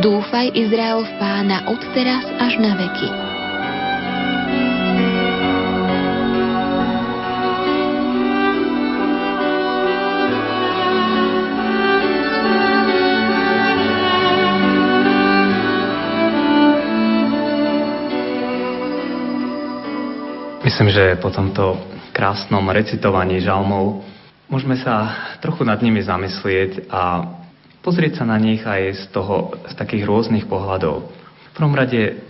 Dúfaj 0.00 0.54
Izrael 0.54 1.02
v 1.02 1.12
pána 1.18 1.66
od 1.66 1.80
teraz 1.92 2.24
až 2.38 2.62
na 2.62 2.78
veky. 2.78 3.10
Myslím, 20.70 20.94
že 20.94 21.18
po 21.18 21.34
tomto 21.34 21.82
krásnom 22.14 22.62
recitovaní 22.70 23.42
žalmov, 23.42 24.06
môžeme 24.46 24.78
sa 24.78 25.12
trochu 25.42 25.66
nad 25.66 25.82
nimi 25.82 25.98
zamyslieť 25.98 26.86
a 26.86 27.39
pozrieť 27.80 28.22
sa 28.22 28.24
na 28.28 28.36
nich 28.40 28.64
aj 28.64 28.82
z, 28.96 29.04
toho, 29.12 29.56
z 29.68 29.74
takých 29.76 30.04
rôznych 30.04 30.46
pohľadov. 30.48 31.08
V 31.10 31.52
prvom 31.52 31.74
rade 31.76 32.20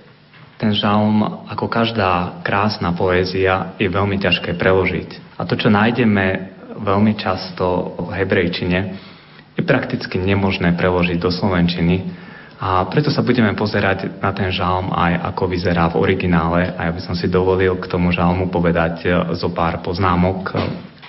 ten 0.60 0.76
žalm, 0.76 1.46
ako 1.48 1.72
každá 1.72 2.42
krásna 2.44 2.92
poézia, 2.92 3.74
je 3.80 3.88
veľmi 3.88 4.20
ťažké 4.20 4.60
preložiť. 4.60 5.40
A 5.40 5.48
to, 5.48 5.56
čo 5.56 5.72
nájdeme 5.72 6.52
veľmi 6.84 7.16
často 7.16 7.96
v 7.96 8.12
hebrejčine, 8.12 8.78
je 9.56 9.62
prakticky 9.64 10.20
nemožné 10.20 10.76
preložiť 10.76 11.16
do 11.16 11.32
slovenčiny, 11.32 11.96
a 12.60 12.84
preto 12.92 13.08
sa 13.08 13.24
budeme 13.24 13.56
pozerať 13.56 14.20
na 14.20 14.36
ten 14.36 14.52
žalm 14.52 14.92
aj 14.92 15.32
ako 15.32 15.48
vyzerá 15.48 15.88
v 15.88 15.96
originále 15.96 16.68
a 16.76 16.80
ja 16.88 16.92
by 16.92 17.00
som 17.00 17.16
si 17.16 17.24
dovolil 17.24 17.80
k 17.80 17.88
tomu 17.88 18.12
žalmu 18.12 18.52
povedať 18.52 18.94
e, 19.00 19.08
zo 19.32 19.48
pár 19.48 19.80
poznámok, 19.80 20.52
e, 20.52 20.54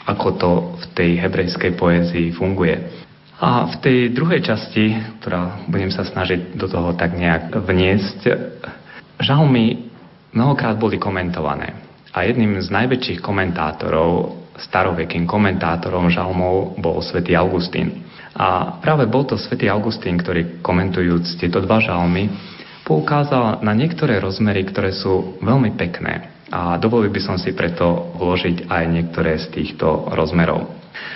ako 0.08 0.28
to 0.40 0.50
v 0.80 0.86
tej 0.96 1.12
hebrejskej 1.20 1.76
poézii 1.76 2.32
funguje. 2.32 3.04
A 3.42 3.66
v 3.66 3.76
tej 3.82 4.00
druhej 4.14 4.46
časti, 4.46 4.94
ktorá 5.18 5.66
budem 5.66 5.90
sa 5.90 6.06
snažiť 6.06 6.54
do 6.54 6.70
toho 6.70 6.94
tak 6.94 7.18
nejak 7.18 7.50
vniesť, 7.58 8.20
žalmy 9.18 9.90
mnohokrát 10.30 10.78
boli 10.78 11.02
komentované. 11.02 11.74
A 12.14 12.22
jedným 12.30 12.62
z 12.62 12.70
najväčších 12.70 13.18
komentátorov, 13.26 14.38
starovekým 14.62 15.26
komentátorom 15.26 16.14
žalmov 16.14 16.78
bol 16.78 17.02
svätý 17.02 17.34
Augustín. 17.34 18.06
A 18.38 18.78
práve 18.78 19.10
bol 19.10 19.26
to 19.26 19.42
svätý 19.42 19.74
Augustín, 19.74 20.22
ktorý 20.22 20.62
komentujúc 20.62 21.42
tieto 21.42 21.66
dva 21.66 21.82
žalmy, 21.82 22.30
poukázal 22.86 23.66
na 23.66 23.74
niektoré 23.74 24.22
rozmery, 24.22 24.70
ktoré 24.70 24.94
sú 24.94 25.42
veľmi 25.42 25.74
pekné. 25.74 26.30
A 26.54 26.78
dovolil 26.78 27.10
by 27.10 27.22
som 27.26 27.36
si 27.42 27.58
preto 27.58 28.14
vložiť 28.22 28.70
aj 28.70 28.84
niektoré 28.86 29.40
z 29.42 29.50
týchto 29.50 30.14
rozmerov. 30.14 30.68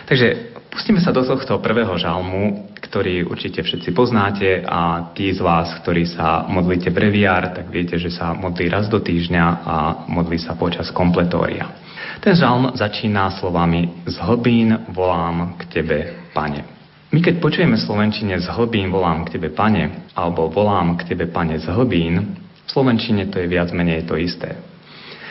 Takže 0.10 0.55
pustíme 0.76 1.00
sa 1.00 1.16
do 1.16 1.24
tohto 1.24 1.64
prvého 1.64 1.96
žalmu, 1.96 2.68
ktorý 2.84 3.24
určite 3.32 3.64
všetci 3.64 3.96
poznáte 3.96 4.60
a 4.68 5.10
tí 5.16 5.32
z 5.32 5.40
vás, 5.40 5.72
ktorí 5.80 6.04
sa 6.04 6.44
modlíte 6.52 6.92
breviár, 6.92 7.56
tak 7.56 7.72
viete, 7.72 7.96
že 7.96 8.12
sa 8.12 8.36
modlí 8.36 8.68
raz 8.68 8.92
do 8.92 9.00
týždňa 9.00 9.46
a 9.64 9.76
modlí 10.12 10.36
sa 10.36 10.60
počas 10.60 10.92
kompletória. 10.92 11.72
Ten 12.20 12.36
žalm 12.36 12.76
začína 12.76 13.40
slovami 13.40 14.04
Z 14.04 14.20
hlbín 14.28 14.92
volám 14.92 15.56
k 15.56 15.80
Tebe, 15.80 16.00
Pane. 16.36 16.68
My 17.16 17.24
keď 17.24 17.40
počujeme 17.40 17.80
Slovenčine 17.80 18.36
z 18.44 18.52
hlbín 18.52 18.92
volám 18.92 19.24
k 19.24 19.40
Tebe, 19.40 19.56
Pane, 19.56 20.12
alebo 20.12 20.52
volám 20.52 21.00
k 21.00 21.08
Tebe, 21.16 21.32
Pane, 21.32 21.56
z 21.56 21.72
hlbín, 21.72 22.36
v 22.68 22.70
Slovenčine 22.70 23.32
to 23.32 23.40
je 23.40 23.48
viac 23.48 23.72
menej 23.72 24.04
to 24.04 24.20
isté. 24.20 24.60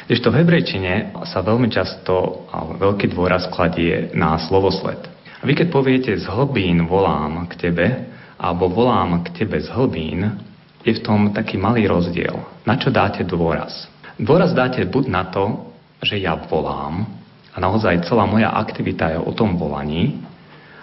Kdežto 0.08 0.32
v 0.32 0.40
hebrejčine 0.40 1.16
sa 1.28 1.44
veľmi 1.44 1.68
často 1.68 2.44
veľký 2.80 3.12
dôraz 3.12 3.48
kladie 3.52 4.12
na 4.12 4.36
slovosled. 4.40 5.13
A 5.44 5.48
vy 5.48 5.60
keď 5.60 5.68
poviete 5.68 6.12
z 6.16 6.24
hlbín 6.24 6.88
volám 6.88 7.44
k 7.52 7.68
Tebe, 7.68 8.08
alebo 8.40 8.72
volám 8.72 9.20
k 9.28 9.44
Tebe 9.44 9.60
z 9.60 9.68
hlbín, 9.76 10.40
je 10.80 10.96
v 10.96 11.04
tom 11.04 11.36
taký 11.36 11.60
malý 11.60 11.84
rozdiel. 11.84 12.32
Na 12.64 12.80
čo 12.80 12.88
dáte 12.88 13.20
dôraz? 13.28 13.84
Dôraz 14.16 14.56
dáte 14.56 14.80
buď 14.88 15.04
na 15.12 15.28
to, 15.28 15.68
že 16.00 16.16
ja 16.16 16.32
volám, 16.48 17.04
a 17.52 17.60
naozaj 17.60 18.08
celá 18.08 18.24
moja 18.24 18.56
aktivita 18.56 19.12
je 19.12 19.20
o 19.20 19.36
tom 19.36 19.60
volaní, 19.60 20.16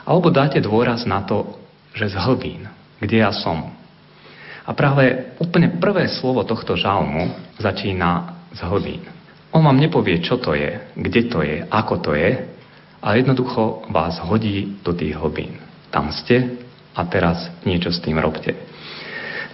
alebo 0.05 0.30
dáte 0.30 0.62
dôraz 0.62 1.09
na 1.09 1.26
to, 1.26 1.57
že 1.97 2.14
z 2.14 2.22
hlbín, 2.22 2.70
kde 3.01 3.26
ja 3.26 3.34
som. 3.34 3.66
A 4.62 4.78
práve 4.78 5.34
úplne 5.41 5.74
prvé 5.82 6.05
slovo 6.05 6.45
tohto 6.45 6.78
žalmu 6.78 7.34
začína 7.57 8.45
z 8.53 8.62
hlbín. 8.62 9.09
On 9.57 9.66
vám 9.66 9.82
nepovie, 9.82 10.22
čo 10.22 10.38
to 10.38 10.53
je, 10.53 10.86
kde 10.93 11.22
to 11.34 11.41
je, 11.41 11.66
ako 11.66 11.97
to 11.97 12.14
je, 12.14 12.61
ale 13.02 13.26
jednoducho 13.26 13.89
vás 13.89 14.22
hodí 14.22 14.78
do 14.86 14.93
tých 14.93 15.18
hlbín. 15.18 15.58
Tam 15.89 16.14
ste 16.14 16.62
a 16.93 17.02
teraz 17.10 17.49
niečo 17.66 17.89
s 17.89 17.99
tým 17.99 18.22
robte. 18.22 18.54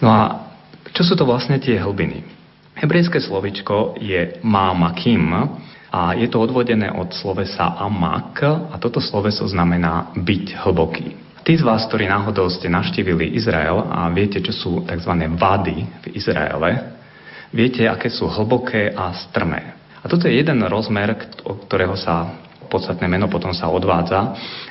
No 0.04 0.12
a 0.12 0.52
čo 0.94 1.02
sú 1.08 1.16
to 1.16 1.26
vlastne 1.26 1.58
tie 1.58 1.80
hlbiny? 1.80 2.22
Hebrejské 2.78 3.18
slovičko 3.18 3.98
je 3.98 4.38
mámakim 4.46 5.34
a 5.90 6.14
je 6.14 6.30
to 6.30 6.38
odvodené 6.38 6.94
od 6.94 7.10
slovesa 7.10 7.74
amak 7.82 8.46
a 8.46 8.76
toto 8.78 9.02
sloveso 9.02 9.48
znamená 9.50 10.14
byť 10.14 10.62
hlboký. 10.62 11.08
Tí 11.42 11.56
z 11.56 11.64
vás, 11.64 11.88
ktorí 11.88 12.12
náhodou 12.12 12.52
ste 12.52 12.68
navštívili 12.68 13.34
Izrael 13.40 13.80
a 13.80 14.12
viete, 14.12 14.44
čo 14.44 14.52
sú 14.52 14.72
tzv. 14.84 15.12
vady 15.40 15.78
v 16.04 16.06
Izraele, 16.14 17.00
viete, 17.56 17.88
aké 17.88 18.12
sú 18.12 18.28
hlboké 18.28 18.92
a 18.92 19.16
strmé. 19.16 19.80
A 20.04 20.12
toto 20.12 20.28
je 20.28 20.38
jeden 20.38 20.60
rozmer, 20.68 21.16
od 21.48 21.66
ktorého 21.66 21.96
sa 21.96 22.47
podstatné 22.68 23.08
meno 23.08 23.32
potom 23.32 23.52
sa 23.56 23.72
odvádza 23.72 24.20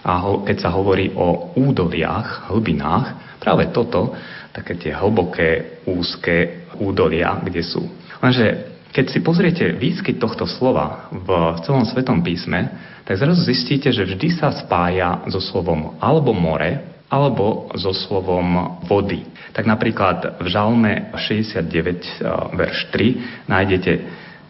a 0.05 0.13
ho, 0.23 0.45
keď 0.45 0.57
sa 0.61 0.71
hovorí 0.73 1.13
o 1.17 1.57
údoliach, 1.57 2.53
hlbinách, 2.53 3.39
práve 3.41 3.73
toto, 3.73 4.15
také 4.53 4.77
tie 4.81 4.93
hlboké, 4.97 5.83
úzke 5.85 6.69
údolia, 6.81 7.41
kde 7.45 7.61
sú. 7.61 7.85
Lenže 8.21 8.77
keď 8.97 9.13
si 9.13 9.21
pozriete 9.21 9.65
výskyt 9.77 10.17
tohto 10.17 10.49
slova 10.49 11.13
v 11.13 11.61
celom 11.69 11.85
Svetom 11.85 12.25
písme, 12.25 12.73
tak 13.05 13.21
zrazu 13.21 13.45
zistíte, 13.45 13.93
že 13.93 14.09
vždy 14.09 14.41
sa 14.41 14.49
spája 14.57 15.21
so 15.29 15.37
slovom 15.37 16.01
alebo 16.01 16.33
more, 16.33 16.97
alebo 17.07 17.71
so 17.79 17.95
slovom 17.95 18.81
vody. 18.89 19.23
Tak 19.55 19.69
napríklad 19.69 20.43
v 20.43 20.47
Žalme 20.51 21.15
69, 21.15 21.69
e, 21.69 22.25
verš 22.57 22.79
3 22.91 23.47
nájdete 23.47 23.93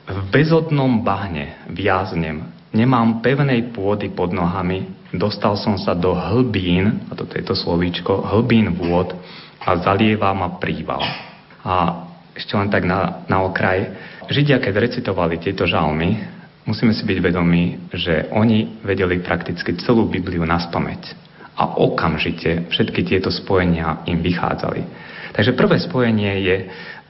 v 0.06 0.18
bezodnom 0.30 1.02
bahne 1.02 1.66
viaznem, 1.68 2.55
nemám 2.76 3.24
pevnej 3.24 3.72
pôdy 3.72 4.12
pod 4.12 4.36
nohami, 4.36 4.84
dostal 5.16 5.56
som 5.56 5.80
sa 5.80 5.96
do 5.96 6.12
hlbín, 6.12 7.08
a 7.08 7.16
toto 7.16 7.32
je 7.32 7.44
to 7.44 7.56
slovíčko, 7.56 8.28
hlbín 8.36 8.76
vôd 8.76 9.16
a 9.64 9.80
zalieva 9.80 10.36
ma 10.36 10.60
príval. 10.60 11.00
A 11.64 12.04
ešte 12.36 12.52
len 12.52 12.68
tak 12.68 12.84
na, 12.84 13.24
na 13.26 13.40
okraj, 13.40 13.88
Židia, 14.26 14.58
keď 14.58 14.74
recitovali 14.76 15.38
tieto 15.38 15.64
žalmy, 15.64 16.18
musíme 16.66 16.90
si 16.90 17.06
byť 17.06 17.18
vedomí, 17.22 17.78
že 17.94 18.26
oni 18.34 18.82
vedeli 18.82 19.22
prakticky 19.22 19.78
celú 19.78 20.10
Bibliu 20.10 20.42
na 20.42 20.58
spameť. 20.58 21.14
A 21.56 21.78
okamžite 21.80 22.68
všetky 22.68 23.06
tieto 23.06 23.32
spojenia 23.32 24.04
im 24.04 24.20
vychádzali. 24.20 24.82
Takže 25.32 25.56
prvé 25.56 25.80
spojenie 25.80 26.32
je, 26.42 26.56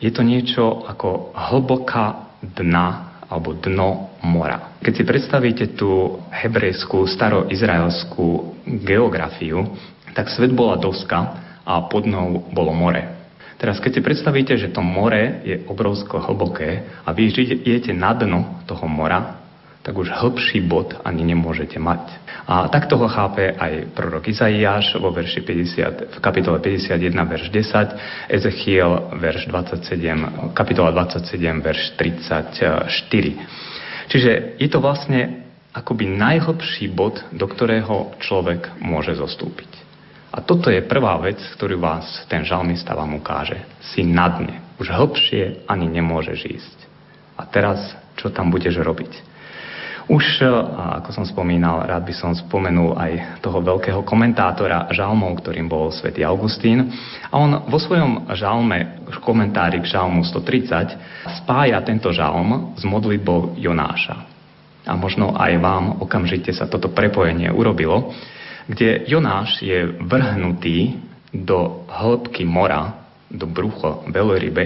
je 0.06 0.10
to 0.12 0.22
niečo 0.22 0.86
ako 0.86 1.34
hlboká 1.34 2.36
dna 2.44 3.05
alebo 3.26 3.58
dno 3.58 4.18
mora. 4.22 4.78
Keď 4.82 4.92
si 4.94 5.04
predstavíte 5.04 5.64
tú 5.74 6.22
hebrejskú, 6.30 7.06
staroizraelskú 7.10 8.58
geografiu, 8.86 9.66
tak 10.14 10.30
svet 10.30 10.54
bola 10.54 10.78
doska 10.78 11.18
a 11.66 11.84
pod 11.90 12.06
dnou 12.06 12.46
bolo 12.54 12.70
more. 12.70 13.16
Teraz, 13.56 13.80
keď 13.80 13.98
si 13.98 14.00
predstavíte, 14.04 14.52
že 14.60 14.68
to 14.68 14.84
more 14.84 15.40
je 15.42 15.64
obrovsko 15.64 16.20
hlboké 16.20 17.00
a 17.02 17.08
vy 17.16 17.32
idete 17.64 17.92
na 17.96 18.12
dno 18.12 18.62
toho 18.68 18.84
mora, 18.84 19.45
tak 19.86 19.94
už 19.94 20.10
hĺbší 20.10 20.66
bod 20.66 20.98
ani 21.06 21.22
nemôžete 21.22 21.78
mať. 21.78 22.10
A 22.50 22.66
takto 22.66 22.98
ho 22.98 23.06
chápe 23.06 23.54
aj 23.54 23.94
prorok 23.94 24.26
Izaiáš 24.26 24.98
vo 24.98 25.14
verši 25.14 25.46
50, 25.46 26.10
v 26.10 26.18
kapitole 26.18 26.58
51, 26.58 27.14
verš 27.14 27.46
10, 27.54 28.34
Ezechiel, 28.34 29.14
verš 29.14 29.46
27, 29.46 30.58
kapitola 30.58 30.90
27, 30.90 31.62
verš 31.62 31.94
34. 31.94 34.10
Čiže 34.10 34.58
je 34.58 34.66
to 34.66 34.82
vlastne 34.82 35.46
akoby 35.70 36.10
najhlbší 36.10 36.90
bod, 36.90 37.22
do 37.30 37.46
ktorého 37.46 38.18
človek 38.18 38.82
môže 38.82 39.14
zostúpiť. 39.14 39.70
A 40.34 40.42
toto 40.42 40.66
je 40.66 40.82
prvá 40.82 41.14
vec, 41.22 41.38
ktorú 41.54 41.78
vás 41.78 42.26
ten 42.26 42.42
žalmista 42.42 42.90
vám 42.90 43.22
ukáže. 43.22 43.62
Si 43.94 44.02
na 44.02 44.34
dne. 44.34 44.66
Už 44.82 44.90
hlbšie 44.90 45.62
ani 45.70 45.86
nemôžeš 45.86 46.40
ísť. 46.42 46.78
A 47.38 47.46
teraz, 47.46 47.78
čo 48.18 48.34
tam 48.34 48.50
budeš 48.50 48.82
robiť? 48.82 49.35
Už, 50.06 50.38
e, 50.38 50.46
ako 51.02 51.10
som 51.10 51.26
spomínal, 51.26 51.82
rád 51.82 52.06
by 52.06 52.14
som 52.14 52.30
spomenul 52.30 52.94
aj 52.94 53.42
toho 53.42 53.58
veľkého 53.58 54.06
komentátora 54.06 54.86
žalmov, 54.94 55.42
ktorým 55.42 55.66
bol 55.66 55.90
svätý 55.90 56.22
Augustín. 56.22 56.94
A 57.26 57.34
on 57.34 57.66
vo 57.66 57.78
svojom 57.82 58.30
žalme, 58.38 59.02
komentári 59.26 59.82
k 59.82 59.90
žalmu 59.98 60.22
130, 60.22 60.94
spája 61.42 61.82
tento 61.82 62.14
žalm 62.14 62.78
s 62.78 62.86
modlitbou 62.86 63.58
Jonáša. 63.58 64.22
A 64.86 64.94
možno 64.94 65.34
aj 65.34 65.52
vám 65.58 65.98
okamžite 65.98 66.54
sa 66.54 66.70
toto 66.70 66.86
prepojenie 66.94 67.50
urobilo, 67.50 68.14
kde 68.70 69.10
Jonáš 69.10 69.58
je 69.58 69.90
vrhnutý 70.06 71.02
do 71.34 71.82
hĺbky 71.90 72.46
mora, 72.46 73.10
do 73.26 73.50
brucho 73.50 74.06
veľrybe 74.06 74.64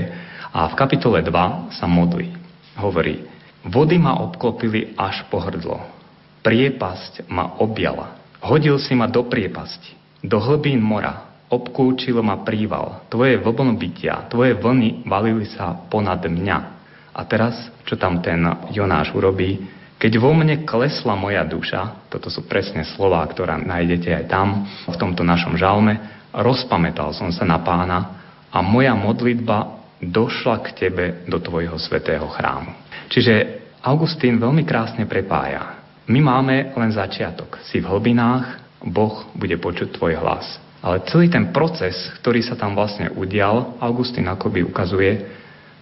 a 0.53 0.68
v 0.68 0.74
kapitole 0.76 1.24
2 1.24 1.72
sa 1.72 1.88
modlí. 1.88 2.28
Hovorí, 2.76 3.24
Vody 3.67 4.01
ma 4.01 4.17
obklopili 4.25 4.97
až 4.97 5.29
po 5.29 5.41
hrdlo. 5.41 5.85
Priepasť 6.41 7.29
ma 7.29 7.61
objala. 7.61 8.17
Hodil 8.41 8.81
si 8.81 8.97
ma 8.97 9.05
do 9.05 9.29
priepasti, 9.29 9.93
do 10.25 10.41
hlbín 10.41 10.81
mora. 10.81 11.29
Obkúčil 11.51 12.17
ma 12.23 12.41
príval. 12.41 13.05
Tvoje 13.11 13.37
bytia, 13.37 14.31
tvoje 14.31 14.55
vlny 14.55 15.05
valili 15.05 15.45
sa 15.51 15.75
ponad 15.77 16.23
mňa. 16.23 16.59
A 17.11 17.21
teraz, 17.27 17.59
čo 17.85 17.99
tam 17.99 18.23
ten 18.23 18.39
Jonáš 18.71 19.13
urobí? 19.13 19.59
Keď 20.01 20.13
vo 20.17 20.33
mne 20.33 20.65
klesla 20.65 21.13
moja 21.13 21.45
duša, 21.45 22.09
toto 22.09 22.33
sú 22.33 22.49
presne 22.49 22.87
slova, 22.89 23.21
ktoré 23.29 23.61
nájdete 23.61 24.09
aj 24.09 24.25
tam, 24.33 24.65
v 24.89 24.97
tomto 24.97 25.21
našom 25.21 25.61
žalme, 25.61 26.01
rozpamätal 26.33 27.13
som 27.13 27.29
sa 27.29 27.45
na 27.45 27.61
pána 27.61 28.25
a 28.49 28.65
moja 28.65 28.97
modlitba 28.97 29.77
došla 30.01 30.65
k 30.65 30.69
tebe 30.73 31.05
do 31.29 31.37
tvojho 31.37 31.77
svetého 31.77 32.25
chrámu. 32.33 32.73
Čiže 33.11 33.35
Augustín 33.83 34.39
veľmi 34.39 34.63
krásne 34.63 35.03
prepája. 35.05 35.83
My 36.07 36.23
máme 36.23 36.73
len 36.79 36.91
začiatok. 36.95 37.59
Si 37.67 37.83
v 37.83 37.91
hlbinách, 37.91 38.63
Boh 38.87 39.27
bude 39.35 39.59
počuť 39.59 39.99
tvoj 39.99 40.15
hlas. 40.23 40.47
Ale 40.81 41.05
celý 41.11 41.29
ten 41.29 41.53
proces, 41.53 41.93
ktorý 42.23 42.41
sa 42.41 42.57
tam 42.57 42.73
vlastne 42.73 43.13
udial, 43.13 43.77
Augustín 43.83 44.25
akoby 44.31 44.65
ukazuje, 44.65 45.29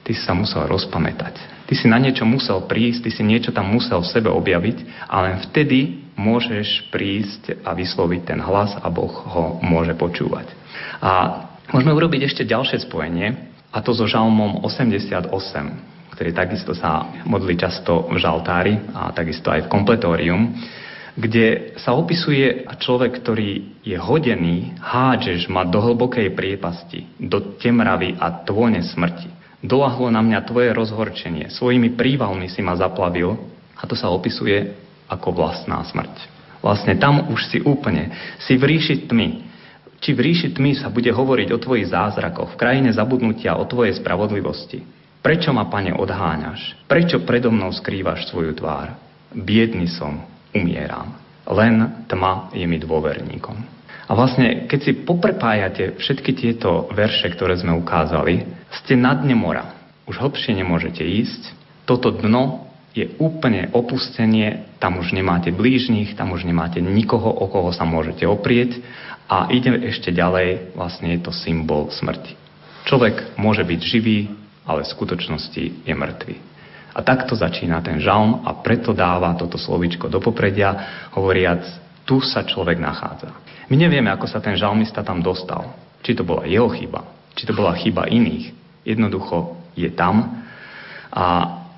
ty 0.03 0.11
si 0.17 0.23
sa 0.25 0.35
musel 0.35 0.67
rozpamätať. 0.67 1.39
Ty 1.69 1.75
si 1.77 1.87
na 1.87 2.01
niečo 2.01 2.25
musel 2.25 2.65
prísť, 2.65 3.07
ty 3.07 3.11
si 3.13 3.23
niečo 3.23 3.53
tam 3.55 3.71
musel 3.71 4.01
v 4.03 4.11
sebe 4.11 4.33
objaviť 4.33 5.07
a 5.07 5.17
len 5.23 5.37
vtedy 5.47 6.09
môžeš 6.17 6.91
prísť 6.91 7.63
a 7.63 7.77
vysloviť 7.77 8.21
ten 8.25 8.41
hlas 8.43 8.75
a 8.75 8.89
Boh 8.91 9.13
ho 9.13 9.61
môže 9.63 9.95
počúvať. 9.95 10.51
A 10.99 11.45
môžeme 11.71 11.95
urobiť 11.95 12.27
ešte 12.27 12.49
ďalšie 12.49 12.89
spojenie, 12.89 13.55
a 13.69 13.85
to 13.85 13.93
so 13.93 14.09
žalmom 14.09 14.65
88 14.65 15.98
ktorý 16.19 16.35
takisto 16.35 16.75
sa 16.75 17.23
modlí 17.31 17.55
často 17.55 18.11
v 18.11 18.19
žaltári 18.19 18.75
a 18.91 19.15
takisto 19.15 19.55
aj 19.55 19.65
v 19.65 19.71
kompletórium, 19.71 20.51
kde 21.15 21.79
sa 21.79 21.95
opisuje 21.95 22.67
človek, 22.67 23.23
ktorý 23.23 23.79
je 23.87 23.95
hodený, 23.95 24.75
hádžeš 24.83 25.47
ma 25.47 25.63
do 25.63 25.79
hlbokej 25.79 26.35
priepasti, 26.35 27.07
do 27.23 27.55
temravy 27.63 28.19
a 28.19 28.43
tvone 28.43 28.83
smrti. 28.83 29.31
Dolahlo 29.63 30.11
na 30.11 30.19
mňa 30.19 30.43
tvoje 30.43 30.75
rozhorčenie, 30.75 31.55
svojimi 31.55 31.95
prívalmi 31.95 32.51
si 32.51 32.67
ma 32.67 32.75
zaplavil 32.75 33.39
a 33.79 33.87
to 33.87 33.95
sa 33.95 34.11
opisuje 34.11 34.75
ako 35.07 35.31
vlastná 35.31 35.79
smrť. 35.87 36.19
Vlastne 36.59 36.99
tam 36.99 37.31
už 37.31 37.47
si 37.47 37.63
úplne, 37.63 38.11
si 38.43 38.59
v 38.59 38.75
ríši 38.75 39.07
tmy, 39.07 39.47
či 40.03 40.19
v 40.19 40.19
ríši 40.19 40.51
tmy 40.51 40.83
sa 40.83 40.91
bude 40.91 41.15
hovoriť 41.15 41.55
o 41.55 41.63
tvojich 41.63 41.95
zázrakoch, 41.95 42.55
v 42.55 42.59
krajine 42.59 42.91
zabudnutia 42.91 43.55
o 43.55 43.71
tvojej 43.71 43.95
spravodlivosti. 43.95 44.98
Prečo 45.19 45.51
ma, 45.51 45.67
pane, 45.67 45.91
odháňaš? 45.91 46.87
Prečo 46.87 47.27
predo 47.27 47.51
mnou 47.51 47.75
skrývaš 47.75 48.31
svoju 48.31 48.55
tvár? 48.55 48.95
Biedný 49.35 49.91
som, 49.91 50.23
umieram. 50.55 51.19
Len 51.49 52.07
tma 52.07 52.53
je 52.55 52.65
mi 52.69 52.79
dôverníkom. 52.79 53.57
A 54.09 54.17
vlastne, 54.17 54.65
keď 54.65 54.81
si 54.81 54.93
poprepájate 55.05 56.01
všetky 56.01 56.33
tieto 56.33 56.89
verše, 56.97 57.29
ktoré 57.29 57.61
sme 57.61 57.77
ukázali, 57.77 58.41
ste 58.81 58.97
na 58.97 59.13
dne 59.13 59.37
mora. 59.37 59.77
Už 60.09 60.17
hlbšie 60.17 60.57
nemôžete 60.57 61.05
ísť. 61.05 61.53
Toto 61.85 62.09
dno 62.09 62.69
je 62.97 63.05
úplne 63.21 63.69
opustenie, 63.77 64.65
tam 64.81 64.97
už 64.97 65.13
nemáte 65.13 65.53
blížnych, 65.53 66.17
tam 66.17 66.33
už 66.33 66.49
nemáte 66.49 66.81
nikoho, 66.81 67.29
o 67.29 67.47
koho 67.53 67.69
sa 67.75 67.85
môžete 67.85 68.25
oprieť 68.25 68.81
a 69.29 69.53
ide 69.53 69.71
ešte 69.93 70.09
ďalej, 70.09 70.73
vlastne 70.73 71.13
je 71.13 71.21
to 71.21 71.33
symbol 71.33 71.93
smrti. 71.93 72.33
Človek 72.89 73.37
môže 73.37 73.61
byť 73.61 73.81
živý, 73.85 74.33
ale 74.69 74.85
v 74.85 74.93
skutočnosti 74.93 75.65
je 75.89 75.95
mŕtvy. 75.97 76.37
A 76.93 77.01
takto 77.01 77.33
začína 77.33 77.81
ten 77.81 78.03
žalm 78.05 78.45
a 78.45 78.53
preto 78.61 78.93
dáva 78.93 79.33
toto 79.39 79.57
slovičko 79.57 80.13
do 80.13 80.21
popredia, 80.21 81.09
hovoriac, 81.17 81.65
tu 82.05 82.21
sa 82.21 82.45
človek 82.45 82.77
nachádza. 82.77 83.33
My 83.69 83.77
nevieme, 83.77 84.09
ako 84.13 84.29
sa 84.29 84.41
ten 84.41 84.57
žalmista 84.57 85.05
tam 85.05 85.21
dostal. 85.21 85.77
Či 86.01 86.17
to 86.17 86.23
bola 86.25 86.49
jeho 86.49 86.69
chyba, 86.73 87.05
či 87.37 87.45
to 87.45 87.53
bola 87.53 87.77
chyba 87.77 88.09
iných. 88.09 88.53
Jednoducho 88.85 89.57
je 89.77 89.89
tam 89.93 90.45
a 91.13 91.27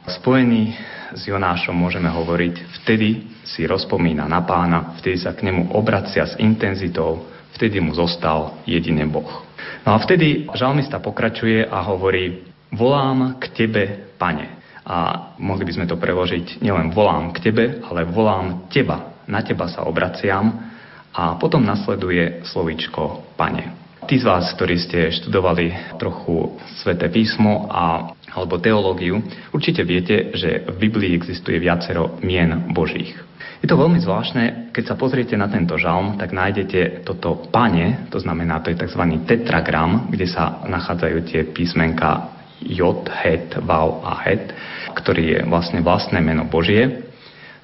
spojený 0.06 0.74
s 1.14 1.26
Jonášom 1.26 1.74
môžeme 1.74 2.06
hovoriť, 2.06 2.54
vtedy 2.82 3.26
si 3.42 3.66
rozpomína 3.66 4.30
na 4.30 4.46
pána, 4.46 4.94
vtedy 5.02 5.18
sa 5.18 5.34
k 5.34 5.50
nemu 5.50 5.74
obracia 5.74 6.22
s 6.22 6.38
intenzitou, 6.38 7.26
vtedy 7.58 7.82
mu 7.82 7.90
zostal 7.94 8.62
jediný 8.62 9.10
Boh. 9.10 9.42
No 9.82 9.96
a 9.96 9.98
vtedy 9.98 10.46
žalmista 10.54 11.02
pokračuje 11.02 11.66
a 11.66 11.82
hovorí, 11.82 12.49
Volám 12.70 13.42
k 13.42 13.50
Tebe, 13.50 14.14
Pane. 14.14 14.62
A 14.86 15.28
mohli 15.38 15.66
by 15.66 15.72
sme 15.74 15.86
to 15.90 15.98
preložiť 15.98 16.62
nielen 16.62 16.94
volám 16.94 17.34
k 17.34 17.50
Tebe, 17.50 17.82
ale 17.82 18.06
volám 18.06 18.70
Teba. 18.70 19.26
Na 19.26 19.42
Teba 19.42 19.66
sa 19.66 19.86
obraciam. 19.86 20.70
A 21.10 21.34
potom 21.34 21.66
nasleduje 21.66 22.46
slovičko 22.46 23.34
Pane. 23.34 23.80
Tí 24.06 24.18
z 24.18 24.26
vás, 24.26 24.54
ktorí 24.54 24.78
ste 24.78 25.10
študovali 25.10 25.98
trochu 25.98 26.58
Sveté 26.82 27.10
písmo 27.10 27.66
a, 27.70 28.14
alebo 28.34 28.62
teológiu, 28.62 29.22
určite 29.54 29.82
viete, 29.82 30.34
že 30.34 30.66
v 30.66 30.76
Biblii 30.88 31.14
existuje 31.14 31.58
viacero 31.58 32.18
mien 32.22 32.70
Božích. 32.74 33.14
Je 33.60 33.68
to 33.68 33.76
veľmi 33.76 34.00
zvláštne, 34.00 34.72
keď 34.72 34.84
sa 34.88 34.96
pozriete 34.96 35.36
na 35.36 35.52
tento 35.52 35.76
žalm, 35.76 36.16
tak 36.16 36.32
nájdete 36.32 37.04
toto 37.04 37.44
pane, 37.52 38.08
to 38.08 38.16
znamená, 38.16 38.64
to 38.64 38.72
je 38.72 38.80
tzv. 38.80 39.02
tetragram, 39.28 40.08
kde 40.08 40.24
sa 40.24 40.64
nachádzajú 40.64 41.18
tie 41.28 41.40
písmenka 41.52 42.39
Jod, 42.64 43.08
Het, 43.08 43.56
Vav 43.64 44.04
a 44.04 44.20
Het, 44.24 44.52
ktorý 44.94 45.24
je 45.36 45.40
vlastne 45.48 45.80
vlastné 45.80 46.20
meno 46.20 46.44
Božie, 46.48 47.08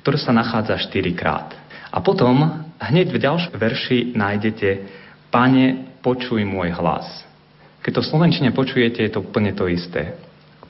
ktoré 0.01 0.17
sa 0.23 0.31
nachádza 0.31 0.79
štyrikrát. 0.79 1.51
A 1.91 1.99
potom 1.99 2.67
hneď 2.79 3.11
v 3.11 3.23
ďalšom 3.23 3.55
verši 3.59 4.15
nájdete 4.15 4.69
Pane, 5.33 5.99
počuj 6.01 6.47
môj 6.47 6.71
hlas. 6.79 7.27
Keď 7.83 7.91
to 7.91 8.03
v 8.03 8.11
Slovenčine 8.15 8.51
počujete, 8.55 9.03
je 9.03 9.13
to 9.13 9.23
úplne 9.23 9.51
to 9.55 9.67
isté. 9.67 10.15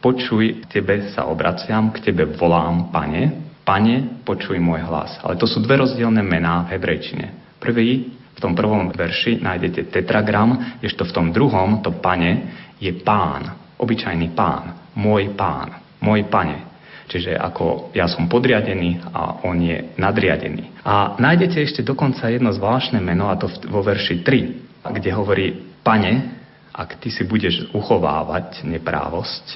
Počuj, 0.00 0.64
k 0.64 0.80
Tebe 0.80 1.12
sa 1.12 1.28
obraciam, 1.28 1.92
k 1.92 2.08
Tebe 2.08 2.28
volám, 2.36 2.92
Pane. 2.92 3.44
Pane, 3.66 4.22
počuj 4.22 4.56
môj 4.62 4.84
hlas. 4.86 5.18
Ale 5.26 5.34
to 5.40 5.48
sú 5.48 5.58
dve 5.64 5.80
rozdielne 5.80 6.22
mená 6.22 6.64
v 6.64 6.78
hebrejčine. 6.78 7.58
Prvý, 7.58 8.14
v 8.36 8.38
tom 8.38 8.52
prvom 8.52 8.92
verši 8.92 9.40
nájdete 9.40 9.88
tetragram, 9.88 10.80
ešte 10.84 11.08
v 11.08 11.12
tom 11.12 11.26
druhom, 11.32 11.80
to 11.80 11.90
Pane, 11.98 12.52
je 12.76 12.92
pán, 13.00 13.65
obyčajný 13.76 14.32
pán, 14.32 14.92
môj 14.96 15.36
pán, 15.36 15.80
môj 16.00 16.28
pane. 16.28 16.76
Čiže 17.06 17.38
ako 17.38 17.94
ja 17.94 18.10
som 18.10 18.26
podriadený 18.26 18.98
a 19.14 19.46
on 19.46 19.62
je 19.62 19.94
nadriadený. 19.94 20.82
A 20.82 21.14
nájdete 21.14 21.62
ešte 21.62 21.86
dokonca 21.86 22.26
jedno 22.26 22.50
zvláštne 22.50 22.98
meno, 22.98 23.30
a 23.30 23.38
to 23.38 23.46
vo 23.70 23.78
verši 23.86 24.26
3, 24.26 24.90
kde 24.90 25.10
hovorí, 25.14 25.46
pane, 25.86 26.34
ak 26.74 26.98
ty 26.98 27.08
si 27.08 27.22
budeš 27.22 27.70
uchovávať 27.72 28.66
neprávosť, 28.66 29.46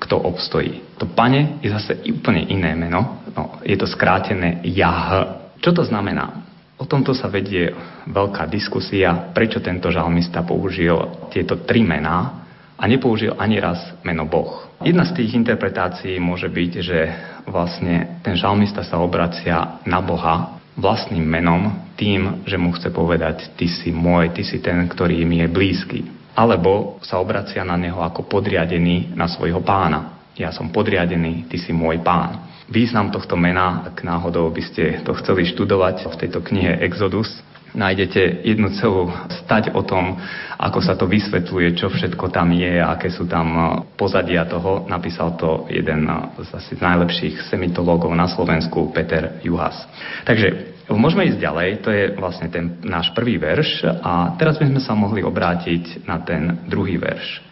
kto 0.00 0.16
obstojí. 0.16 0.96
To 0.96 1.08
pane 1.08 1.60
je 1.60 1.68
zase 1.72 2.04
úplne 2.08 2.48
iné 2.48 2.72
meno. 2.72 3.20
No, 3.36 3.60
je 3.64 3.76
to 3.76 3.88
skrátené 3.88 4.64
Jah. 4.64 5.40
Čo 5.60 5.76
to 5.76 5.82
znamená? 5.84 6.48
O 6.80 6.88
tomto 6.88 7.12
sa 7.12 7.28
vedie 7.28 7.68
veľká 8.08 8.48
diskusia, 8.48 9.28
prečo 9.36 9.60
tento 9.60 9.92
žalmista 9.92 10.40
použil 10.40 10.96
tieto 11.28 11.60
tri 11.68 11.84
mená 11.84 12.39
a 12.80 12.84
nepoužil 12.88 13.36
ani 13.36 13.60
raz 13.60 13.92
meno 14.00 14.24
Boh. 14.24 14.64
Jedna 14.80 15.04
z 15.04 15.20
tých 15.20 15.36
interpretácií 15.36 16.16
môže 16.16 16.48
byť, 16.48 16.72
že 16.80 16.98
vlastne 17.44 18.24
ten 18.24 18.32
žalmista 18.40 18.80
sa 18.80 18.96
obracia 18.96 19.84
na 19.84 20.00
Boha 20.00 20.56
vlastným 20.80 21.20
menom 21.20 21.92
tým, 22.00 22.48
že 22.48 22.56
mu 22.56 22.72
chce 22.72 22.88
povedať, 22.88 23.52
ty 23.60 23.68
si 23.68 23.92
môj, 23.92 24.32
ty 24.32 24.40
si 24.40 24.64
ten, 24.64 24.80
ktorý 24.88 25.20
mi 25.28 25.44
je 25.44 25.48
blízky. 25.52 26.00
Alebo 26.32 26.96
sa 27.04 27.20
obracia 27.20 27.60
na 27.60 27.76
neho 27.76 28.00
ako 28.00 28.24
podriadený 28.24 29.12
na 29.12 29.28
svojho 29.28 29.60
pána. 29.60 30.24
Ja 30.40 30.48
som 30.48 30.72
podriadený, 30.72 31.52
ty 31.52 31.60
si 31.60 31.76
môj 31.76 32.00
pán. 32.00 32.48
Význam 32.70 33.12
tohto 33.12 33.36
mena, 33.36 33.84
ak 33.92 34.00
náhodou 34.00 34.48
by 34.48 34.62
ste 34.64 35.04
to 35.04 35.12
chceli 35.20 35.44
študovať 35.52 36.06
v 36.06 36.16
tejto 36.16 36.40
knihe 36.40 36.80
Exodus, 36.80 37.28
nájdete 37.74 38.44
jednu 38.44 38.74
celú 38.78 39.10
stať 39.44 39.74
o 39.74 39.82
tom, 39.86 40.18
ako 40.58 40.78
sa 40.82 40.98
to 40.98 41.06
vysvetľuje, 41.06 41.78
čo 41.78 41.88
všetko 41.88 42.28
tam 42.28 42.50
je, 42.52 42.82
aké 42.82 43.08
sú 43.08 43.24
tam 43.30 43.46
e, 43.54 43.62
pozadia 43.94 44.44
toho. 44.44 44.86
Napísal 44.90 45.38
to 45.38 45.70
jeden 45.70 46.06
e, 46.06 46.14
z 46.42 46.50
asi 46.50 46.72
najlepších 46.76 47.46
semitológov 47.48 48.10
na 48.12 48.26
Slovensku, 48.26 48.90
Peter 48.90 49.38
Juhas. 49.46 49.76
Takže 50.26 50.76
môžeme 50.90 51.26
ísť 51.30 51.38
ďalej, 51.38 51.68
to 51.80 51.90
je 51.94 52.04
vlastne 52.18 52.50
ten 52.50 52.82
náš 52.82 53.14
prvý 53.14 53.38
verš 53.38 53.86
a 53.86 54.34
teraz 54.36 54.58
by 54.58 54.66
sme 54.66 54.80
sa 54.82 54.92
mohli 54.98 55.22
obrátiť 55.22 56.04
na 56.04 56.18
ten 56.20 56.66
druhý 56.66 56.98
verš. 56.98 57.42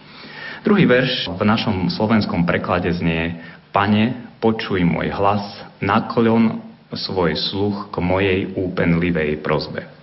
Druhý 0.66 0.85
verš 0.91 1.31
v 1.39 1.43
našom 1.47 1.87
slovenskom 1.89 2.43
preklade 2.43 2.91
znie 2.91 3.39
Pane, 3.71 4.37
počuj 4.43 4.83
môj 4.83 5.12
hlas, 5.14 5.45
nakloň 5.79 6.66
svoj 6.93 7.37
sluch 7.37 7.93
k 7.93 7.97
mojej 8.01 8.39
úpenlivej 8.57 9.45
prozbe. 9.45 9.98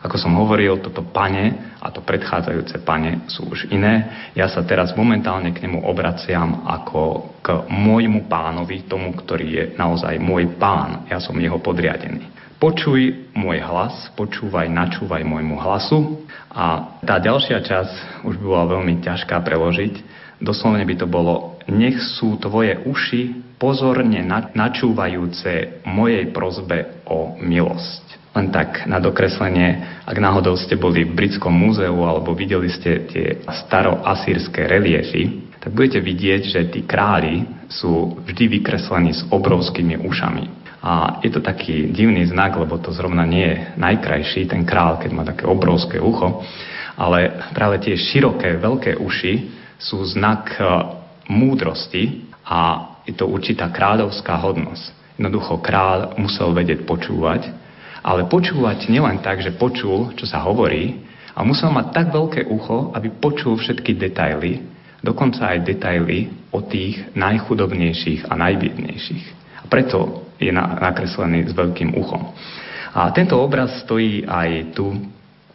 Ako 0.00 0.16
som 0.16 0.32
hovoril, 0.40 0.80
toto 0.80 1.04
pane 1.04 1.76
a 1.76 1.92
to 1.92 2.00
predchádzajúce 2.00 2.80
pane 2.88 3.28
sú 3.28 3.52
už 3.52 3.68
iné. 3.68 4.28
Ja 4.32 4.48
sa 4.48 4.64
teraz 4.64 4.96
momentálne 4.96 5.52
k 5.52 5.60
nemu 5.68 5.84
obraciam 5.84 6.64
ako 6.64 7.36
k 7.44 7.68
môjmu 7.68 8.24
pánovi, 8.24 8.88
tomu, 8.88 9.12
ktorý 9.12 9.46
je 9.46 9.64
naozaj 9.76 10.16
môj 10.16 10.56
pán. 10.56 11.04
Ja 11.12 11.20
som 11.20 11.36
jeho 11.36 11.60
podriadený. 11.60 12.32
Počuj 12.60 13.32
môj 13.32 13.60
hlas, 13.64 14.12
počúvaj, 14.16 14.68
načúvaj 14.68 15.24
môjmu 15.24 15.56
hlasu. 15.60 16.28
A 16.52 16.96
tá 17.04 17.16
ďalšia 17.16 17.60
časť 17.64 18.24
už 18.24 18.36
bola 18.40 18.68
veľmi 18.68 19.00
ťažká 19.00 19.40
preložiť. 19.40 20.00
Doslovne 20.40 20.84
by 20.88 20.96
to 20.96 21.08
bolo, 21.08 21.60
nech 21.68 22.00
sú 22.16 22.40
tvoje 22.40 22.76
uši 22.88 23.52
pozorne 23.60 24.24
načúvajúce 24.56 25.84
mojej 25.84 26.32
prozbe 26.32 27.04
o 27.04 27.36
milosť. 27.36 28.09
Len 28.30 28.46
tak 28.54 28.86
na 28.86 29.02
dokreslenie, 29.02 30.02
ak 30.06 30.14
náhodou 30.14 30.54
ste 30.54 30.78
boli 30.78 31.02
v 31.02 31.18
Britskom 31.18 31.50
múzeu 31.50 31.98
alebo 32.06 32.30
videli 32.30 32.70
ste 32.70 33.10
tie 33.10 33.26
staroasýrske 33.42 34.70
reliefy, 34.70 35.50
tak 35.58 35.74
budete 35.74 35.98
vidieť, 35.98 36.42
že 36.46 36.60
tí 36.70 36.86
králi 36.86 37.42
sú 37.66 38.22
vždy 38.22 38.62
vykreslení 38.62 39.12
s 39.12 39.26
obrovskými 39.28 39.98
ušami. 40.06 40.44
A 40.80 41.20
je 41.20 41.28
to 41.28 41.44
taký 41.44 41.92
divný 41.92 42.24
znak, 42.24 42.56
lebo 42.56 42.80
to 42.80 42.94
zrovna 42.94 43.28
nie 43.28 43.44
je 43.44 43.56
najkrajší, 43.76 44.48
ten 44.48 44.64
král, 44.64 44.96
keď 44.96 45.10
má 45.12 45.22
také 45.26 45.44
obrovské 45.44 46.00
ucho, 46.00 46.40
ale 46.96 47.50
práve 47.52 47.84
tie 47.84 47.98
široké, 47.98 48.56
veľké 48.56 48.96
uši 48.96 49.34
sú 49.76 50.00
znak 50.08 50.56
e, 50.56 50.64
múdrosti 51.28 52.32
a 52.48 52.92
je 53.04 53.12
to 53.12 53.28
určitá 53.28 53.68
kráľovská 53.68 54.40
hodnosť. 54.40 55.20
Jednoducho 55.20 55.60
král 55.60 56.16
musel 56.16 56.56
vedieť 56.56 56.88
počúvať 56.88 57.59
ale 58.00 58.28
počúvať 58.28 58.88
nielen 58.88 59.20
tak, 59.20 59.44
že 59.44 59.56
počul, 59.56 60.16
čo 60.16 60.24
sa 60.24 60.40
hovorí, 60.44 61.06
a 61.36 61.46
musel 61.46 61.70
mať 61.72 61.86
tak 61.94 62.06
veľké 62.12 62.50
ucho, 62.50 62.92
aby 62.92 63.08
počul 63.16 63.56
všetky 63.56 63.96
detaily, 63.96 64.66
dokonca 65.00 65.56
aj 65.56 65.64
detaily 65.64 66.28
o 66.52 66.60
tých 66.60 67.14
najchudobnejších 67.16 68.28
a 68.28 68.34
najbiednejších. 68.36 69.26
A 69.62 69.64
preto 69.70 70.28
je 70.36 70.50
nakreslený 70.52 71.48
s 71.48 71.52
veľkým 71.56 71.96
uchom. 71.96 72.34
A 72.90 73.08
tento 73.14 73.38
obraz 73.38 73.86
stojí 73.86 74.26
aj 74.26 74.74
tu 74.74 74.90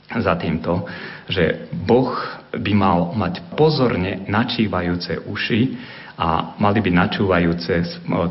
za 0.08 0.38
týmto, 0.40 0.88
že 1.28 1.68
Boh 1.74 2.14
by 2.54 2.74
mal 2.78 3.12
mať 3.18 3.58
pozorne 3.58 4.24
načívajúce 4.30 5.20
uši 5.26 5.62
a 6.16 6.56
mali 6.62 6.80
by 6.80 6.92
načúvajúce 6.96 7.74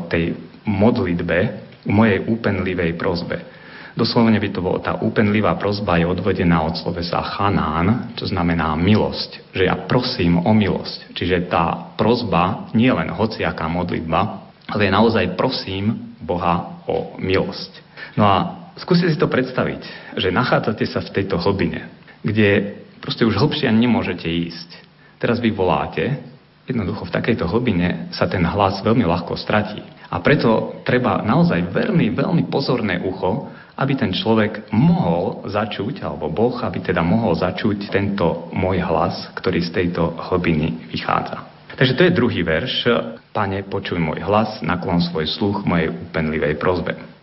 tej 0.09 0.33
modlitbe, 0.65 1.61
mojej 1.85 2.25
úpenlivej 2.25 2.97
prozbe. 2.97 3.54
Doslovne 3.95 4.35
by 4.43 4.49
to 4.51 4.59
bolo, 4.59 4.83
tá 4.83 4.99
úpenlivá 4.99 5.55
prozba 5.55 5.95
je 5.95 6.03
odvedená 6.03 6.67
od 6.67 6.75
slovesa 6.75 7.23
chanán, 7.23 8.11
čo 8.19 8.27
znamená 8.27 8.75
milosť. 8.75 9.55
Že 9.55 9.63
ja 9.63 9.75
prosím 9.87 10.43
o 10.43 10.51
milosť. 10.51 11.15
Čiže 11.15 11.47
tá 11.47 11.95
prozba 11.95 12.67
nie 12.75 12.91
je 12.91 12.97
len 12.99 13.07
hociaká 13.07 13.71
modlitba, 13.71 14.51
ale 14.67 14.91
naozaj 14.91 15.39
prosím 15.39 16.11
Boha 16.19 16.83
o 16.91 17.15
milosť. 17.23 17.71
No 18.19 18.27
a 18.27 18.35
skúste 18.75 19.07
si 19.07 19.15
to 19.15 19.31
predstaviť, 19.31 19.81
že 20.19 20.27
nachádzate 20.27 20.83
sa 20.91 20.99
v 20.99 21.13
tejto 21.15 21.39
hlbine, 21.39 21.87
kde 22.19 22.83
proste 22.99 23.23
už 23.23 23.39
hlbšie 23.39 23.71
nemôžete 23.71 24.27
ísť. 24.27 24.69
Teraz 25.23 25.39
vy 25.39 25.55
voláte, 25.55 26.19
jednoducho 26.67 27.07
v 27.07 27.15
takejto 27.15 27.47
hlbine 27.47 28.11
sa 28.11 28.27
ten 28.27 28.43
hlas 28.43 28.83
veľmi 28.83 29.07
ľahko 29.07 29.39
stratí. 29.39 29.79
A 30.11 30.19
preto 30.19 30.83
treba 30.83 31.23
naozaj 31.23 31.71
veľmi, 31.71 32.11
veľmi 32.11 32.43
pozorné 32.51 32.99
ucho, 32.99 33.54
aby 33.75 33.93
ten 33.95 34.11
človek 34.15 34.71
mohol 34.71 35.43
začuť, 35.47 36.03
alebo 36.03 36.31
Boh, 36.31 36.55
aby 36.63 36.79
teda 36.79 37.03
mohol 37.03 37.35
začuť 37.35 37.91
tento 37.91 38.47
môj 38.55 38.79
hlas, 38.79 39.31
ktorý 39.35 39.59
z 39.59 39.71
tejto 39.71 40.15
hlbiny 40.31 40.91
vychádza. 40.91 41.43
Takže 41.75 41.95
to 41.99 42.05
je 42.07 42.15
druhý 42.15 42.39
verš. 42.39 42.87
Pane, 43.35 43.67
počuj 43.67 43.99
môj 43.99 44.23
hlas, 44.23 44.63
naklon 44.63 45.03
svoj 45.03 45.27
sluch 45.27 45.67
mojej 45.67 45.91
úpenlivej 45.91 46.55
prozbe. 46.55 47.14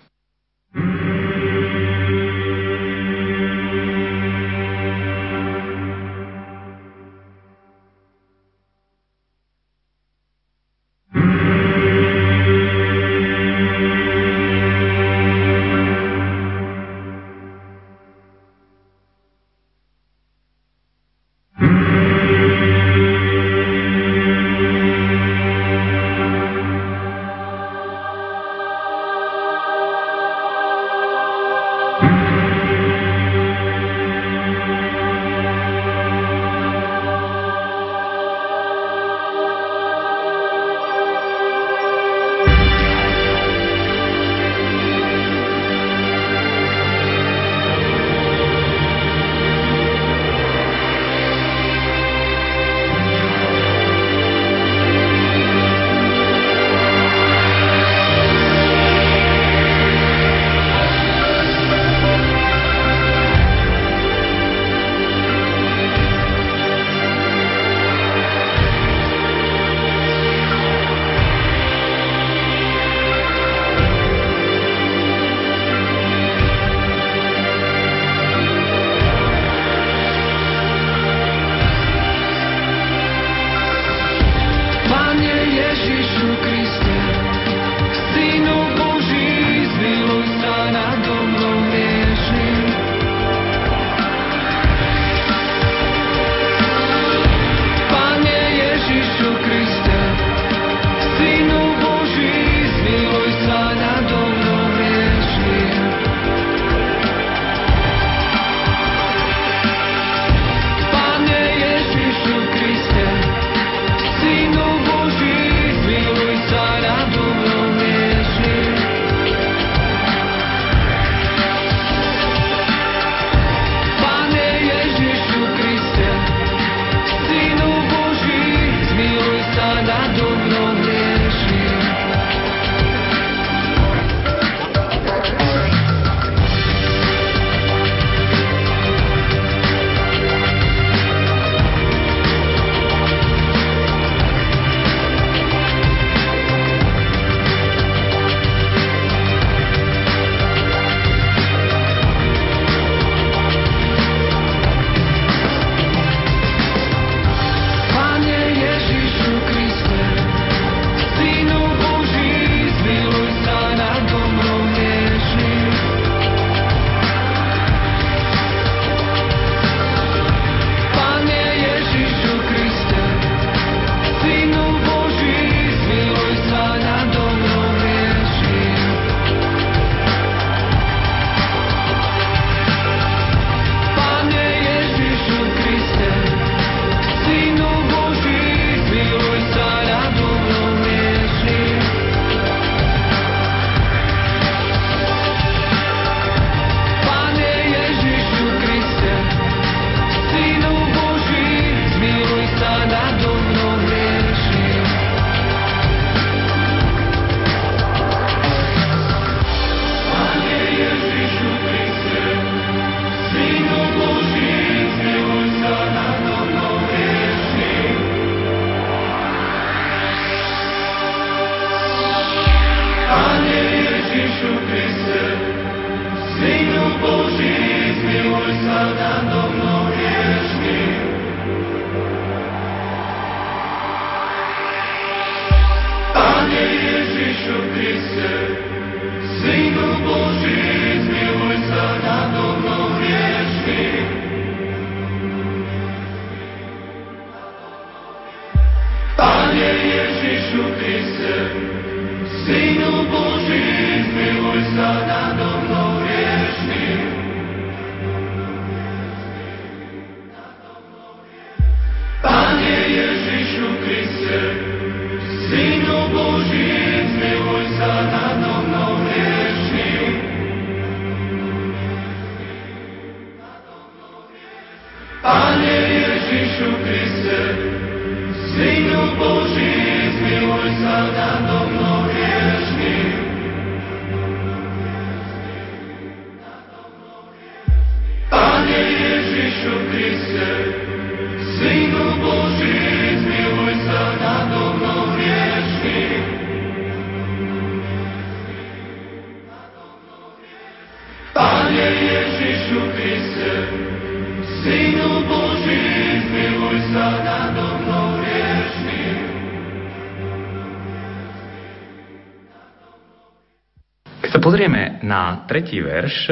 Pozrieme 314.63 315.03
na 315.03 315.43
tretí 315.51 315.83
verš, 315.83 316.31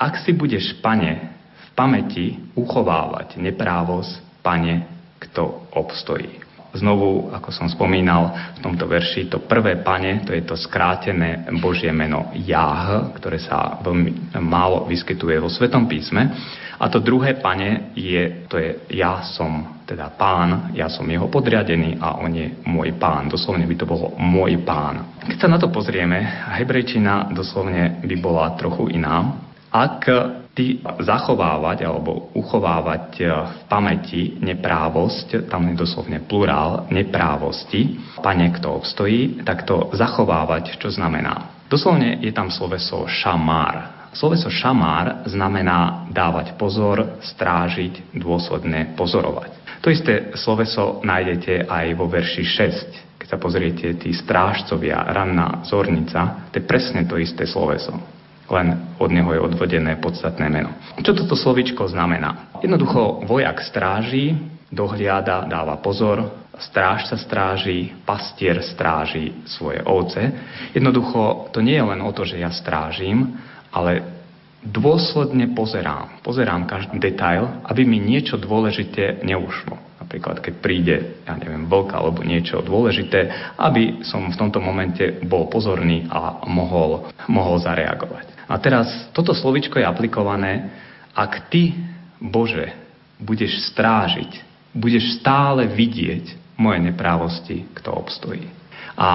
ak 0.00 0.16
si 0.24 0.32
budeš, 0.32 0.80
pane, 0.80 1.36
v 1.52 1.68
pamäti 1.76 2.40
uchovávať 2.56 3.36
neprávosť, 3.36 4.40
pane, 4.40 4.88
kto 5.20 5.68
obstojí. 5.76 6.40
Znovu, 6.72 7.28
ako 7.28 7.52
som 7.52 7.68
spomínal 7.68 8.32
v 8.56 8.64
tomto 8.64 8.88
verši, 8.88 9.28
to 9.28 9.44
prvé 9.44 9.84
pane, 9.84 10.24
to 10.24 10.32
je 10.32 10.40
to 10.40 10.56
skrátené 10.56 11.44
Božie 11.60 11.92
meno 11.92 12.32
Jáh, 12.32 13.12
ktoré 13.12 13.36
sa 13.36 13.76
veľmi 13.84 14.40
málo 14.40 14.88
vyskytuje 14.88 15.36
vo 15.36 15.52
Svetom 15.52 15.84
písme. 15.84 16.24
A 16.80 16.88
to 16.88 16.96
druhé 16.96 17.36
pane 17.44 17.92
je, 17.92 18.48
to 18.48 18.56
je 18.56 18.88
ja 18.96 19.20
som 19.20 19.68
teda 19.84 20.12
pán, 20.16 20.72
ja 20.72 20.88
som 20.88 21.04
jeho 21.04 21.28
podriadený 21.28 22.00
a 22.00 22.16
on 22.20 22.32
je 22.32 22.48
môj 22.64 22.96
pán. 22.96 23.28
Doslovne 23.28 23.68
by 23.68 23.76
to 23.76 23.86
bolo 23.86 24.16
môj 24.16 24.64
pán. 24.64 25.20
Keď 25.28 25.38
sa 25.38 25.48
na 25.48 25.60
to 25.60 25.68
pozrieme, 25.68 26.24
hebrejčina 26.56 27.32
doslovne 27.36 28.00
by 28.00 28.16
bola 28.16 28.56
trochu 28.56 28.96
iná. 28.96 29.44
Ak 29.68 30.08
ty 30.54 30.78
zachovávať 31.02 31.82
alebo 31.82 32.30
uchovávať 32.32 33.06
e, 33.18 33.22
v 33.26 33.62
pamäti 33.66 34.22
neprávosť, 34.38 35.50
tam 35.50 35.66
je 35.68 35.74
doslovne 35.74 36.22
plurál 36.22 36.86
neprávosti, 36.94 37.98
pane, 38.22 38.54
kto 38.54 38.78
obstojí, 38.78 39.42
tak 39.42 39.66
to 39.66 39.90
zachovávať, 39.92 40.78
čo 40.78 40.94
znamená? 40.94 41.66
Doslovne 41.66 42.22
je 42.22 42.30
tam 42.30 42.54
sloveso 42.54 43.02
šamár. 43.10 44.06
Sloveso 44.14 44.46
šamár 44.46 45.26
znamená 45.26 46.06
dávať 46.14 46.54
pozor, 46.54 47.18
strážiť, 47.18 48.14
dôsledne 48.14 48.94
pozorovať. 48.94 49.63
To 49.84 49.92
isté 49.92 50.32
sloveso 50.40 51.04
nájdete 51.04 51.68
aj 51.68 51.86
vo 51.92 52.08
verši 52.08 52.40
6. 52.40 53.20
Keď 53.20 53.28
sa 53.28 53.36
pozriete, 53.36 54.00
tí 54.00 54.16
strážcovia, 54.16 55.04
ranná 55.12 55.60
zornica, 55.68 56.48
to 56.48 56.56
je 56.56 56.64
presne 56.64 57.04
to 57.04 57.20
isté 57.20 57.44
sloveso 57.44 57.92
len 58.44 58.96
od 59.00 59.08
neho 59.08 59.32
je 59.32 59.40
odvodené 59.40 59.96
podstatné 59.96 60.52
meno. 60.52 60.76
Čo 61.00 61.16
toto 61.16 61.32
slovičko 61.32 61.88
znamená? 61.88 62.52
Jednoducho 62.60 63.24
vojak 63.24 63.64
stráži, 63.64 64.36
dohliada, 64.68 65.48
dáva 65.48 65.80
pozor, 65.80 66.44
stráž 66.60 67.08
sa 67.08 67.16
stráži, 67.16 67.96
pastier 68.04 68.60
stráži 68.62 69.32
svoje 69.48 69.80
ovce. 69.82 70.20
Jednoducho 70.76 71.50
to 71.50 71.64
nie 71.64 71.80
je 71.80 71.88
len 71.88 72.00
o 72.04 72.12
to, 72.12 72.28
že 72.28 72.40
ja 72.42 72.52
strážim, 72.52 73.32
ale 73.72 74.13
dôsledne 74.64 75.52
pozerám. 75.52 76.24
Pozerám 76.24 76.64
každý 76.64 76.96
detail, 76.96 77.62
aby 77.68 77.84
mi 77.84 78.00
niečo 78.00 78.40
dôležité 78.40 79.20
neušlo. 79.20 79.76
Napríklad, 80.00 80.40
keď 80.40 80.54
príde, 80.60 80.96
ja 81.24 81.36
neviem, 81.36 81.64
vlk 81.68 81.90
alebo 81.96 82.20
niečo 82.24 82.60
dôležité, 82.60 83.52
aby 83.56 84.04
som 84.04 84.28
v 84.28 84.36
tomto 84.36 84.60
momente 84.60 85.20
bol 85.24 85.48
pozorný 85.48 86.08
a 86.08 86.44
mohol, 86.48 87.08
mohol 87.28 87.56
zareagovať. 87.60 88.48
A 88.48 88.54
teraz 88.60 88.88
toto 89.16 89.32
slovičko 89.32 89.80
je 89.80 89.88
aplikované, 89.88 90.68
ak 91.16 91.48
ty, 91.48 91.72
Bože, 92.20 92.72
budeš 93.16 93.72
strážiť, 93.72 94.44
budeš 94.76 95.20
stále 95.22 95.64
vidieť 95.70 96.56
moje 96.60 96.78
neprávosti, 96.84 97.64
kto 97.72 97.94
obstojí. 97.94 98.63
A 98.94 99.10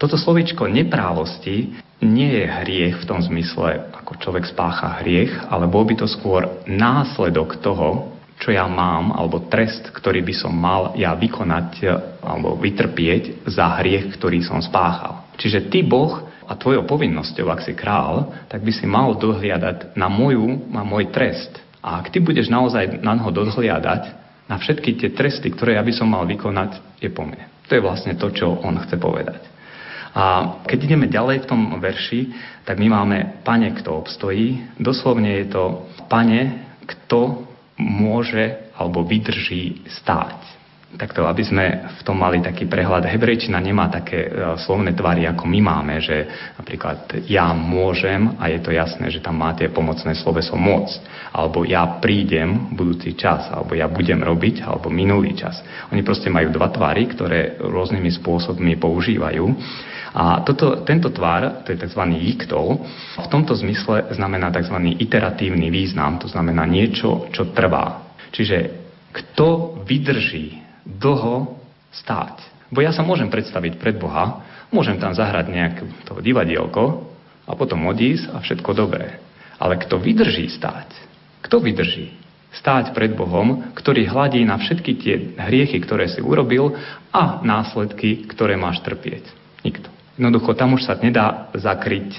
toto 0.00 0.16
slovičko 0.16 0.68
neprávosti 0.68 1.76
nie 2.00 2.30
je 2.42 2.46
hriech 2.46 3.02
v 3.02 3.08
tom 3.08 3.18
zmysle, 3.18 3.90
ako 3.92 4.22
človek 4.22 4.46
spácha 4.46 5.02
hriech, 5.02 5.34
ale 5.50 5.66
bol 5.66 5.82
by 5.84 5.98
to 5.98 6.06
skôr 6.06 6.64
následok 6.64 7.58
toho, 7.58 8.14
čo 8.38 8.54
ja 8.54 8.70
mám, 8.70 9.10
alebo 9.10 9.50
trest, 9.50 9.90
ktorý 9.90 10.22
by 10.22 10.34
som 10.34 10.54
mal 10.54 10.94
ja 10.94 11.10
vykonať 11.18 11.82
alebo 12.22 12.54
vytrpieť 12.54 13.50
za 13.50 13.82
hriech, 13.82 14.14
ktorý 14.14 14.46
som 14.46 14.62
spáchal. 14.62 15.26
Čiže 15.34 15.66
ty, 15.66 15.82
Boh, 15.82 16.22
a 16.48 16.56
tvojou 16.56 16.88
povinnosťou, 16.88 17.52
ak 17.52 17.60
si 17.60 17.76
král, 17.76 18.32
tak 18.48 18.64
by 18.64 18.72
si 18.72 18.88
mal 18.88 19.12
dohliadať 19.20 19.92
na 19.92 20.08
moju, 20.08 20.72
na 20.72 20.80
môj 20.80 21.12
trest. 21.12 21.60
A 21.84 22.00
ak 22.00 22.08
ty 22.08 22.24
budeš 22.24 22.48
naozaj 22.48 23.04
na 23.04 23.20
ho 23.20 23.28
dohliadať, 23.28 24.16
na 24.48 24.56
všetky 24.56 24.96
tie 24.96 25.12
tresty, 25.12 25.52
ktoré 25.52 25.76
ja 25.76 25.84
by 25.84 25.92
som 25.92 26.08
mal 26.08 26.24
vykonať, 26.24 26.80
je 27.04 27.12
po 27.12 27.28
mne. 27.28 27.44
To 27.68 27.76
je 27.76 27.84
vlastne 27.84 28.16
to, 28.16 28.32
čo 28.32 28.48
on 28.64 28.80
chce 28.80 28.96
povedať. 28.96 29.44
A 30.16 30.56
keď 30.64 30.78
ideme 30.88 31.06
ďalej 31.06 31.44
v 31.44 31.48
tom 31.48 31.62
verši, 31.78 32.20
tak 32.64 32.80
my 32.80 32.88
máme 32.90 33.44
Pane, 33.44 33.70
kto 33.76 34.02
obstojí. 34.02 34.74
Doslovne 34.80 35.44
je 35.44 35.46
to 35.52 35.64
Pane, 36.08 36.64
kto 36.88 37.44
môže 37.78 38.72
alebo 38.74 39.04
vydrží 39.04 39.84
stáť. 39.86 40.57
Takto, 40.88 41.28
aby 41.28 41.44
sme 41.44 41.84
v 41.84 42.00
tom 42.00 42.16
mali 42.16 42.40
taký 42.40 42.64
prehľad. 42.64 43.04
Hebrejčina 43.04 43.60
nemá 43.60 43.92
také 43.92 44.24
e, 44.24 44.56
slovné 44.56 44.96
tvary, 44.96 45.28
ako 45.28 45.44
my 45.44 45.60
máme, 45.60 46.00
že 46.00 46.24
napríklad 46.56 47.28
ja 47.28 47.52
môžem 47.52 48.32
a 48.40 48.48
je 48.48 48.56
to 48.64 48.72
jasné, 48.72 49.12
že 49.12 49.20
tam 49.20 49.36
máte 49.36 49.68
pomocné 49.68 50.16
sloveso 50.16 50.56
moc. 50.56 50.88
Alebo 51.28 51.68
ja 51.68 52.00
prídem 52.00 52.72
budúci 52.72 53.12
čas, 53.20 53.52
alebo 53.52 53.76
ja 53.76 53.84
budem 53.84 54.16
robiť, 54.16 54.64
alebo 54.64 54.88
minulý 54.88 55.36
čas. 55.36 55.60
Oni 55.92 56.00
proste 56.00 56.32
majú 56.32 56.48
dva 56.56 56.72
tvary, 56.72 57.04
ktoré 57.04 57.60
rôznymi 57.60 58.08
spôsobmi 58.24 58.80
používajú. 58.80 59.44
A 60.16 60.40
toto, 60.40 60.88
tento 60.88 61.12
tvar, 61.12 61.68
to 61.68 61.76
je 61.76 61.84
tzv. 61.84 62.00
iktol, 62.32 62.80
v 63.20 63.28
tomto 63.28 63.52
zmysle 63.60 64.16
znamená 64.16 64.48
tzv. 64.48 64.80
iteratívny 64.96 65.68
význam, 65.68 66.16
to 66.16 66.32
znamená 66.32 66.64
niečo, 66.64 67.28
čo 67.28 67.52
trvá. 67.52 68.08
Čiže 68.32 68.56
kto 69.12 69.84
vydrží 69.84 70.67
dlho 70.88 71.60
stáť. 71.92 72.40
Bo 72.72 72.80
ja 72.80 72.92
sa 72.92 73.04
môžem 73.04 73.28
predstaviť 73.28 73.76
pred 73.76 73.96
Boha, 74.00 74.44
môžem 74.72 74.96
tam 74.96 75.12
zahrať 75.12 75.46
nejaké 75.52 75.82
to 76.08 76.20
divadielko 76.20 77.04
a 77.48 77.52
potom 77.52 77.84
odísť 77.88 78.32
a 78.32 78.40
všetko 78.40 78.70
dobré. 78.72 79.20
Ale 79.60 79.76
kto 79.80 80.00
vydrží 80.00 80.48
stáť? 80.52 80.88
Kto 81.44 81.60
vydrží? 81.60 82.12
Stáť 82.48 82.96
pred 82.96 83.12
Bohom, 83.12 83.72
ktorý 83.76 84.08
hladí 84.08 84.40
na 84.44 84.56
všetky 84.56 84.92
tie 84.96 85.14
hriechy, 85.36 85.84
ktoré 85.84 86.08
si 86.08 86.24
urobil 86.24 86.72
a 87.12 87.44
následky, 87.44 88.24
ktoré 88.24 88.56
máš 88.56 88.80
trpieť. 88.80 89.28
Nikto. 89.60 89.97
Jednoducho 90.18 90.58
tam 90.58 90.74
už 90.74 90.82
sa 90.82 90.98
nedá 90.98 91.46
zakryť, 91.54 92.10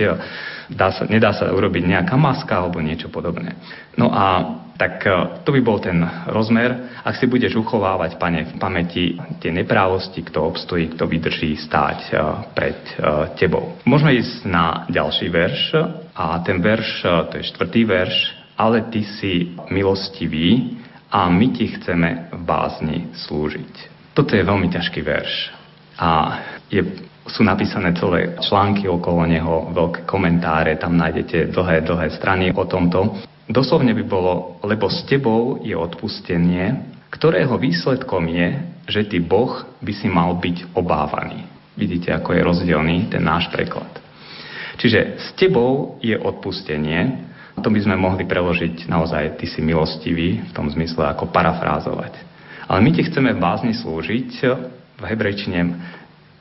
dá 0.71 0.95
sa, 0.95 1.03
nedá 1.03 1.35
sa 1.35 1.51
urobiť 1.51 1.83
nejaká 1.83 2.15
maska 2.15 2.55
alebo 2.55 2.79
niečo 2.79 3.11
podobné. 3.11 3.59
No 3.99 4.07
a 4.15 4.25
tak 4.79 5.03
e, 5.03 5.43
to 5.43 5.51
by 5.51 5.59
bol 5.59 5.83
ten 5.83 5.99
rozmer. 6.31 6.95
Ak 7.03 7.19
si 7.19 7.27
budeš 7.27 7.59
uchovávať, 7.59 8.15
pane, 8.15 8.47
v 8.47 8.53
pamäti 8.55 9.19
tie 9.43 9.51
neprávosti, 9.51 10.23
kto 10.23 10.47
obstojí, 10.47 10.95
kto 10.95 11.03
vydrží 11.03 11.59
stáť 11.59 11.99
e, 12.07 12.11
pred 12.55 12.79
e, 12.79 12.93
tebou. 13.35 13.75
Môžeme 13.83 14.15
ísť 14.15 14.47
na 14.47 14.87
ďalší 14.87 15.27
verš 15.27 15.61
a 16.15 16.39
ten 16.47 16.63
verš, 16.63 17.03
to 17.03 17.33
je 17.35 17.49
štvrtý 17.51 17.83
verš, 17.83 18.15
ale 18.55 18.87
ty 18.87 19.03
si 19.19 19.51
milostivý 19.67 20.79
a 21.11 21.27
my 21.27 21.47
ti 21.51 21.75
chceme 21.75 22.31
v 22.31 22.41
bázni 22.47 23.11
slúžiť. 23.27 23.99
Toto 24.15 24.31
je 24.31 24.47
veľmi 24.47 24.71
ťažký 24.71 25.01
verš 25.03 25.33
a 25.99 26.39
je 26.71 27.08
sú 27.29 27.45
napísané 27.45 27.93
celé 27.97 28.35
články 28.41 28.89
okolo 28.89 29.25
neho, 29.29 29.69
veľké 29.71 30.09
komentáre, 30.09 30.77
tam 30.81 30.97
nájdete 30.97 31.53
dlhé, 31.53 31.85
dlhé 31.85 32.07
strany 32.17 32.49
o 32.53 32.65
tomto. 32.65 33.21
Doslovne 33.49 33.93
by 33.97 34.03
bolo, 34.05 34.61
lebo 34.65 34.89
s 34.89 35.05
tebou 35.09 35.61
je 35.61 35.73
odpustenie, 35.73 36.89
ktorého 37.09 37.57
výsledkom 37.57 38.29
je, 38.29 38.47
že 38.85 39.01
ty 39.09 39.17
Boh 39.17 39.65
by 39.81 39.93
si 39.93 40.05
mal 40.05 40.37
byť 40.37 40.77
obávaný. 40.77 41.45
Vidíte, 41.73 42.13
ako 42.13 42.35
je 42.35 42.45
rozdielný 42.45 42.97
ten 43.09 43.23
náš 43.25 43.49
preklad. 43.49 43.89
Čiže 44.77 45.17
s 45.17 45.27
tebou 45.35 45.97
je 45.99 46.15
odpustenie, 46.15 47.25
to 47.59 47.67
by 47.67 47.79
sme 47.83 47.99
mohli 47.99 48.23
preložiť 48.23 48.87
naozaj, 48.87 49.35
ty 49.35 49.45
si 49.49 49.59
milostivý, 49.59 50.39
v 50.39 50.51
tom 50.55 50.71
zmysle 50.71 51.11
ako 51.11 51.27
parafrázovať. 51.33 52.15
Ale 52.69 52.79
my 52.79 52.89
ti 52.93 53.03
chceme 53.03 53.35
v 53.35 53.41
bázni 53.41 53.73
slúžiť, 53.75 54.29
v 54.99 55.03
hebrejčine 55.03 55.59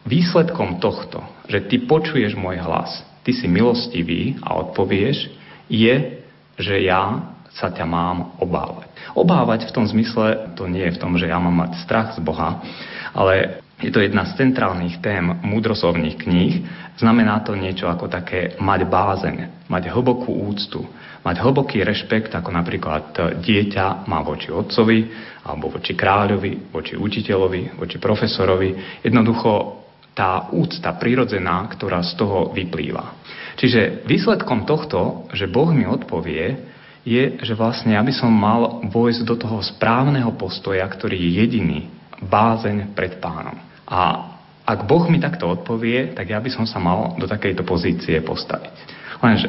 Výsledkom 0.08 0.80
tohto, 0.80 1.20
že 1.52 1.68
ty 1.68 1.84
počuješ 1.84 2.32
môj 2.32 2.64
hlas, 2.64 3.04
ty 3.28 3.36
si 3.36 3.44
milostivý 3.44 4.40
a 4.40 4.56
odpovieš, 4.56 5.28
je, 5.68 6.24
že 6.56 6.80
ja 6.80 7.28
sa 7.52 7.68
ťa 7.68 7.84
mám 7.84 8.32
obávať. 8.40 8.88
Obávať 9.12 9.68
v 9.68 9.74
tom 9.76 9.84
zmysle, 9.84 10.56
to 10.56 10.64
nie 10.64 10.88
je 10.88 10.96
v 10.96 11.00
tom, 11.00 11.20
že 11.20 11.28
ja 11.28 11.36
mám 11.36 11.60
mať 11.60 11.84
strach 11.84 12.16
z 12.16 12.24
Boha, 12.24 12.64
ale 13.12 13.60
je 13.84 13.92
to 13.92 14.00
jedna 14.00 14.24
z 14.26 14.40
centrálnych 14.40 14.98
tém 15.04 15.28
múdrosovných 15.44 16.16
kníh. 16.18 16.64
Znamená 16.96 17.44
to 17.44 17.52
niečo 17.54 17.86
ako 17.86 18.08
také 18.08 18.56
mať 18.58 18.80
bázeň, 18.88 19.68
mať 19.68 19.92
hlbokú 19.92 20.34
úctu, 20.34 20.88
mať 21.20 21.36
hlboký 21.44 21.84
rešpekt, 21.84 22.32
ako 22.32 22.48
napríklad 22.48 23.38
dieťa 23.44 24.08
má 24.08 24.24
voči 24.24 24.50
otcovi, 24.50 24.98
alebo 25.44 25.68
voči 25.68 25.92
kráľovi, 25.92 26.72
voči 26.74 26.96
učiteľovi, 26.96 27.76
voči 27.78 28.00
profesorovi. 28.00 29.02
Jednoducho 29.04 29.84
tá 30.18 30.50
úcta 30.50 30.90
prirodzená, 30.98 31.70
ktorá 31.70 32.02
z 32.02 32.18
toho 32.18 32.50
vyplýva. 32.50 33.14
Čiže 33.54 34.02
výsledkom 34.02 34.66
tohto, 34.66 35.30
že 35.30 35.46
Boh 35.46 35.70
mi 35.70 35.86
odpovie, 35.86 36.74
je, 37.06 37.38
že 37.38 37.54
vlastne 37.54 37.94
ja 37.94 38.02
by 38.02 38.10
som 38.10 38.34
mal 38.34 38.82
vojsť 38.90 39.22
do 39.22 39.38
toho 39.38 39.62
správneho 39.62 40.34
postoja, 40.34 40.82
ktorý 40.82 41.14
je 41.14 41.30
jediný, 41.38 41.80
bázeň 42.18 42.98
pred 42.98 43.22
pánom. 43.22 43.54
A 43.86 44.34
ak 44.66 44.84
Boh 44.84 45.06
mi 45.06 45.22
takto 45.22 45.48
odpovie, 45.48 46.12
tak 46.12 46.34
ja 46.34 46.42
by 46.42 46.50
som 46.50 46.66
sa 46.66 46.82
mal 46.82 47.14
do 47.14 47.24
takejto 47.30 47.62
pozície 47.62 48.18
postaviť. 48.20 48.74
Lenže, 49.22 49.48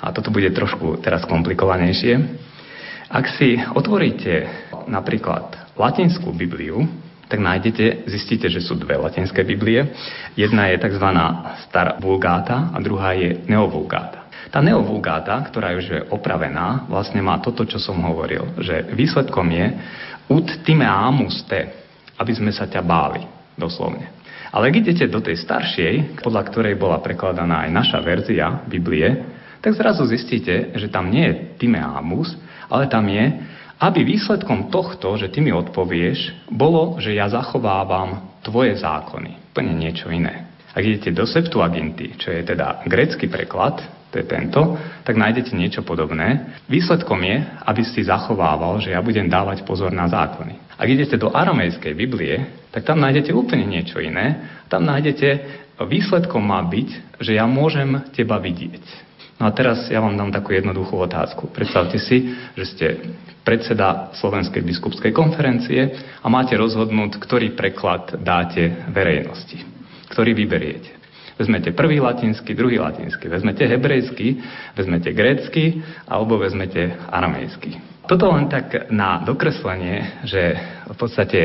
a 0.00 0.10
toto 0.10 0.32
bude 0.32 0.48
trošku 0.50 1.04
teraz 1.04 1.28
komplikovanejšie, 1.28 2.18
ak 3.12 3.24
si 3.36 3.60
otvoríte 3.60 4.48
napríklad 4.88 5.76
latinskú 5.76 6.34
Bibliu, 6.34 7.03
tak 7.34 7.42
nájdete, 7.42 8.06
zistíte, 8.06 8.46
že 8.46 8.62
sú 8.62 8.78
dve 8.78 8.94
latinské 8.94 9.42
Biblie. 9.42 9.90
Jedna 10.38 10.70
je 10.70 10.78
tzv. 10.78 11.02
Star 11.66 11.98
Vulgáta 11.98 12.70
a 12.70 12.78
druhá 12.78 13.18
je 13.18 13.42
Neovulgáta. 13.50 14.30
Tá 14.54 14.62
neovulgáta, 14.62 15.34
ktorá 15.50 15.74
už 15.74 15.86
je 15.90 16.00
opravená, 16.14 16.86
vlastne 16.86 17.18
má 17.18 17.42
toto, 17.42 17.66
čo 17.66 17.82
som 17.82 17.98
hovoril, 18.06 18.54
že 18.62 18.86
výsledkom 18.94 19.50
je 19.50 19.66
ut 20.30 20.46
time 20.62 20.86
amus 20.86 21.42
te, 21.50 21.74
aby 22.14 22.30
sme 22.38 22.54
sa 22.54 22.70
ťa 22.70 22.78
báli, 22.86 23.26
doslovne. 23.58 24.14
Ale 24.54 24.70
ak 24.70 24.78
idete 24.78 25.10
do 25.10 25.18
tej 25.18 25.42
staršej, 25.42 26.22
podľa 26.22 26.42
ktorej 26.54 26.78
bola 26.78 27.02
prekladaná 27.02 27.66
aj 27.66 27.70
naša 27.74 27.98
verzia 27.98 28.62
Biblie, 28.70 29.26
tak 29.58 29.74
zrazu 29.74 30.06
zistíte, 30.06 30.70
že 30.78 30.86
tam 30.86 31.10
nie 31.10 31.26
je 31.26 31.34
time 31.58 31.82
amus, 31.82 32.38
ale 32.70 32.86
tam 32.86 33.10
je, 33.10 33.26
aby 33.80 34.06
výsledkom 34.06 34.70
tohto, 34.70 35.18
že 35.18 35.30
ty 35.30 35.42
mi 35.42 35.50
odpovieš, 35.50 36.48
bolo, 36.50 36.98
že 37.02 37.14
ja 37.14 37.26
zachovávam 37.26 38.38
tvoje 38.44 38.78
zákony. 38.78 39.54
Úplne 39.54 39.72
niečo 39.74 40.10
iné. 40.10 40.50
Ak 40.74 40.82
idete 40.82 41.14
do 41.14 41.22
Septuaginty, 41.22 42.18
čo 42.18 42.34
je 42.34 42.42
teda 42.42 42.82
grecký 42.86 43.30
preklad, 43.30 43.78
to 44.10 44.22
je 44.22 44.30
tento, 44.30 44.78
tak 45.02 45.18
nájdete 45.18 45.54
niečo 45.58 45.82
podobné. 45.82 46.54
Výsledkom 46.70 47.18
je, 47.26 47.42
aby 47.66 47.82
si 47.82 48.06
zachovával, 48.06 48.78
že 48.78 48.94
ja 48.94 49.02
budem 49.02 49.26
dávať 49.26 49.66
pozor 49.66 49.90
na 49.90 50.06
zákony. 50.06 50.78
Ak 50.78 50.86
idete 50.86 51.18
do 51.18 51.34
aramejskej 51.34 51.94
Biblie, 51.98 52.66
tak 52.70 52.86
tam 52.86 53.02
nájdete 53.02 53.34
úplne 53.34 53.66
niečo 53.66 53.98
iné. 53.98 54.38
Tam 54.70 54.86
nájdete, 54.86 55.26
výsledkom 55.82 56.42
má 56.42 56.62
byť, 56.62 57.18
že 57.22 57.38
ja 57.38 57.46
môžem 57.46 58.06
teba 58.14 58.38
vidieť. 58.38 58.82
No 59.44 59.52
a 59.52 59.56
teraz 59.60 59.92
ja 59.92 60.00
vám 60.00 60.16
dám 60.16 60.32
takú 60.32 60.56
jednoduchú 60.56 61.04
otázku. 61.04 61.52
Predstavte 61.52 62.00
si, 62.00 62.32
že 62.56 62.64
ste 62.64 62.86
predseda 63.44 64.08
Slovenskej 64.16 64.64
biskupskej 64.64 65.12
konferencie 65.12 66.00
a 66.24 66.32
máte 66.32 66.56
rozhodnúť, 66.56 67.20
ktorý 67.20 67.52
preklad 67.52 68.24
dáte 68.24 68.72
verejnosti. 68.88 69.60
Ktorý 70.08 70.32
vyberiete. 70.32 70.96
Vezmete 71.36 71.76
prvý 71.76 72.00
latinsky, 72.00 72.56
druhý 72.56 72.80
latinsky. 72.80 73.28
Vezmete 73.28 73.68
hebrejský, 73.68 74.40
vezmete 74.72 75.12
grécky 75.12 75.76
alebo 76.08 76.40
vezmete 76.40 76.96
aramejský. 77.12 78.00
Toto 78.08 78.32
len 78.32 78.48
tak 78.48 78.88
na 78.88 79.20
dokreslenie, 79.28 80.24
že 80.24 80.56
v 80.88 80.96
podstate 80.96 81.40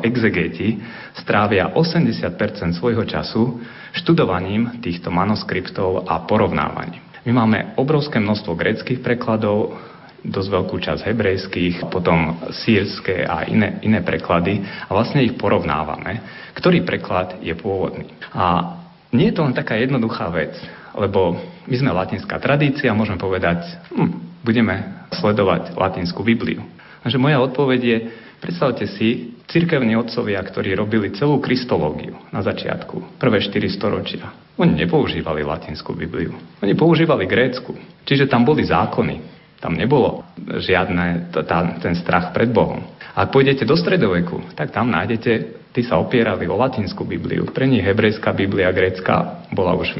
exegeti 0.00 0.80
strávia 1.20 1.68
80% 1.76 2.32
svojho 2.80 3.04
času 3.04 3.60
študovaním 3.92 4.80
týchto 4.80 5.12
manuskriptov 5.12 6.08
a 6.08 6.24
porovnávaním. 6.24 7.11
My 7.22 7.30
máme 7.30 7.78
obrovské 7.78 8.18
množstvo 8.18 8.58
greckých 8.58 8.98
prekladov, 8.98 9.78
dosť 10.22 10.48
veľkú 10.54 10.76
časť 10.78 11.02
hebrejských, 11.02 11.90
potom 11.90 12.38
sírske 12.54 13.26
a 13.26 13.42
iné, 13.46 13.82
iné 13.82 14.02
preklady 14.06 14.62
a 14.86 14.90
vlastne 14.94 15.22
ich 15.22 15.34
porovnávame, 15.34 16.22
ktorý 16.54 16.86
preklad 16.86 17.42
je 17.42 17.54
pôvodný. 17.58 18.06
A 18.30 18.78
nie 19.10 19.30
je 19.30 19.34
to 19.34 19.44
len 19.44 19.54
taká 19.54 19.74
jednoduchá 19.74 20.30
vec, 20.30 20.54
lebo 20.94 21.42
my 21.66 21.74
sme 21.74 21.90
latinská 21.90 22.38
tradícia, 22.38 22.94
môžeme 22.94 23.18
povedať, 23.18 23.66
hm, 23.90 24.42
budeme 24.46 25.06
sledovať 25.14 25.74
latinskú 25.74 26.22
Bibliu. 26.22 26.62
Takže 27.02 27.18
moja 27.18 27.42
odpoveď 27.42 27.80
je, 27.82 27.98
predstavte 28.42 28.90
si, 28.90 29.38
cirkevní 29.46 29.94
otcovia, 29.94 30.42
ktorí 30.42 30.74
robili 30.74 31.14
celú 31.14 31.38
kristológiu 31.38 32.18
na 32.34 32.42
začiatku, 32.42 33.22
prvé 33.22 33.38
4 33.38 33.70
storočia. 33.70 34.34
Oni 34.58 34.74
nepoužívali 34.74 35.46
latinskú 35.46 35.94
Bibliu. 35.94 36.34
Oni 36.58 36.74
používali 36.74 37.30
grécku. 37.30 37.72
Čiže 38.02 38.26
tam 38.26 38.42
boli 38.42 38.66
zákony. 38.66 39.40
Tam 39.62 39.78
nebolo 39.78 40.26
žiadne 40.42 41.30
tá, 41.30 41.78
ten 41.78 41.94
strach 41.94 42.34
pred 42.34 42.50
Bohom. 42.50 42.82
Ak 43.14 43.30
pôjdete 43.30 43.62
do 43.62 43.78
stredoveku, 43.78 44.42
tak 44.58 44.74
tam 44.74 44.90
nájdete 44.90 45.62
tí 45.72 45.80
sa 45.86 45.96
opierali 45.96 46.44
o 46.50 46.58
latinskú 46.58 47.06
Bibliu. 47.06 47.48
Pre 47.48 47.64
nich 47.64 47.80
hebrejská 47.80 48.34
Biblia, 48.36 48.74
grécka 48.74 49.46
bola 49.54 49.72
už 49.78 49.96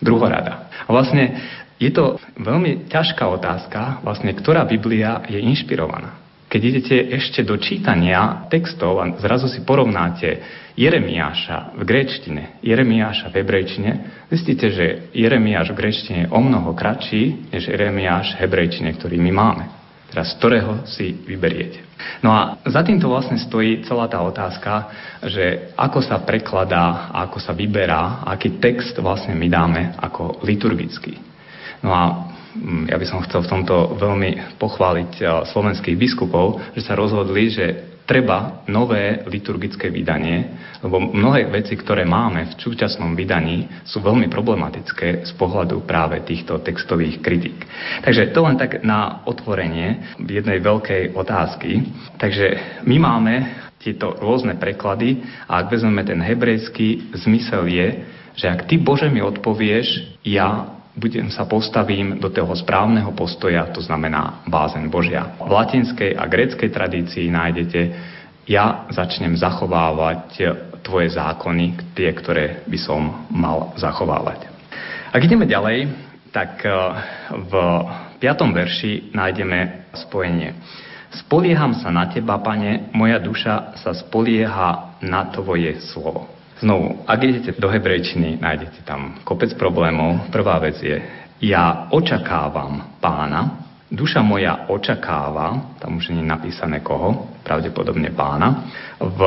druhorada. 0.00 0.72
A 0.86 0.88
vlastne 0.88 1.36
je 1.76 1.90
to 1.92 2.16
veľmi 2.38 2.88
ťažká 2.88 3.26
otázka, 3.28 4.00
vlastne, 4.06 4.32
ktorá 4.32 4.64
Biblia 4.64 5.20
je 5.28 5.42
inšpirovaná. 5.42 6.21
Keď 6.52 6.60
idete 6.60 6.96
ešte 7.16 7.40
do 7.48 7.56
čítania 7.56 8.44
textov 8.52 9.00
a 9.00 9.08
zrazu 9.16 9.48
si 9.48 9.64
porovnáte 9.64 10.44
Jeremiáša 10.76 11.80
v 11.80 11.82
gréčtine, 11.88 12.60
Jeremiáša 12.60 13.32
v 13.32 13.40
hebrejčine, 13.40 13.90
zistíte, 14.28 14.68
že 14.68 15.08
Jeremiáš 15.16 15.72
v 15.72 15.80
gréčtine 15.80 16.18
je 16.28 16.32
o 16.32 16.40
mnoho 16.44 16.76
kratší 16.76 17.48
než 17.56 17.72
Jeremiáš 17.72 18.36
v 18.36 18.44
hebrejčine, 18.44 18.92
ktorý 19.00 19.16
my 19.16 19.32
máme. 19.32 19.64
Teraz 20.12 20.36
ktorého 20.36 20.84
si 20.84 21.16
vyberiete. 21.24 21.80
No 22.20 22.36
a 22.36 22.60
za 22.68 22.84
týmto 22.84 23.08
vlastne 23.08 23.40
stojí 23.40 23.80
celá 23.88 24.04
tá 24.12 24.20
otázka, 24.20 24.92
že 25.24 25.72
ako 25.72 26.04
sa 26.04 26.20
prekladá 26.20 27.08
ako 27.16 27.40
sa 27.40 27.56
vyberá, 27.56 28.28
aký 28.28 28.60
text 28.60 28.92
vlastne 29.00 29.32
my 29.32 29.48
dáme 29.48 29.96
ako 29.96 30.44
liturgický. 30.44 31.16
No 31.80 31.96
a 31.96 32.31
ja 32.88 33.00
by 33.00 33.06
som 33.08 33.24
chcel 33.24 33.48
v 33.48 33.52
tomto 33.58 33.96
veľmi 33.96 34.60
pochváliť 34.60 35.12
eh, 35.20 35.26
slovenských 35.48 35.96
biskupov, 35.96 36.60
že 36.76 36.84
sa 36.84 36.98
rozhodli, 36.98 37.48
že 37.48 37.66
treba 38.02 38.66
nové 38.66 39.22
liturgické 39.30 39.88
vydanie, 39.88 40.58
lebo 40.82 40.98
mnohé 40.98 41.46
veci, 41.48 41.78
ktoré 41.78 42.02
máme 42.02 42.50
v 42.52 42.58
súčasnom 42.58 43.14
vydaní, 43.14 43.70
sú 43.86 44.02
veľmi 44.02 44.26
problematické 44.26 45.24
z 45.24 45.32
pohľadu 45.38 45.86
práve 45.86 46.20
týchto 46.26 46.60
textových 46.60 47.22
kritik. 47.22 47.62
Takže 48.02 48.34
to 48.34 48.42
len 48.42 48.58
tak 48.58 48.82
na 48.82 49.22
otvorenie 49.24 50.18
jednej 50.18 50.58
veľkej 50.58 51.14
otázky. 51.14 51.88
Takže 52.18 52.46
my 52.84 52.96
máme 52.98 53.34
tieto 53.78 54.14
rôzne 54.18 54.58
preklady 54.58 55.22
a 55.46 55.62
ak 55.62 55.72
vezmeme 55.74 56.02
ten 56.06 56.18
hebrejský, 56.18 57.14
zmysel 57.16 57.66
je, 57.70 57.88
že 58.36 58.46
ak 58.50 58.66
ty 58.66 58.76
Bože 58.76 59.10
mi 59.10 59.20
odpovieš, 59.24 60.20
ja 60.26 60.81
budem 60.96 61.32
sa 61.32 61.48
postavím 61.48 62.20
do 62.20 62.28
toho 62.28 62.52
správneho 62.52 63.12
postoja, 63.16 63.64
to 63.72 63.80
znamená 63.80 64.44
bázen 64.44 64.92
Božia. 64.92 65.36
V 65.40 65.48
latinskej 65.48 66.16
a 66.16 66.28
gréckej 66.28 66.68
tradícii 66.68 67.32
nájdete 67.32 67.80
ja 68.46 68.90
začnem 68.90 69.38
zachovávať 69.38 70.50
tvoje 70.82 71.14
zákony, 71.14 71.94
tie, 71.94 72.10
ktoré 72.10 72.66
by 72.66 72.78
som 72.78 73.26
mal 73.30 73.70
zachovávať. 73.78 74.50
Ak 75.14 75.22
ideme 75.22 75.46
ďalej, 75.46 75.86
tak 76.34 76.64
eh, 76.66 76.72
v 77.30 77.52
5. 78.18 78.56
verši 78.56 79.14
nájdeme 79.14 79.90
spojenie. 79.94 80.56
Spolieham 81.12 81.76
sa 81.76 81.92
na 81.92 82.08
teba, 82.08 82.40
pane, 82.40 82.88
moja 82.96 83.20
duša 83.20 83.76
sa 83.76 83.92
spolieha 83.92 84.96
na 85.04 85.28
tvoje 85.28 85.76
slovo. 85.92 86.41
Znovu, 86.62 87.02
ak 87.10 87.18
idete 87.26 87.58
do 87.58 87.66
hebrejčiny, 87.66 88.38
nájdete 88.38 88.86
tam 88.86 89.18
kopec 89.26 89.50
problémov. 89.58 90.30
Prvá 90.30 90.62
vec 90.62 90.78
je, 90.78 90.94
ja 91.42 91.90
očakávam 91.90 93.02
pána, 93.02 93.66
duša 93.90 94.22
moja 94.22 94.70
očakáva, 94.70 95.74
tam 95.82 95.98
už 95.98 96.14
nie 96.14 96.22
je 96.22 96.30
napísané 96.30 96.78
koho, 96.78 97.34
pravdepodobne 97.42 98.14
pána, 98.14 98.70
v 99.02 99.20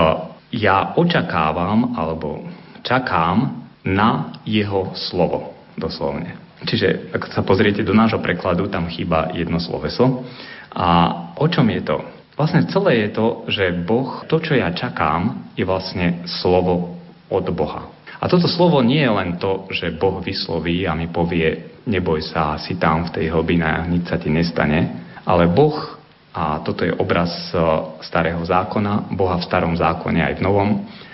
ja 0.55 0.95
očakávam 0.95 1.99
alebo 1.99 2.47
čakám 2.87 3.67
na 3.83 4.39
jeho 4.47 4.95
slovo, 4.95 5.59
doslovne. 5.75 6.39
Čiže 6.63 7.11
ak 7.11 7.35
sa 7.35 7.43
pozriete 7.43 7.83
do 7.83 7.91
nášho 7.91 8.23
prekladu, 8.23 8.71
tam 8.71 8.87
chýba 8.87 9.35
jedno 9.35 9.59
sloveso. 9.59 10.23
A 10.71 10.87
o 11.35 11.45
čom 11.51 11.67
je 11.67 11.83
to? 11.83 11.99
Vlastne 12.39 12.63
celé 12.71 13.07
je 13.07 13.09
to, 13.11 13.27
že 13.51 13.75
Boh, 13.83 14.23
to, 14.31 14.39
čo 14.39 14.55
ja 14.55 14.71
čakám, 14.71 15.51
je 15.59 15.67
vlastne 15.67 16.23
slovo 16.27 16.94
od 17.29 17.45
Boha. 17.53 17.89
A 18.21 18.31
toto 18.31 18.47
slovo 18.47 18.79
nie 18.81 19.03
je 19.03 19.11
len 19.11 19.37
to, 19.37 19.67
že 19.69 19.95
Boh 19.99 20.23
vysloví 20.23 20.87
a 20.87 20.95
mi 20.95 21.11
povie, 21.11 21.77
neboj 21.85 22.23
sa, 22.23 22.57
si 22.57 22.79
tam 22.79 23.05
v 23.05 23.13
tej 23.21 23.25
hlbine, 23.29 23.85
nič 23.91 24.09
sa 24.09 24.17
ti 24.17 24.31
nestane, 24.31 25.05
ale 25.27 25.45
Boh, 25.51 25.99
a 26.35 26.59
toto 26.63 26.83
je 26.83 26.91
obraz 26.95 27.31
e, 27.51 27.59
starého 28.03 28.43
zákona, 28.43 29.13
Boha 29.15 29.39
v 29.39 29.47
starom 29.47 29.75
zákone 29.75 30.19
aj 30.19 30.33
v 30.39 30.43
novom, 30.43 30.69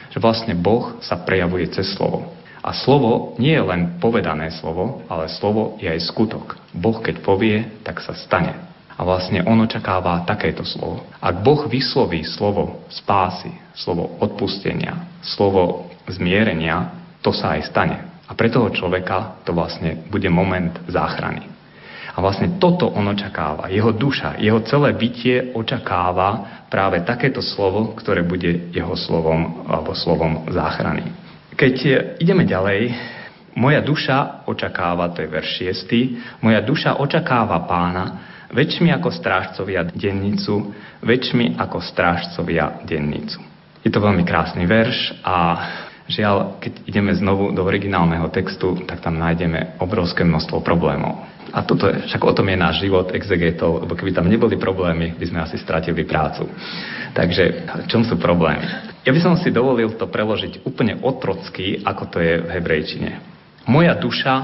že 0.09 0.17
vlastne 0.17 0.57
Boh 0.57 0.97
sa 1.03 1.21
prejavuje 1.21 1.69
cez 1.69 1.93
slovo. 1.93 2.33
A 2.61 2.73
slovo 2.77 3.33
nie 3.41 3.57
je 3.57 3.65
len 3.65 3.97
povedané 3.97 4.53
slovo, 4.53 5.01
ale 5.09 5.29
slovo 5.29 5.77
je 5.81 5.89
aj 5.89 6.01
skutok. 6.13 6.57
Boh 6.73 7.01
keď 7.01 7.25
povie, 7.25 7.81
tak 7.81 8.01
sa 8.01 8.13
stane. 8.13 8.53
A 8.97 9.01
vlastne 9.01 9.41
on 9.49 9.57
očakáva 9.65 10.21
takéto 10.29 10.61
slovo. 10.61 11.09
Ak 11.17 11.41
Boh 11.41 11.65
vysloví 11.65 12.21
slovo 12.21 12.85
spásy, 12.89 13.49
slovo 13.73 14.13
odpustenia, 14.21 15.09
slovo 15.25 15.90
zmierenia, 16.09 16.97
to 17.21 17.29
sa 17.35 17.57
aj 17.59 17.69
stane. 17.69 17.97
A 18.25 18.33
pre 18.33 18.47
toho 18.47 18.71
človeka 18.71 19.43
to 19.43 19.51
vlastne 19.51 20.07
bude 20.07 20.31
moment 20.31 20.73
záchrany. 20.87 21.51
A 22.11 22.17
vlastne 22.19 22.59
toto 22.59 22.91
on 22.91 23.07
očakáva. 23.07 23.71
Jeho 23.71 23.95
duša, 23.95 24.39
jeho 24.39 24.59
celé 24.67 24.91
bytie 24.95 25.55
očakáva 25.55 26.63
práve 26.67 27.03
takéto 27.07 27.39
slovo, 27.39 27.95
ktoré 27.95 28.23
bude 28.23 28.71
jeho 28.71 28.95
slovom 28.95 29.67
alebo 29.67 29.95
slovom 29.95 30.47
záchrany. 30.51 31.07
Keď 31.55 31.75
ideme 32.19 32.43
ďalej, 32.43 32.91
moja 33.55 33.83
duša 33.83 34.47
očakáva, 34.47 35.11
to 35.11 35.23
je 35.23 35.27
verš 35.27 35.49
6, 35.87 36.43
moja 36.43 36.63
duša 36.63 36.99
očakáva 36.99 37.63
pána, 37.67 38.03
väčšmi 38.51 38.91
ako 38.91 39.11
strážcovia 39.11 39.87
dennicu, 39.87 40.71
väčšmi 41.03 41.55
ako 41.59 41.79
strážcovia 41.79 42.83
dennicu. 42.83 43.39
Je 43.81 43.89
to 43.89 44.03
veľmi 44.03 44.27
krásny 44.27 44.67
verš 44.67 45.23
a 45.23 45.35
Žiaľ, 46.11 46.59
keď 46.59 46.73
ideme 46.91 47.15
znovu 47.15 47.55
do 47.55 47.63
originálneho 47.63 48.27
textu, 48.27 48.75
tak 48.83 48.99
tam 48.99 49.15
nájdeme 49.15 49.79
obrovské 49.79 50.27
množstvo 50.27 50.59
problémov. 50.59 51.23
A 51.55 51.63
toto 51.63 51.87
je, 51.87 52.03
však 52.07 52.23
o 52.23 52.35
tom 52.35 52.47
je 52.51 52.59
náš 52.59 52.83
život 52.83 53.11
exegetov, 53.15 53.83
lebo 53.83 53.95
keby 53.95 54.11
tam 54.11 54.27
neboli 54.27 54.59
problémy, 54.59 55.15
by 55.15 55.25
sme 55.27 55.39
asi 55.43 55.55
stratili 55.59 56.03
prácu. 56.03 56.47
Takže 57.15 57.43
v 57.83 57.87
čom 57.87 58.03
sú 58.03 58.19
problémy? 58.19 58.63
Ja 59.07 59.11
by 59.15 59.19
som 59.23 59.35
si 59.39 59.51
dovolil 59.51 59.95
to 59.95 60.07
preložiť 60.07 60.67
úplne 60.67 60.99
otrocky, 60.99 61.79
ako 61.83 62.03
to 62.11 62.17
je 62.19 62.43
v 62.43 62.49
hebrejčine. 62.59 63.11
Moja 63.67 63.95
duša 63.95 64.35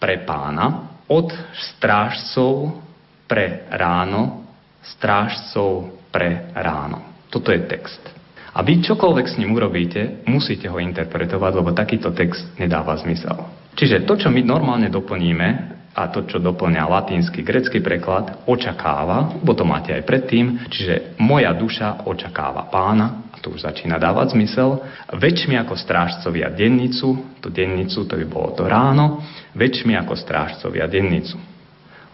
pre 0.00 0.24
pána, 0.24 0.90
od 1.10 1.32
strážcov 1.52 2.80
pre 3.26 3.66
ráno, 3.72 4.46
strážcov 4.84 5.96
pre 6.14 6.54
ráno. 6.54 7.26
Toto 7.28 7.50
je 7.50 7.60
text. 7.66 8.19
A 8.50 8.66
vy 8.66 8.82
čokoľvek 8.82 9.26
s 9.30 9.38
ním 9.38 9.54
urobíte, 9.54 10.26
musíte 10.26 10.66
ho 10.66 10.82
interpretovať, 10.82 11.52
lebo 11.54 11.70
takýto 11.70 12.10
text 12.10 12.42
nedáva 12.58 12.98
zmysel. 12.98 13.38
Čiže 13.78 14.02
to, 14.02 14.18
čo 14.18 14.28
my 14.28 14.42
normálne 14.42 14.90
doplníme, 14.90 15.78
a 15.90 16.06
to, 16.06 16.22
čo 16.22 16.38
doplňa 16.38 16.86
latínsky, 16.86 17.42
grecký 17.42 17.82
preklad, 17.82 18.46
očakáva, 18.46 19.42
bo 19.42 19.58
to 19.58 19.66
máte 19.66 19.90
aj 19.90 20.06
predtým, 20.06 20.70
čiže 20.70 21.18
moja 21.18 21.50
duša 21.50 22.06
očakáva 22.06 22.70
pána, 22.70 23.26
a 23.34 23.36
to 23.42 23.50
už 23.50 23.66
začína 23.66 23.98
dávať 23.98 24.38
zmysel, 24.38 24.78
väčšmi 25.10 25.58
ako 25.58 25.74
strážcovia 25.74 26.46
dennicu, 26.54 27.38
to 27.42 27.50
dennicu, 27.50 28.06
to 28.06 28.14
by 28.14 28.26
bolo 28.26 28.54
to 28.54 28.70
ráno, 28.70 29.26
väčšmi 29.58 29.98
ako 29.98 30.14
strážcovia 30.14 30.86
dennicu. 30.86 31.34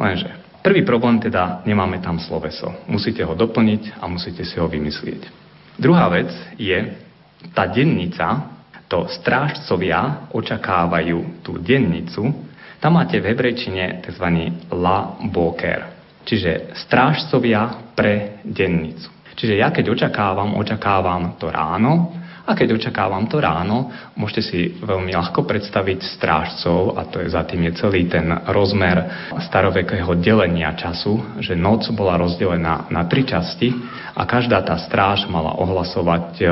Lenže 0.00 0.32
prvý 0.64 0.80
problém 0.80 1.20
teda, 1.20 1.60
nemáme 1.68 2.00
tam 2.00 2.16
sloveso. 2.16 2.88
Musíte 2.88 3.20
ho 3.28 3.36
doplniť 3.36 4.00
a 4.00 4.08
musíte 4.08 4.40
si 4.40 4.56
ho 4.56 4.66
vymyslieť. 4.72 5.45
Druhá 5.76 6.08
vec 6.08 6.32
je, 6.56 6.76
tá 7.52 7.68
dennica, 7.68 8.56
to 8.88 9.06
strážcovia 9.10 10.30
očakávajú 10.32 11.42
tú 11.44 11.60
dennicu, 11.60 12.32
tam 12.80 13.00
máte 13.00 13.18
v 13.18 13.32
hebrejčine 13.32 14.04
tzv. 14.04 14.26
la 14.72 15.16
boker, 15.32 15.90
čiže 16.22 16.76
strážcovia 16.86 17.92
pre 17.96 18.40
dennicu. 18.44 19.10
Čiže 19.36 19.54
ja 19.60 19.68
keď 19.68 19.92
očakávam, 19.92 20.56
očakávam 20.56 21.36
to 21.36 21.52
ráno, 21.52 22.16
a 22.46 22.54
keď 22.54 22.78
očakávam 22.78 23.26
to 23.26 23.42
ráno, 23.42 23.90
môžete 24.14 24.42
si 24.46 24.58
veľmi 24.78 25.10
ľahko 25.10 25.42
predstaviť 25.42 25.98
strážcov, 26.14 26.94
a 26.94 27.02
to 27.10 27.18
je 27.18 27.34
za 27.34 27.42
tým 27.42 27.66
je 27.66 27.72
celý 27.74 28.06
ten 28.06 28.30
rozmer 28.46 29.02
starovekého 29.50 30.14
delenia 30.22 30.70
času, 30.78 31.42
že 31.42 31.58
noc 31.58 31.90
bola 31.90 32.14
rozdelená 32.14 32.86
na 32.94 33.02
tri 33.10 33.26
časti 33.26 33.74
a 34.14 34.22
každá 34.22 34.62
tá 34.62 34.78
stráž 34.78 35.26
mala 35.26 35.58
ohlasovať 35.58 36.26
e, 36.38 36.44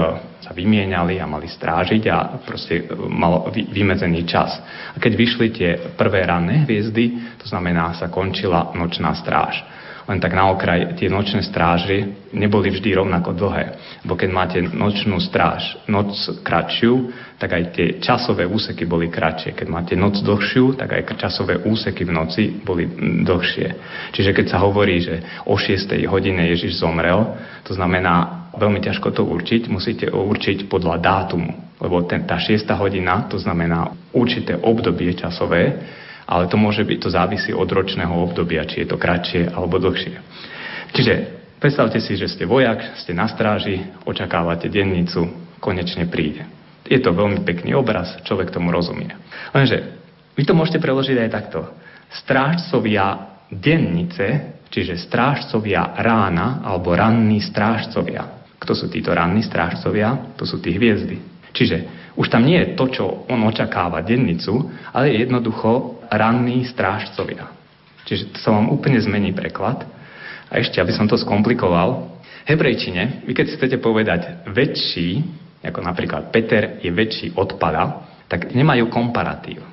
sa 0.43 0.53
vymieniali 0.53 1.23
a 1.23 1.31
mali 1.31 1.47
strážiť 1.47 2.03
a 2.11 2.43
proste 2.43 2.83
e, 2.83 2.93
mal 3.09 3.49
vymedzený 3.55 4.27
čas. 4.27 4.59
A 4.93 4.99
keď 4.99 5.13
vyšli 5.15 5.47
tie 5.55 5.71
prvé 5.95 6.27
ranné 6.27 6.67
hviezdy, 6.67 7.39
to 7.39 7.47
znamená, 7.47 7.95
sa 7.95 8.11
končila 8.11 8.75
nočná 8.75 9.15
stráž. 9.15 9.63
Len 10.05 10.21
tak 10.21 10.37
na 10.37 10.53
okraj, 10.53 11.01
tie 11.01 11.09
nočné 11.09 11.41
stráže 11.41 12.29
neboli 12.37 12.69
vždy 12.69 12.93
rovnako 12.93 13.33
dlhé. 13.33 13.65
Bo 14.05 14.21
keď 14.21 14.31
máte 14.37 14.59
nočnú 14.61 15.17
stráž, 15.17 15.81
noc 15.89 16.13
kratšiu, 16.45 17.09
tak 17.41 17.57
aj 17.57 17.65
tie 17.73 17.87
časové 18.05 18.45
úseky 18.45 18.85
boli 18.85 19.09
kratšie. 19.09 19.57
Keď 19.57 19.65
máte 19.65 19.97
noc 19.97 20.21
dlhšiu, 20.21 20.77
tak 20.77 20.93
aj 20.93 21.17
časové 21.17 21.57
úseky 21.57 22.05
v 22.05 22.13
noci 22.13 22.43
boli 22.61 22.85
dlhšie. 23.25 23.69
Čiže 24.13 24.37
keď 24.37 24.47
sa 24.53 24.61
hovorí, 24.61 25.01
že 25.01 25.25
o 25.49 25.57
6. 25.57 25.97
hodine 26.05 26.53
Ježiš 26.53 26.85
zomrel, 26.85 27.41
to 27.65 27.73
znamená, 27.73 28.45
veľmi 28.61 28.85
ťažko 28.85 29.09
to 29.09 29.25
určiť, 29.25 29.73
musíte 29.73 30.13
určiť 30.13 30.69
podľa 30.69 31.01
dátumu. 31.01 31.81
Lebo 31.81 32.05
ten, 32.05 32.29
tá 32.29 32.37
6. 32.37 32.61
hodina, 32.77 33.25
to 33.27 33.41
znamená 33.41 33.89
určité 34.13 34.55
obdobie 34.61 35.17
časové, 35.17 35.81
ale 36.25 36.49
to 36.49 36.57
môže 36.57 36.85
byť, 36.85 36.99
to 37.01 37.11
závisí 37.13 37.53
od 37.53 37.69
ročného 37.69 38.13
obdobia, 38.13 38.65
či 38.65 38.85
je 38.85 38.89
to 38.89 38.97
kratšie 38.97 39.53
alebo 39.53 39.77
dlhšie. 39.81 40.17
Čiže 40.95 41.13
predstavte 41.61 42.01
si, 42.01 42.17
že 42.17 42.31
ste 42.31 42.49
vojak, 42.49 42.97
ste 43.01 43.13
na 43.13 43.29
stráži, 43.29 43.83
očakávate 44.09 44.73
dennicu, 44.73 45.29
konečne 45.61 46.09
príde. 46.09 46.47
Je 46.85 47.01
to 47.01 47.17
veľmi 47.17 47.41
pekný 47.45 47.73
obraz, 47.73 48.21
človek 48.29 48.53
tomu 48.53 48.69
rozumie. 48.69 49.17
Lenže 49.57 50.05
vy 50.37 50.43
to 50.45 50.53
môžete 50.53 50.83
preložiť 50.83 51.17
aj 51.25 51.31
takto. 51.33 51.61
Strážcovia 52.13 53.41
dennice, 53.49 54.59
čiže 54.69 55.01
strážcovia 55.01 55.97
rána 55.97 56.61
alebo 56.61 56.93
ranní 56.93 57.41
strážcovia. 57.41 58.45
Kto 58.61 58.73
sú 58.77 58.87
títo 58.89 59.13
ranní 59.13 59.45
strážcovia? 59.45 60.37
To 60.37 60.45
sú 60.45 60.61
tí 60.61 60.77
hviezdy. 60.77 61.21
Čiže 61.55 61.77
už 62.19 62.31
tam 62.31 62.47
nie 62.47 62.59
je 62.59 62.75
to, 62.75 62.85
čo 62.91 63.05
on 63.31 63.43
očakáva 63.47 64.03
dennicu, 64.03 64.71
ale 64.91 65.11
je 65.11 65.27
jednoducho 65.27 66.03
ranní 66.11 66.67
strážcovia. 66.69 67.51
Čiže 68.05 68.37
to 68.37 68.39
sa 68.41 68.51
vám 68.53 68.69
úplne 68.69 69.01
zmení 69.01 69.33
preklad. 69.33 69.85
A 70.53 70.61
ešte, 70.61 70.79
aby 70.79 70.93
som 70.93 71.09
to 71.09 71.17
skomplikoval, 71.17 72.15
v 72.45 72.53
hebrejčine, 72.53 73.25
vy 73.25 73.33
keď 73.33 73.57
chcete 73.57 73.77
povedať 73.81 74.45
väčší, 74.53 75.25
ako 75.65 75.81
napríklad 75.81 76.29
Peter 76.29 76.77
je 76.85 76.93
väčší 76.93 77.33
od 77.41 77.57
Pada, 77.57 78.05
tak 78.29 78.53
nemajú 78.53 78.93
komparatív. 78.93 79.65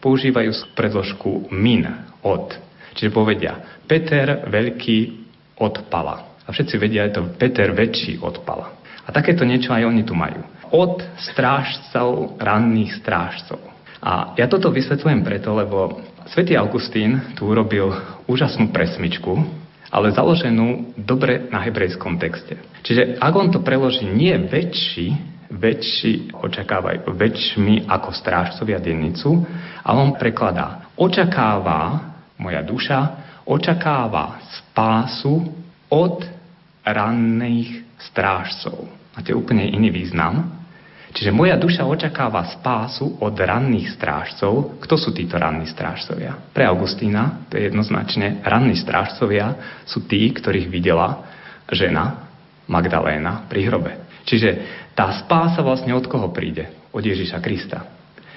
Používajú 0.00 0.72
predložku 0.72 1.52
min, 1.52 1.84
od. 2.24 2.56
Čiže 2.96 3.12
povedia 3.12 3.60
Peter 3.84 4.48
veľký 4.48 4.98
od 5.60 5.86
Pala. 5.92 6.40
A 6.46 6.48
všetci 6.50 6.74
vedia, 6.80 7.06
je 7.06 7.20
to 7.20 7.22
Peter 7.36 7.70
väčší 7.70 8.18
od 8.18 8.42
Pala. 8.42 8.72
A 9.06 9.12
takéto 9.14 9.46
niečo 9.46 9.70
aj 9.70 9.86
oni 9.86 10.02
tu 10.02 10.16
majú 10.16 10.42
od 10.74 10.98
strážcov, 11.30 12.38
ranných 12.42 12.98
strážcov. 12.98 13.62
A 14.02 14.36
ja 14.36 14.46
toto 14.46 14.68
vysvetľujem 14.68 15.20
preto, 15.24 15.56
lebo 15.56 16.04
svätý 16.28 16.58
Augustín 16.58 17.32
tu 17.38 17.48
urobil 17.48 17.92
úžasnú 18.28 18.68
presmičku, 18.74 19.32
ale 19.88 20.12
založenú 20.12 20.96
dobre 20.98 21.48
na 21.48 21.62
hebrejskom 21.62 22.18
texte. 22.18 22.58
Čiže 22.82 23.16
ak 23.22 23.32
on 23.32 23.48
to 23.48 23.62
preloží 23.62 24.04
nie 24.04 24.34
väčší, 24.36 25.36
väčší 25.46 26.34
očakávajú 26.34 27.06
väčšmi 27.06 27.86
ako 27.86 28.10
strážcovia 28.10 28.82
dennicu, 28.82 29.46
ale 29.86 29.98
on 30.02 30.18
prekladá 30.18 30.90
očakáva 30.98 32.12
moja 32.36 32.60
duša, 32.66 33.00
očakáva 33.46 34.42
spásu 34.42 35.46
od 35.88 36.26
ranných 36.82 37.86
strážcov. 38.10 38.90
Máte 39.16 39.32
úplne 39.32 39.64
iný 39.70 39.88
význam. 39.88 40.55
Čiže 41.14 41.30
moja 41.30 41.54
duša 41.54 41.86
očakáva 41.86 42.44
spásu 42.50 43.18
od 43.22 43.34
ranných 43.34 43.94
strážcov. 43.94 44.82
Kto 44.82 44.94
sú 44.98 45.14
títo 45.14 45.38
ranní 45.38 45.70
strážcovia? 45.70 46.34
Pre 46.50 46.64
Augustína, 46.66 47.46
to 47.46 47.56
je 47.56 47.70
jednoznačne, 47.70 48.42
ranní 48.42 48.74
strážcovia 48.74 49.80
sú 49.86 50.04
tí, 50.04 50.28
ktorých 50.34 50.66
videla 50.66 51.22
žena 51.70 52.26
Magdaléna 52.66 53.46
pri 53.46 53.70
hrobe. 53.70 53.92
Čiže 54.26 54.48
tá 54.98 55.14
spása 55.22 55.62
vlastne 55.62 55.94
od 55.94 56.04
koho 56.10 56.34
príde? 56.34 56.66
Od 56.90 57.04
Ježiša 57.04 57.38
Krista. 57.38 57.86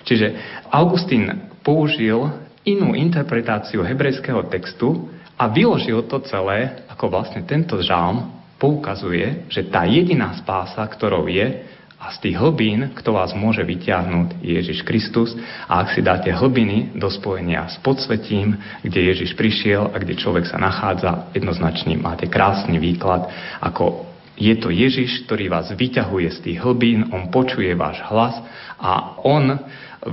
Čiže 0.06 0.38
Augustín 0.70 1.50
použil 1.66 2.30
inú 2.68 2.94
interpretáciu 2.94 3.82
hebrejského 3.82 4.46
textu 4.48 5.10
a 5.34 5.50
vyložil 5.50 6.06
to 6.06 6.22
celé 6.28 6.86
ako 6.92 7.10
vlastne 7.10 7.42
tento 7.48 7.80
žalm 7.82 8.40
poukazuje, 8.60 9.48
že 9.48 9.66
tá 9.72 9.88
jediná 9.88 10.36
spása, 10.36 10.84
ktorou 10.84 11.32
je, 11.32 11.64
a 12.00 12.16
z 12.16 12.32
tých 12.32 12.40
hlbín, 12.40 12.96
kto 12.96 13.12
vás 13.12 13.36
môže 13.36 13.60
vyťahnuť, 13.60 14.40
je 14.40 14.52
Ježiš 14.56 14.88
Kristus. 14.88 15.36
A 15.68 15.84
ak 15.84 15.92
si 15.92 16.00
dáte 16.00 16.32
hlbiny 16.32 16.96
do 16.96 17.12
spojenia 17.12 17.68
s 17.68 17.76
podsvetím, 17.84 18.56
kde 18.80 19.12
Ježiš 19.12 19.36
prišiel 19.36 19.92
a 19.92 20.00
kde 20.00 20.16
človek 20.16 20.48
sa 20.48 20.56
nachádza, 20.56 21.28
jednoznačne 21.36 22.00
máte 22.00 22.32
krásny 22.32 22.80
výklad, 22.80 23.28
ako 23.60 24.08
je 24.40 24.56
to 24.56 24.72
Ježiš, 24.72 25.28
ktorý 25.28 25.52
vás 25.52 25.76
vyťahuje 25.76 26.28
z 26.32 26.40
tých 26.40 26.58
hlbín, 26.64 27.12
on 27.12 27.28
počuje 27.28 27.76
váš 27.76 28.00
hlas 28.08 28.40
a 28.80 29.20
on, 29.28 29.60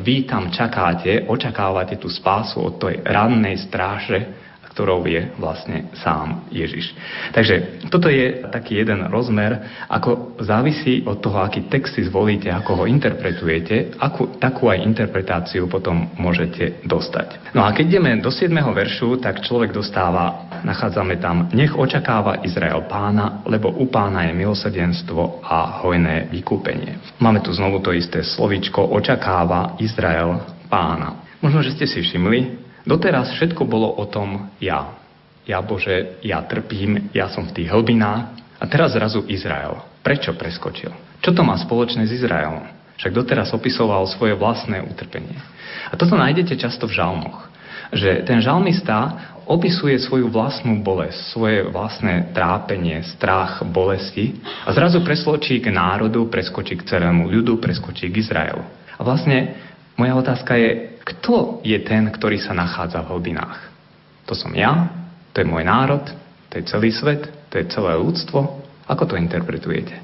vy 0.03 0.26
tam 0.26 0.51
čakáte, 0.51 1.30
očakávate 1.30 1.95
tú 2.03 2.11
spásu 2.11 2.66
od 2.66 2.82
tej 2.82 3.07
rannej 3.07 3.62
stráže, 3.62 4.45
ktorou 4.76 5.08
je 5.08 5.32
vlastne 5.40 5.88
sám 5.96 6.44
Ježiš. 6.52 6.92
Takže 7.32 7.88
toto 7.88 8.12
je 8.12 8.44
taký 8.52 8.84
jeden 8.84 9.08
rozmer, 9.08 9.56
ako 9.88 10.36
závisí 10.44 11.00
od 11.08 11.24
toho, 11.24 11.40
aký 11.40 11.64
text 11.72 11.96
si 11.96 12.04
zvolíte, 12.04 12.52
ako 12.52 12.84
ho 12.84 12.84
interpretujete, 12.84 13.96
akú, 13.96 14.36
takú 14.36 14.68
aj 14.68 14.84
interpretáciu 14.84 15.64
potom 15.64 16.12
môžete 16.20 16.84
dostať. 16.84 17.56
No 17.56 17.64
a 17.64 17.72
keď 17.72 17.96
ideme 17.96 18.20
do 18.20 18.28
7. 18.28 18.52
veršu, 18.52 19.16
tak 19.16 19.40
človek 19.40 19.72
dostáva, 19.72 20.44
nachádzame 20.60 21.16
tam, 21.24 21.48
nech 21.56 21.72
očakáva 21.72 22.44
Izrael 22.44 22.84
pána, 22.84 23.40
lebo 23.48 23.72
u 23.72 23.88
pána 23.88 24.28
je 24.28 24.36
milosrdenstvo 24.36 25.40
a 25.40 25.80
hojné 25.80 26.28
vykúpenie. 26.28 27.16
Máme 27.16 27.40
tu 27.40 27.48
znovu 27.56 27.80
to 27.80 27.96
isté 27.96 28.20
slovičko, 28.20 28.92
očakáva 28.92 29.80
Izrael 29.80 30.36
pána. 30.68 31.24
Možno, 31.40 31.64
že 31.64 31.72
ste 31.72 31.88
si 31.88 32.04
všimli, 32.04 32.65
Doteraz 32.87 33.34
všetko 33.34 33.66
bolo 33.66 33.91
o 33.99 34.07
tom 34.07 34.47
ja. 34.62 34.95
Ja 35.43 35.59
Bože, 35.59 36.22
ja 36.22 36.43
trpím, 36.47 37.11
ja 37.11 37.26
som 37.26 37.51
v 37.51 37.55
tých 37.62 37.68
hlbinách. 37.70 38.30
A 38.62 38.64
teraz 38.70 38.95
zrazu 38.95 39.26
Izrael. 39.26 39.82
Prečo 40.07 40.39
preskočil? 40.39 40.95
Čo 41.18 41.34
to 41.34 41.43
má 41.43 41.59
spoločné 41.59 42.07
s 42.07 42.14
Izraelom? 42.14 42.62
Však 42.97 43.12
doteraz 43.12 43.53
opisoval 43.53 44.07
svoje 44.09 44.39
vlastné 44.39 44.80
utrpenie. 44.87 45.37
A 45.91 45.99
toto 45.99 46.16
nájdete 46.16 46.57
často 46.57 46.89
v 46.89 46.97
žalmoch. 46.97 47.51
Že 47.91 48.24
ten 48.24 48.39
žalmista 48.41 49.34
opisuje 49.47 49.95
svoju 50.03 50.26
vlastnú 50.30 50.82
bolesť, 50.82 51.18
svoje 51.30 51.62
vlastné 51.70 52.34
trápenie, 52.34 53.03
strach, 53.14 53.62
bolesti 53.62 54.34
a 54.66 54.74
zrazu 54.74 55.03
preskočí 55.07 55.62
k 55.62 55.70
národu, 55.70 56.26
preskočí 56.26 56.74
k 56.74 56.87
celému 56.87 57.30
ľudu, 57.30 57.62
preskočí 57.62 58.11
k 58.11 58.18
Izraelu. 58.22 58.62
A 58.97 59.01
vlastne 59.07 59.65
moja 59.97 60.12
otázka 60.16 60.57
je, 60.57 61.01
kto 61.03 61.61
je 61.64 61.78
ten, 61.84 62.09
ktorý 62.09 62.40
sa 62.40 62.53
nachádza 62.53 63.03
v 63.05 63.11
hlbinách? 63.16 63.61
To 64.26 64.34
som 64.36 64.53
ja, 64.53 64.92
to 65.32 65.40
je 65.42 65.47
môj 65.47 65.64
národ, 65.64 66.03
to 66.49 66.59
je 66.61 66.64
celý 66.68 66.90
svet, 66.92 67.28
to 67.53 67.61
je 67.61 67.66
celé 67.68 67.97
ľudstvo. 67.97 68.40
Ako 68.86 69.05
to 69.09 69.18
interpretujete? 69.18 69.94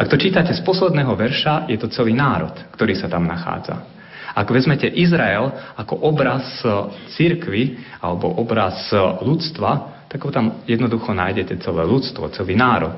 Ak 0.00 0.08
to 0.08 0.16
čítate 0.16 0.56
z 0.56 0.64
posledného 0.64 1.12
verša, 1.12 1.68
je 1.68 1.76
to 1.76 1.92
celý 1.92 2.16
národ, 2.16 2.56
ktorý 2.72 2.96
sa 2.96 3.10
tam 3.10 3.28
nachádza. 3.28 4.00
Ak 4.30 4.46
vezmete 4.48 4.86
Izrael 4.86 5.50
ako 5.74 6.06
obraz 6.06 6.62
církvy 7.18 7.76
alebo 7.98 8.30
obraz 8.38 8.88
ľudstva, 9.20 10.06
tak 10.06 10.22
ho 10.22 10.30
tam 10.30 10.62
jednoducho 10.66 11.10
nájdete 11.10 11.58
celé 11.60 11.82
ľudstvo, 11.86 12.30
celý 12.34 12.54
národ. 12.54 12.96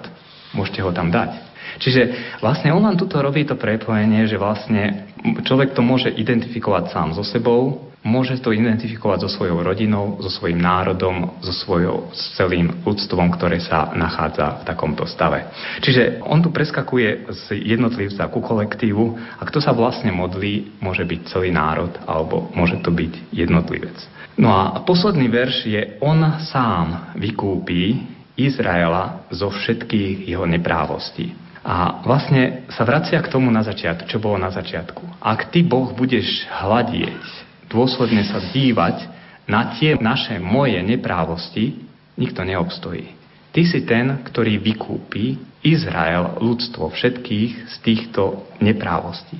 Môžete 0.52 0.84
ho 0.84 0.92
tam 0.92 1.08
dať. 1.08 1.51
Čiže 1.82 2.38
vlastne 2.38 2.70
on 2.70 2.86
vám 2.86 2.94
tuto 2.94 3.18
robí 3.18 3.42
to 3.42 3.58
prepojenie, 3.58 4.30
že 4.30 4.38
vlastne 4.38 5.10
človek 5.42 5.74
to 5.74 5.82
môže 5.82 6.14
identifikovať 6.14 6.94
sám 6.94 7.08
so 7.18 7.26
sebou, 7.26 7.90
môže 8.02 8.38
to 8.42 8.50
identifikovať 8.50 9.26
so 9.26 9.30
svojou 9.30 9.62
rodinou, 9.62 10.18
so 10.18 10.30
svojím 10.30 10.58
národom, 10.58 11.38
so 11.42 11.54
svojou, 11.54 12.10
s 12.10 12.34
celým 12.34 12.82
ľudstvom, 12.82 13.30
ktoré 13.38 13.62
sa 13.62 13.94
nachádza 13.94 14.62
v 14.62 14.66
takomto 14.66 15.06
stave. 15.06 15.46
Čiže 15.82 16.22
on 16.26 16.42
tu 16.42 16.50
preskakuje 16.50 17.30
z 17.30 17.62
jednotlivca 17.62 18.26
ku 18.30 18.42
kolektívu 18.42 19.38
a 19.38 19.42
kto 19.46 19.62
sa 19.62 19.70
vlastne 19.70 20.10
modlí, 20.10 20.82
môže 20.82 21.06
byť 21.06 21.20
celý 21.30 21.54
národ 21.54 21.94
alebo 22.06 22.50
môže 22.54 22.78
to 22.82 22.90
byť 22.90 23.34
jednotlivec. 23.34 23.94
No 24.38 24.50
a 24.50 24.82
posledný 24.82 25.30
verš 25.30 25.56
je 25.66 25.82
on 26.02 26.18
sám 26.50 27.14
vykúpi 27.14 28.10
Izraela 28.34 29.28
zo 29.28 29.52
všetkých 29.52 30.24
jeho 30.26 30.48
neprávostí. 30.48 31.41
A 31.62 32.02
vlastne 32.02 32.66
sa 32.74 32.82
vracia 32.82 33.22
k 33.22 33.30
tomu 33.30 33.46
na 33.46 33.62
začiatku, 33.62 34.10
čo 34.10 34.18
bolo 34.18 34.34
na 34.34 34.50
začiatku. 34.50 35.22
Ak 35.22 35.54
ty, 35.54 35.62
Boh, 35.62 35.94
budeš 35.94 36.42
hľadieť, 36.50 37.22
dôsledne 37.70 38.26
sa 38.26 38.42
dívať 38.42 39.06
na 39.46 39.70
tie 39.78 39.94
naše 39.94 40.42
moje 40.42 40.82
neprávosti, 40.82 41.86
nikto 42.18 42.42
neobstojí. 42.42 43.14
Ty 43.52 43.62
si 43.68 43.84
ten, 43.86 44.26
ktorý 44.26 44.58
vykúpi 44.58 45.38
Izrael, 45.62 46.40
ľudstvo, 46.42 46.90
všetkých 46.90 47.52
z 47.70 47.76
týchto 47.84 48.48
neprávostí. 48.58 49.38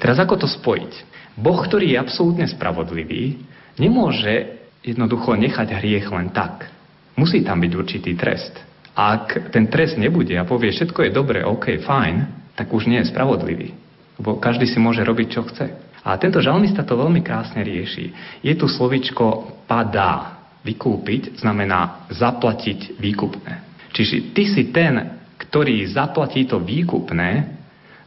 Teraz 0.00 0.16
ako 0.16 0.40
to 0.40 0.48
spojiť? 0.48 0.92
Boh, 1.36 1.58
ktorý 1.60 1.92
je 1.94 2.00
absolútne 2.00 2.46
spravodlivý, 2.48 3.44
nemôže 3.76 4.62
jednoducho 4.80 5.36
nechať 5.36 5.68
hriech 5.74 6.08
len 6.08 6.32
tak. 6.32 6.70
Musí 7.18 7.42
tam 7.42 7.60
byť 7.60 7.72
určitý 7.74 8.14
trest. 8.14 8.54
Ak 8.98 9.54
ten 9.54 9.70
trest 9.70 9.94
nebude 9.94 10.34
a 10.34 10.42
povie, 10.42 10.74
všetko 10.74 11.06
je 11.06 11.14
dobré, 11.14 11.46
OK, 11.46 11.78
fajn, 11.86 12.16
tak 12.58 12.66
už 12.74 12.90
nie 12.90 12.98
je 12.98 13.14
spravodlivý. 13.14 13.70
Lebo 14.18 14.42
každý 14.42 14.66
si 14.66 14.82
môže 14.82 15.06
robiť, 15.06 15.26
čo 15.30 15.46
chce. 15.46 15.70
A 16.02 16.18
tento 16.18 16.42
žalmista 16.42 16.82
to 16.82 16.98
veľmi 16.98 17.22
krásne 17.22 17.62
rieši. 17.62 18.10
Je 18.42 18.54
tu 18.58 18.66
slovičko 18.66 19.54
padá. 19.70 20.34
Vykúpiť 20.58 21.38
znamená 21.38 22.10
zaplatiť 22.10 22.98
výkupné. 22.98 23.62
Čiže 23.94 24.34
ty 24.34 24.42
si 24.50 24.74
ten, 24.74 25.22
ktorý 25.38 25.86
zaplatí 25.86 26.50
to 26.50 26.58
výkupné 26.58 27.56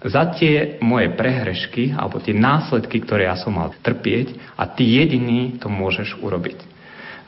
za 0.03 0.35
tie 0.35 0.81
moje 0.83 1.15
prehrešky 1.15 1.95
alebo 1.95 2.19
tie 2.19 2.35
následky, 2.35 2.99
ktoré 3.07 3.31
ja 3.31 3.39
som 3.39 3.55
mal 3.55 3.71
trpieť 3.79 4.35
a 4.59 4.67
ty 4.67 4.83
jediný 4.99 5.57
to 5.63 5.71
môžeš 5.71 6.19
urobiť. 6.19 6.59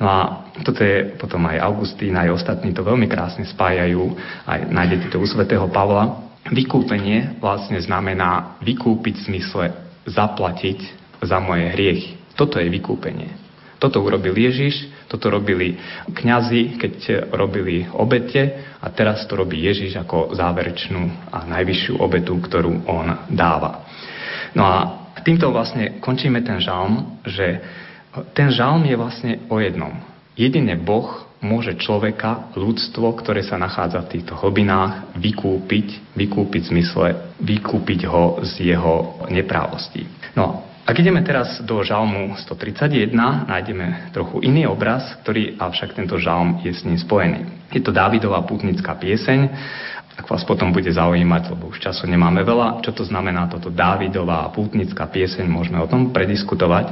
No 0.01 0.07
a 0.09 0.19
toto 0.65 0.81
je 0.81 1.13
potom 1.17 1.45
aj 1.45 1.61
Augustín, 1.61 2.17
aj 2.17 2.33
ostatní 2.33 2.73
to 2.73 2.81
veľmi 2.81 3.05
krásne 3.05 3.45
spájajú, 3.45 4.13
aj 4.45 4.59
nájdete 4.69 5.13
to 5.13 5.21
u 5.21 5.27
svätého 5.29 5.65
Pavla. 5.69 6.33
Vykúpenie 6.49 7.39
vlastne 7.39 7.79
znamená 7.79 8.59
vykúpiť 8.59 9.15
v 9.15 9.25
zmysle 9.31 9.65
zaplatiť 10.09 10.79
za 11.23 11.39
moje 11.39 11.71
hriechy. 11.71 12.19
Toto 12.35 12.59
je 12.59 12.67
vykúpenie. 12.67 13.43
Toto 13.79 13.99
urobil 13.99 14.31
Ježiš, 14.31 14.87
toto 15.11 15.27
robili 15.27 15.75
kňazi, 16.07 16.79
keď 16.79 16.93
robili 17.35 17.83
obete 17.91 18.71
a 18.79 18.87
teraz 18.87 19.27
to 19.27 19.35
robí 19.35 19.59
Ježiš 19.59 19.99
ako 19.99 20.31
záverečnú 20.31 21.31
a 21.31 21.43
najvyššiu 21.43 21.99
obetu, 21.99 22.39
ktorú 22.39 22.87
on 22.87 23.27
dáva. 23.27 23.83
No 24.55 24.63
a 24.63 24.77
týmto 25.23 25.51
vlastne 25.51 25.99
končíme 25.99 26.39
ten 26.47 26.63
žalm, 26.63 27.19
že 27.27 27.59
ten 28.33 28.53
žalm 28.53 28.85
je 28.85 28.95
vlastne 28.97 29.31
o 29.49 29.57
jednom. 29.57 29.97
Jedine 30.33 30.77
Boh 30.77 31.25
môže 31.43 31.75
človeka, 31.77 32.53
ľudstvo, 32.55 33.13
ktoré 33.19 33.43
sa 33.43 33.59
nachádza 33.59 34.01
v 34.05 34.11
týchto 34.17 34.33
hlbinách, 34.39 35.13
vykúpiť, 35.19 36.15
vykúpiť 36.15 36.61
v 36.65 36.71
zmysle, 36.71 37.07
vykúpiť 37.43 38.07
ho 38.09 38.41
z 38.41 38.73
jeho 38.73 39.27
neprávostí. 39.29 40.07
No, 40.33 40.65
ak 40.83 40.99
ideme 40.99 41.23
teraz 41.23 41.63
do 41.63 41.79
žalmu 41.79 42.35
131, 42.39 43.13
nájdeme 43.47 44.11
trochu 44.11 44.43
iný 44.43 44.67
obraz, 44.67 45.15
ktorý 45.23 45.55
avšak 45.55 45.95
tento 45.95 46.19
žalm 46.19 46.59
je 46.59 46.71
s 46.75 46.83
ním 46.83 46.99
spojený. 46.99 47.69
Je 47.71 47.79
to 47.83 47.95
Dávidová 47.95 48.43
putnická 48.43 48.97
pieseň, 48.97 49.39
ak 50.13 50.29
vás 50.29 50.45
potom 50.45 50.69
bude 50.69 50.93
zaujímať, 50.93 51.57
lebo 51.57 51.73
už 51.73 51.81
času 51.81 52.05
nemáme 52.05 52.45
veľa, 52.45 52.85
čo 52.85 52.93
to 52.93 53.01
znamená 53.01 53.49
toto 53.49 53.73
Dávidová 53.73 54.45
pútnická 54.53 55.09
pieseň, 55.09 55.49
môžeme 55.49 55.81
o 55.81 55.89
tom 55.89 56.13
prediskutovať. 56.13 56.85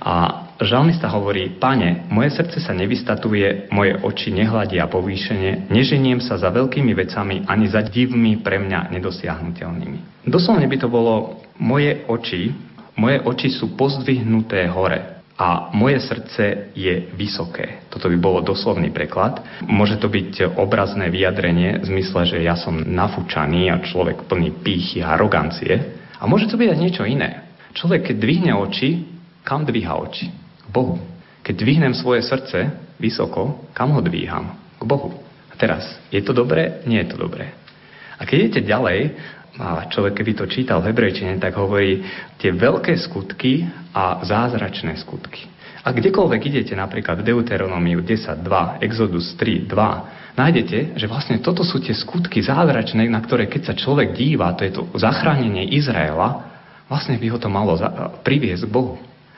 A 0.00 0.14
žalmista 0.64 1.10
hovorí, 1.10 1.58
pane, 1.60 2.06
moje 2.10 2.34
srdce 2.34 2.58
sa 2.62 2.74
nevystatuje, 2.74 3.68
moje 3.70 3.94
oči 4.02 4.34
nehľadia 4.34 4.88
povýšenie, 4.88 5.70
neženiem 5.70 6.18
sa 6.22 6.38
za 6.38 6.50
veľkými 6.50 6.92
vecami 6.94 7.46
ani 7.46 7.66
za 7.70 7.82
divmi 7.84 8.40
pre 8.40 8.58
mňa 8.58 8.90
nedosiahnutelnými. 8.90 10.26
Doslovne 10.26 10.66
by 10.66 10.76
to 10.78 10.88
bolo, 10.90 11.42
moje 11.58 12.04
oči, 12.06 12.54
moje 12.98 13.18
oči 13.24 13.48
sú 13.50 13.74
pozdvihnuté 13.78 14.68
hore 14.68 15.22
a 15.38 15.72
moje 15.72 15.98
srdce 16.04 16.74
je 16.76 17.08
vysoké. 17.16 17.88
Toto 17.88 18.06
by 18.06 18.16
bolo 18.20 18.44
doslovný 18.44 18.92
preklad. 18.92 19.40
Môže 19.64 19.96
to 19.96 20.06
byť 20.06 20.60
obrazné 20.60 21.08
vyjadrenie 21.08 21.80
v 21.80 21.84
zmysle, 21.88 22.28
že 22.28 22.38
ja 22.44 22.54
som 22.54 22.76
nafúčaný 22.78 23.72
a 23.72 23.80
človek 23.80 24.28
plný 24.28 24.62
pýchy 24.62 25.00
a 25.00 25.16
arogancie. 25.16 25.98
A 26.20 26.28
môže 26.28 26.46
to 26.46 26.60
byť 26.60 26.68
aj 26.68 26.78
niečo 26.78 27.02
iné. 27.08 27.48
Človek, 27.72 28.12
keď 28.12 28.16
dvihne 28.20 28.52
oči, 28.54 29.08
kam 29.42 29.64
dvíha 29.64 29.96
oči? 29.96 30.41
Bohu. 30.72 30.96
Keď 31.44 31.54
dvihnem 31.54 31.92
svoje 31.92 32.24
srdce 32.24 32.72
vysoko, 32.96 33.68
kam 33.76 33.92
ho 33.92 34.00
dvíham? 34.00 34.56
K 34.80 34.84
Bohu. 34.88 35.12
A 35.52 35.54
teraz, 35.54 35.84
je 36.08 36.24
to 36.24 36.32
dobré? 36.32 36.80
Nie 36.88 37.04
je 37.04 37.12
to 37.12 37.20
dobré. 37.20 37.52
A 38.16 38.24
keď 38.24 38.36
idete 38.48 38.62
ďalej, 38.64 38.98
a 39.60 39.84
človek 39.92 40.16
keby 40.16 40.32
to 40.32 40.48
čítal 40.48 40.80
v 40.80 40.94
hebrejčine, 40.94 41.36
tak 41.36 41.60
hovorí 41.60 42.00
tie 42.40 42.56
veľké 42.56 42.96
skutky 42.96 43.68
a 43.92 44.24
zázračné 44.24 44.96
skutky. 44.96 45.44
A 45.82 45.92
kdekoľvek 45.92 46.40
idete, 46.48 46.72
napríklad 46.72 47.20
v 47.20 47.36
Deuteronomiu 47.36 48.00
10.2, 48.00 48.46
Exodus 48.80 49.34
3.2, 49.36 50.38
nájdete, 50.38 50.96
že 50.96 51.06
vlastne 51.10 51.42
toto 51.42 51.66
sú 51.66 51.82
tie 51.82 51.92
skutky 51.92 52.40
zázračné, 52.40 53.04
na 53.10 53.20
ktoré 53.20 53.50
keď 53.50 53.62
sa 53.68 53.74
človek 53.76 54.16
díva, 54.16 54.56
to 54.56 54.64
je 54.64 54.72
to 54.72 54.88
zachránenie 54.96 55.74
Izraela, 55.74 56.48
vlastne 56.86 57.18
by 57.18 57.26
ho 57.28 57.36
to 57.36 57.50
malo 57.52 57.76
priviesť 58.24 58.64
k 58.64 58.72
Bohu. 58.72 58.96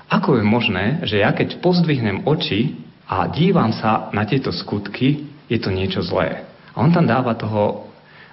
Ako 0.08 0.40
je 0.40 0.44
možné, 0.44 0.84
že 1.08 1.20
ja 1.24 1.32
keď 1.32 1.60
pozdvihnem 1.64 2.28
oči 2.28 2.76
a 3.08 3.28
dívam 3.28 3.72
sa 3.72 4.12
na 4.12 4.24
tieto 4.28 4.52
skutky, 4.52 5.28
je 5.48 5.58
to 5.60 5.68
niečo 5.72 6.00
zlé. 6.04 6.44
A 6.72 6.80
on 6.80 6.92
tam 6.92 7.08
dáva 7.08 7.36
toho 7.36 7.88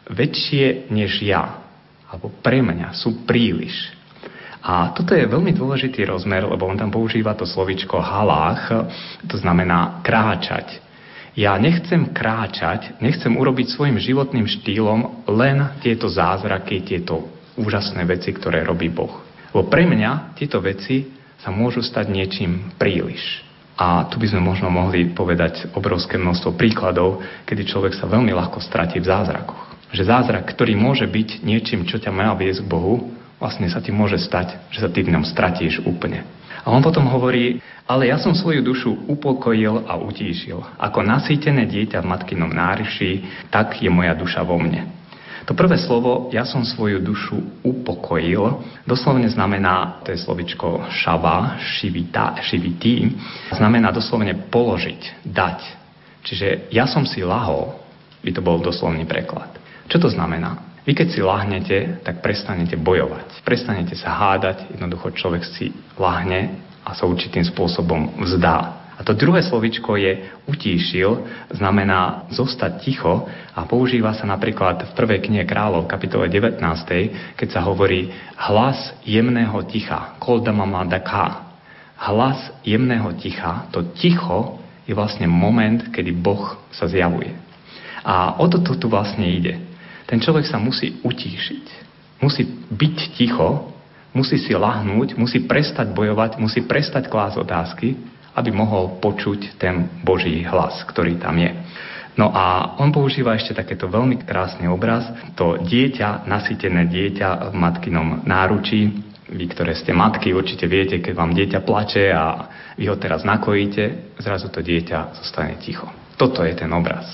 väčšie 0.10 0.91
než 0.91 1.23
ja 1.23 1.61
alebo 2.11 2.27
pre 2.43 2.60
mňa 2.60 2.91
sú 2.91 3.23
príliš. 3.23 3.95
A 4.61 4.93
toto 4.93 5.18
je 5.18 5.26
veľmi 5.26 5.57
dôležitý 5.57 6.06
rozmer, 6.06 6.45
lebo 6.45 6.69
on 6.69 6.77
tam 6.77 6.93
používa 6.93 7.34
to 7.34 7.49
slovičko 7.49 7.98
halách, 7.98 8.69
to 9.26 9.39
znamená 9.39 10.03
kráčať. 10.06 10.77
Ja 11.34 11.56
nechcem 11.57 12.11
kráčať, 12.11 12.99
nechcem 12.99 13.31
urobiť 13.34 13.73
svojim 13.73 13.98
životným 13.98 14.45
štýlom 14.45 15.26
len 15.31 15.80
tieto 15.80 16.11
zázraky, 16.11 16.84
tieto 16.84 17.31
úžasné 17.56 18.03
veci, 18.03 18.35
ktoré 18.35 18.61
robí 18.68 18.91
Boh. 18.91 19.23
Lebo 19.56 19.65
pre 19.72 19.88
mňa 19.88 20.35
tieto 20.35 20.60
veci 20.60 21.07
sa 21.41 21.49
môžu 21.49 21.81
stať 21.81 22.13
niečím 22.13 22.69
príliš. 22.77 23.41
A 23.81 24.05
tu 24.05 24.22
by 24.22 24.30
sme 24.30 24.45
možno 24.45 24.69
mohli 24.69 25.09
povedať 25.09 25.73
obrovské 25.73 26.22
množstvo 26.22 26.53
príkladov, 26.53 27.26
kedy 27.49 27.65
človek 27.65 27.97
sa 27.97 28.05
veľmi 28.05 28.30
ľahko 28.30 28.61
stratí 28.61 29.01
v 29.01 29.09
zázrakoch. 29.09 29.73
Že 29.89 30.07
zázrak, 30.07 30.45
ktorý 30.53 30.77
môže 30.77 31.09
byť 31.09 31.41
niečím, 31.41 31.89
čo 31.89 31.97
ťa 31.97 32.13
má 32.13 32.30
viesť 32.38 32.61
k 32.61 32.72
Bohu, 32.72 33.09
vlastne 33.41 33.65
sa 33.73 33.81
ti 33.81 33.89
môže 33.89 34.22
stať, 34.22 34.69
že 34.69 34.85
sa 34.85 34.89
ty 34.93 35.01
v 35.01 35.18
ňom 35.18 35.26
stratíš 35.26 35.81
úplne. 35.81 36.22
A 36.61 36.69
on 36.69 36.85
potom 36.85 37.09
hovorí, 37.09 37.57
ale 37.89 38.13
ja 38.13 38.22
som 38.22 38.38
svoju 38.38 38.61
dušu 38.61 39.09
upokojil 39.09 39.89
a 39.89 39.97
utíšil. 39.97 40.61
Ako 40.77 41.01
nasýtené 41.01 41.65
dieťa 41.65 42.05
v 42.05 42.11
matkinom 42.13 42.53
náruši, 42.53 43.26
tak 43.49 43.81
je 43.81 43.89
moja 43.89 44.13
duša 44.13 44.45
vo 44.45 44.61
mne. 44.61 45.01
To 45.45 45.57
prvé 45.57 45.77
slovo, 45.81 46.30
ja 46.30 46.45
som 46.45 46.61
svoju 46.61 47.01
dušu 47.01 47.65
upokojil, 47.65 48.61
doslovne 48.85 49.26
znamená, 49.26 50.01
to 50.05 50.13
je 50.13 50.22
slovičko 50.22 50.85
šava, 50.89 51.57
šivita, 51.57 52.38
šivití, 52.45 53.09
znamená 53.55 53.89
doslovne 53.89 54.38
položiť, 54.53 55.26
dať. 55.26 55.59
Čiže 56.22 56.69
ja 56.69 56.85
som 56.85 57.09
si 57.09 57.26
lahol, 57.26 57.73
by 58.22 58.30
to 58.30 58.41
bol 58.45 58.61
doslovný 58.61 59.05
preklad. 59.09 59.49
Čo 59.89 60.07
to 60.07 60.09
znamená? 60.13 60.72
Vy 60.81 60.97
keď 60.97 61.07
si 61.13 61.22
lahnete, 61.22 61.77
tak 62.01 62.26
prestanete 62.26 62.73
bojovať. 62.73 63.45
Prestanete 63.45 63.93
sa 63.93 64.18
hádať, 64.18 64.73
jednoducho 64.73 65.13
človek 65.13 65.45
si 65.45 65.69
lahne 65.97 66.57
a 66.81 66.97
sa 66.97 67.05
určitým 67.05 67.45
spôsobom 67.45 68.18
vzdá. 68.18 68.81
A 69.02 69.03
to 69.03 69.18
druhé 69.18 69.41
slovičko 69.41 69.98
je 69.98 70.30
utíšil, 70.45 71.26
znamená 71.57 72.30
zostať 72.30 72.86
ticho 72.86 73.26
a 73.57 73.65
používa 73.65 74.14
sa 74.14 74.30
napríklad 74.30 74.94
v 74.94 74.95
prvej 74.95 75.26
knihe 75.26 75.41
kráľov, 75.49 75.90
kapitole 75.90 76.30
19, 76.30 76.61
keď 77.34 77.48
sa 77.49 77.65
hovorí 77.65 78.14
hlas 78.38 78.94
jemného 79.02 79.57
ticha, 79.65 80.14
koldamamadaká. 80.22 81.49
Hlas 81.98 82.53
jemného 82.61 83.18
ticha, 83.18 83.65
to 83.73 83.90
ticho 83.98 84.61
je 84.86 84.94
vlastne 84.94 85.26
moment, 85.26 85.90
kedy 85.90 86.14
Boh 86.14 86.61
sa 86.69 86.86
zjavuje. 86.86 87.34
A 88.06 88.38
o 88.38 88.45
toto 88.45 88.78
tu 88.78 88.86
vlastne 88.86 89.26
ide 89.26 89.72
ten 90.11 90.19
človek 90.19 90.44
sa 90.44 90.60
musí 90.60 90.99
utíšiť. 91.07 91.65
Musí 92.19 92.44
byť 92.68 92.98
ticho, 93.15 93.72
musí 94.11 94.36
si 94.36 94.52
lahnúť, 94.52 95.15
musí 95.15 95.48
prestať 95.48 95.95
bojovať, 95.95 96.36
musí 96.36 96.68
prestať 96.68 97.07
klásť 97.07 97.40
otázky, 97.40 97.95
aby 98.36 98.49
mohol 98.52 98.99
počuť 99.03 99.60
ten 99.60 100.02
Boží 100.03 100.44
hlas, 100.48 100.84
ktorý 100.88 101.20
tam 101.20 101.36
je. 101.40 101.52
No 102.20 102.28
a 102.36 102.76
on 102.84 102.91
používa 102.91 103.36
ešte 103.40 103.56
takéto 103.56 103.88
veľmi 103.88 104.20
krásny 104.28 104.68
obraz, 104.68 105.08
to 105.40 105.64
dieťa, 105.64 106.28
nasýtené 106.28 106.91
dieťa 106.91 107.52
v 107.52 107.56
matkinom 107.56 108.28
náručí. 108.28 109.10
Vy, 109.32 109.48
ktoré 109.48 109.72
ste 109.80 109.95
matky, 109.95 110.36
určite 110.36 110.68
viete, 110.68 110.99
keď 110.99 111.14
vám 111.16 111.32
dieťa 111.32 111.64
plače 111.64 112.12
a 112.12 112.52
vy 112.76 112.91
ho 112.91 112.99
teraz 112.99 113.24
nakojíte, 113.24 114.16
zrazu 114.20 114.52
to 114.52 114.60
dieťa 114.60 115.16
zostane 115.24 115.56
ticho. 115.64 115.88
Toto 116.20 116.44
je 116.44 116.52
ten 116.52 116.68
obraz. 116.76 117.08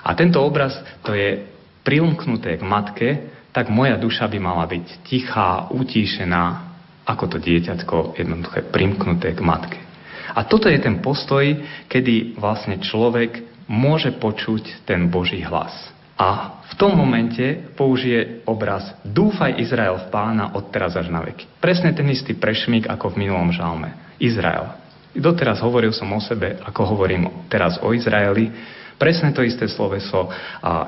A 0.00 0.16
tento 0.16 0.40
obraz 0.40 0.72
to 1.04 1.12
je 1.12 1.44
prilnknuté 1.84 2.56
k 2.56 2.64
matke, 2.64 3.08
tak 3.52 3.68
moja 3.68 4.00
duša 4.00 4.24
by 4.24 4.38
mala 4.40 4.64
byť 4.64 5.04
tichá, 5.04 5.68
utíšená, 5.68 6.72
ako 7.04 7.36
to 7.36 7.38
dieťatko 7.44 8.16
jednoduché 8.16 8.64
primknuté 8.72 9.36
k 9.36 9.44
matke. 9.44 9.83
A 10.34 10.44
toto 10.44 10.66
je 10.66 10.78
ten 10.82 10.98
postoj, 10.98 11.46
kedy 11.86 12.36
vlastne 12.36 12.82
človek 12.82 13.46
môže 13.70 14.12
počuť 14.18 14.84
ten 14.84 15.08
Boží 15.08 15.40
hlas. 15.40 15.72
A 16.14 16.62
v 16.70 16.72
tom 16.78 16.94
momente 16.94 17.74
použije 17.74 18.46
obraz 18.46 18.86
Dúfaj 19.02 19.58
Izrael 19.58 19.98
v 19.98 20.06
pána 20.14 20.54
od 20.54 20.70
teraz 20.70 20.94
až 20.94 21.10
na 21.10 21.22
veky. 21.22 21.46
Presne 21.58 21.90
ten 21.90 22.06
istý 22.06 22.38
prešmík 22.38 22.86
ako 22.86 23.14
v 23.14 23.26
minulom 23.26 23.50
žalme. 23.50 24.14
Izrael. 24.22 24.78
Doteraz 25.14 25.58
hovoril 25.62 25.90
som 25.90 26.10
o 26.14 26.18
sebe, 26.22 26.58
ako 26.62 26.94
hovorím 26.94 27.46
teraz 27.50 27.78
o 27.82 27.90
Izraeli. 27.90 28.50
Presne 28.94 29.34
to 29.34 29.42
isté 29.42 29.66
sloveso 29.66 30.30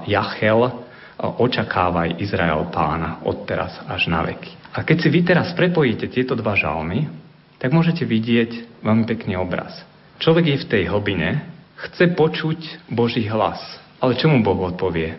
Jachel, 0.07 0.87
očakávaj 1.19 2.23
Izrael 2.23 2.71
pána 2.71 3.23
od 3.27 3.43
teraz 3.47 3.83
až 3.87 4.07
na 4.07 4.23
veky. 4.23 4.51
A 4.79 4.87
keď 4.87 4.97
si 5.03 5.09
vy 5.11 5.21
teraz 5.27 5.51
prepojíte 5.59 6.07
tieto 6.07 6.39
dva 6.39 6.55
žalmy, 6.55 7.26
tak 7.57 7.73
môžete 7.73 8.05
vidieť 8.05 8.83
veľmi 8.85 9.05
pekný 9.09 9.37
obraz. 9.41 9.73
Človek 10.21 10.45
je 10.49 10.63
v 10.65 10.69
tej 10.69 10.83
hlbine, 10.89 11.45
chce 11.77 12.13
počuť 12.17 12.89
Boží 12.89 13.25
hlas. 13.29 13.61
Ale 14.01 14.17
čo 14.17 14.29
mu 14.29 14.41
Boh 14.41 14.57
odpovie? 14.65 15.17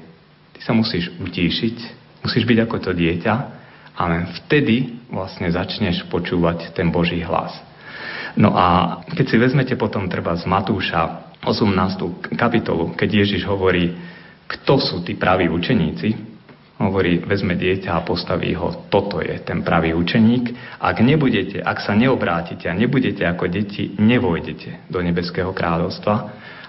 Ty 0.58 0.60
sa 0.62 0.74
musíš 0.74 1.14
utíšiť, 1.18 1.78
musíš 2.26 2.44
byť 2.46 2.58
ako 2.66 2.78
to 2.82 2.92
dieťa 2.94 3.34
a 3.98 4.02
len 4.10 4.30
vtedy 4.44 5.02
vlastne 5.10 5.50
začneš 5.50 6.06
počúvať 6.10 6.74
ten 6.74 6.90
Boží 6.94 7.22
hlas. 7.22 7.54
No 8.38 8.54
a 8.54 9.00
keď 9.10 9.26
si 9.26 9.38
vezmete 9.42 9.74
potom 9.74 10.06
treba 10.06 10.38
z 10.38 10.46
Matúša 10.46 11.34
18. 11.42 12.38
kapitolu, 12.38 12.94
keď 12.94 13.26
Ježiš 13.26 13.50
hovorí, 13.50 13.98
kto 14.46 14.78
sú 14.78 15.02
tí 15.02 15.18
praví 15.18 15.50
učeníci, 15.50 16.27
hovorí, 16.78 17.18
vezme 17.26 17.58
dieťa 17.58 17.98
a 17.98 18.06
postaví 18.06 18.54
ho, 18.54 18.86
toto 18.94 19.18
je 19.18 19.34
ten 19.41 19.66
pravý 19.66 19.98
učeník. 19.98 20.78
Ak 20.78 21.02
nebudete, 21.02 21.58
ak 21.58 21.82
sa 21.82 21.98
neobrátite 21.98 22.70
a 22.70 22.78
nebudete 22.78 23.26
ako 23.26 23.49
deti, 23.49 23.98
nevojdete 23.98 24.90
do 24.90 25.02
nebeského 25.02 25.49
kráľovstva. 25.58 26.16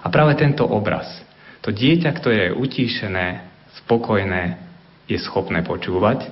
A 0.01 0.07
práve 0.09 0.33
tento 0.33 0.65
obraz, 0.65 1.05
to 1.61 1.69
dieťa, 1.69 2.09
ktoré 2.17 2.49
je 2.49 2.57
utíšené, 2.57 3.27
spokojné, 3.85 4.57
je 5.05 5.17
schopné 5.21 5.61
počúvať. 5.61 6.25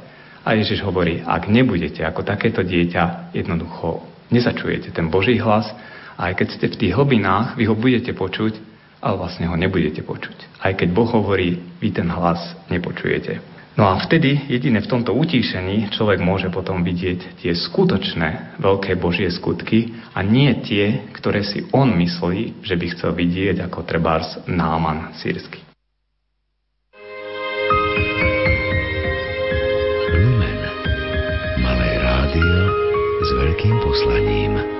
A 0.48 0.56
Ježiš 0.56 0.82
hovorí, 0.82 1.22
ak 1.22 1.52
nebudete 1.52 2.02
ako 2.02 2.24
takéto 2.24 2.64
dieťa, 2.64 3.36
jednoducho 3.36 4.02
nezačujete 4.32 4.95
ten 4.95 5.12
Boží 5.12 5.38
hlas 5.38 5.68
a 6.16 6.32
aj 6.32 6.34
keď 6.40 6.48
ste 6.56 6.68
v 6.72 6.80
tých 6.82 6.94
hlbinách, 6.95 7.60
vy 7.60 7.68
ho 7.68 7.76
budete 7.76 8.16
počuť, 8.16 8.58
ale 9.04 9.16
vlastne 9.20 9.45
ho 9.45 9.54
nebudete 9.60 10.02
počuť. 10.02 10.64
Aj 10.64 10.74
keď 10.74 10.90
Boh 10.95 11.10
hovorí, 11.12 11.60
vy 11.84 11.94
ten 11.94 12.08
hlas 12.08 12.40
nepočujete. 12.72 13.57
No 13.78 13.94
a 13.94 14.02
vtedy, 14.02 14.49
jedine 14.49 14.82
v 14.82 14.90
tomto 14.90 15.14
utíšení, 15.14 15.94
človek 15.94 16.18
môže 16.18 16.49
potom 16.49 16.82
vidieť 16.82 17.45
tie 17.45 17.54
skutočné 17.54 18.58
veľké 18.58 18.98
Božie 18.98 19.30
skutky 19.30 19.94
a 20.18 20.26
nie 20.26 20.49
tie, 20.66 21.06
ktoré 21.14 21.45
si 21.45 21.62
on 21.70 21.94
myslí, 21.94 22.66
že 22.66 22.74
by 22.74 22.86
chcel 22.98 23.14
vidieť 23.14 23.62
ako 23.70 23.86
trebárs 23.86 24.41
Náman 24.49 25.14
sírsky. 25.22 25.62
Lumen. 30.10 30.62
Malé 31.62 31.90
rádio 32.02 32.58
s 33.22 33.30
veľkým 33.30 33.78
poslaním. 33.86 34.77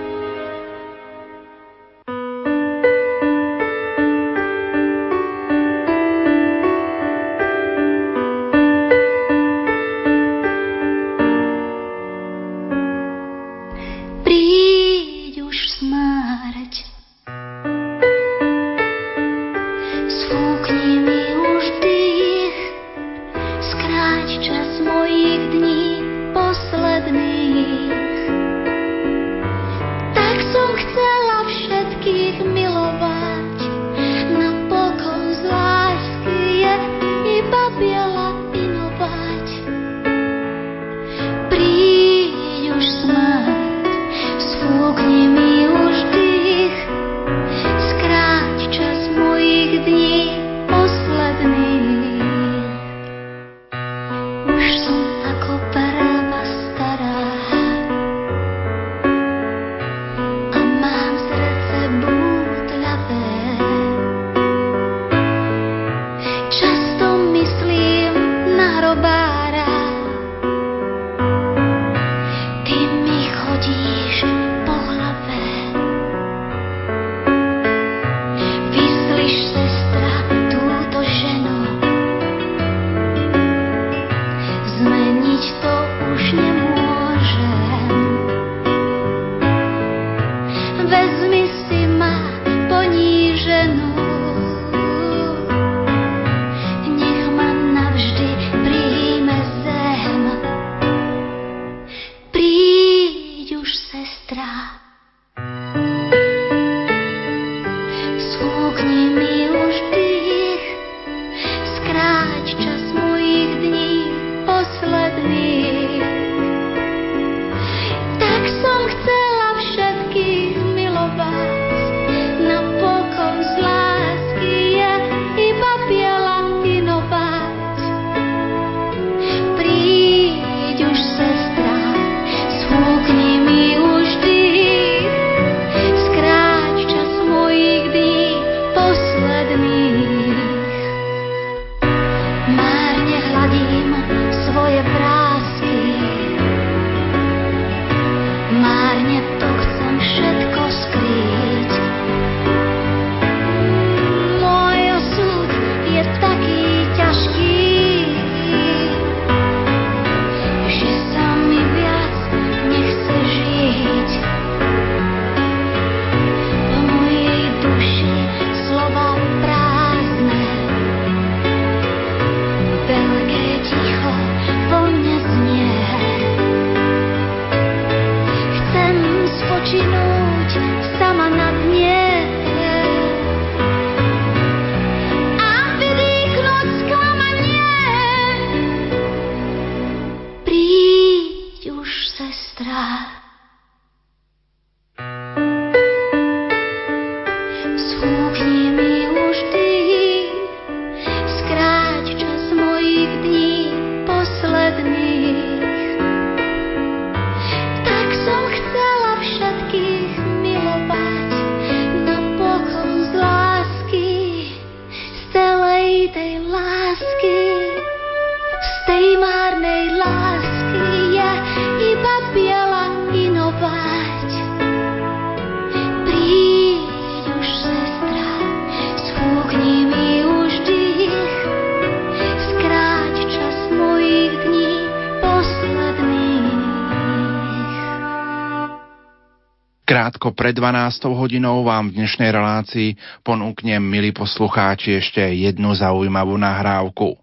Pred 240.38 240.54
12 240.54 241.10
hodinou 241.18 241.66
vám 241.66 241.90
v 241.90 242.06
dnešnej 242.06 242.30
relácii 242.30 242.94
ponúknem, 243.26 243.82
milí 243.82 244.14
poslucháči, 244.14 245.02
ešte 245.02 245.20
jednu 245.34 245.74
zaujímavú 245.74 246.38
nahrávku. 246.38 247.18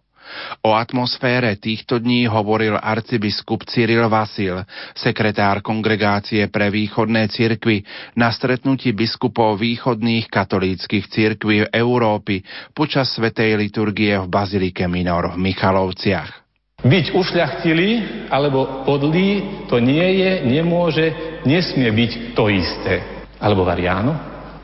O 0.66 0.74
atmosfére 0.74 1.54
týchto 1.54 2.02
dní 2.02 2.26
hovoril 2.26 2.74
arcibiskup 2.74 3.62
Cyril 3.70 4.10
Vasil, 4.10 4.66
sekretár 4.98 5.62
kongregácie 5.62 6.50
pre 6.50 6.74
východné 6.74 7.30
cirkvy, 7.30 7.86
na 8.18 8.34
stretnutí 8.34 8.90
biskupov 8.90 9.62
východných 9.62 10.26
katolíckých 10.26 11.06
cirkví 11.06 11.70
Európy 11.70 12.42
počas 12.74 13.14
svetej 13.14 13.54
liturgie 13.62 14.18
v 14.18 14.26
Bazilike 14.26 14.90
Minor 14.90 15.38
v 15.38 15.54
Michalovciach. 15.54 16.43
Byť 16.85 17.16
ušľachtilý 17.16 17.90
alebo 18.28 18.85
podlý 18.85 19.65
to 19.73 19.81
nie 19.81 20.20
je, 20.20 20.31
nemôže, 20.44 21.06
nesmie 21.48 21.89
byť 21.89 22.36
to 22.36 22.52
isté. 22.52 23.01
Alebo 23.40 23.65
variáno? 23.65 24.12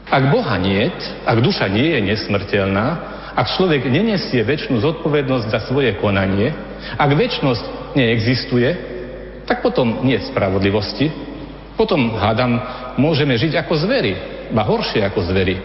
Ak 0.05 0.29
Boha 0.29 0.61
nie, 0.61 0.85
ak 1.25 1.39
duša 1.41 1.71
nie 1.73 1.97
je 1.97 2.01
nesmrteľná, 2.13 2.87
ak 3.33 3.57
človek 3.57 3.89
nenesie 3.89 4.43
väčšinu 4.45 4.85
zodpovednosť 4.85 5.47
za 5.49 5.61
svoje 5.65 5.97
konanie, 5.97 6.53
ak 6.99 7.11
väčšnosť 7.15 7.97
neexistuje, 7.97 8.69
tak 9.49 9.65
potom 9.65 10.05
nie 10.05 10.19
spravodlivosti. 10.21 11.09
Potom, 11.79 12.21
hádam, 12.21 12.61
môžeme 13.01 13.39
žiť 13.41 13.65
ako 13.65 13.81
zvery, 13.81 14.13
ba 14.53 14.67
horšie 14.67 15.01
ako 15.09 15.25
zvery. 15.25 15.57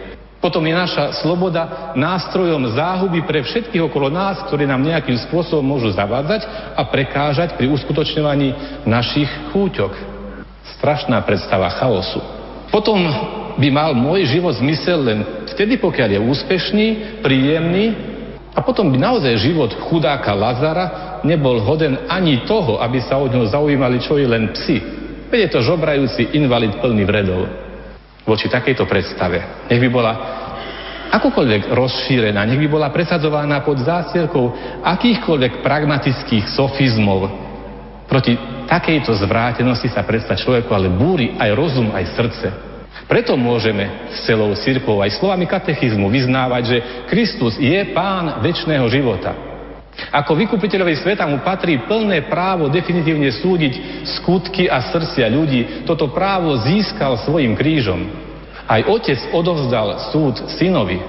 Potom 0.43 0.61
je 0.61 0.75
naša 0.75 1.25
sloboda 1.25 1.93
nástrojom 1.97 2.69
záhuby 2.75 3.25
pre 3.25 3.41
všetkých 3.41 3.81
okolo 3.81 4.13
nás, 4.13 4.45
ktorí 4.45 4.69
nám 4.69 4.83
nejakým 4.83 5.17
spôsobom 5.25 5.65
môžu 5.65 5.89
zavádzať 5.95 6.45
a 6.77 6.81
prekážať 6.85 7.57
pri 7.57 7.71
uskutočňovaní 7.71 8.53
našich 8.85 9.27
chúťok. 9.49 9.91
Strašná 10.77 11.17
predstava 11.25 11.71
chaosu. 11.73 12.21
Potom 12.69 12.99
by 13.55 13.67
mal 13.71 13.91
môj 13.95 14.27
život 14.27 14.53
zmysel 14.59 14.99
len 15.01 15.19
vtedy, 15.55 15.79
pokiaľ 15.79 16.09
je 16.13 16.21
úspešný, 16.21 16.87
príjemný 17.23 17.95
a 18.51 18.59
potom 18.59 18.91
by 18.91 18.97
naozaj 18.99 19.39
život 19.39 19.71
chudáka 19.87 20.35
Lazara 20.35 21.19
nebol 21.23 21.57
hoden 21.63 22.05
ani 22.11 22.43
toho, 22.43 22.77
aby 22.83 23.01
sa 23.01 23.17
od 23.17 23.31
ňoho 23.31 23.49
zaujímali 23.49 23.97
čo 24.03 24.19
i 24.19 24.27
len 24.27 24.51
psi. 24.51 24.77
Veď 25.31 25.39
je 25.47 25.49
to 25.57 25.59
žobrajúci 25.63 26.37
invalid 26.37 26.75
plný 26.83 27.03
vredov 27.07 27.64
voči 28.25 28.49
takejto 28.49 28.89
predstave. 28.89 29.69
Nech 29.69 29.79
by 29.79 29.89
bola 29.89 30.13
akokoľvek 31.13 31.71
rozšírená, 31.71 32.43
nech 32.43 32.59
by 32.59 32.67
bola 32.67 32.89
presadzovaná 32.89 33.61
pod 33.61 33.79
zásielkou 33.79 34.51
akýchkoľvek 34.81 35.61
pragmatických 35.61 36.49
sofizmov. 36.51 37.29
Proti 38.09 38.35
takejto 38.65 39.13
zvrátenosti 39.23 39.89
sa 39.93 40.03
predsa 40.03 40.33
človeku 40.35 40.69
ale 40.73 40.89
búri 40.91 41.37
aj 41.37 41.49
rozum, 41.53 41.93
aj 41.93 42.05
srdce. 42.17 42.47
Preto 43.05 43.37
môžeme 43.37 44.09
s 44.09 44.25
celou 44.25 44.49
církou 44.57 44.97
aj 44.97 45.21
slovami 45.21 45.45
katechizmu 45.45 46.09
vyznávať, 46.09 46.63
že 46.65 46.77
Kristus 47.05 47.53
je 47.61 47.93
pán 47.93 48.41
väčšného 48.41 48.85
života. 48.89 49.54
Ako 50.11 50.35
vykupiteľovi 50.35 50.95
sveta 50.99 51.23
mu 51.23 51.39
patrí 51.39 51.79
plné 51.87 52.27
právo 52.27 52.67
definitívne 52.67 53.31
súdiť 53.31 53.73
skutky 54.19 54.67
a 54.67 54.83
srdcia 54.91 55.27
ľudí. 55.31 55.87
Toto 55.87 56.11
právo 56.11 56.55
získal 56.67 57.15
svojim 57.23 57.55
krížom. 57.55 58.03
Aj 58.67 58.81
otec 58.83 59.19
odovzdal 59.31 60.11
súd 60.11 60.51
synovi. 60.59 60.99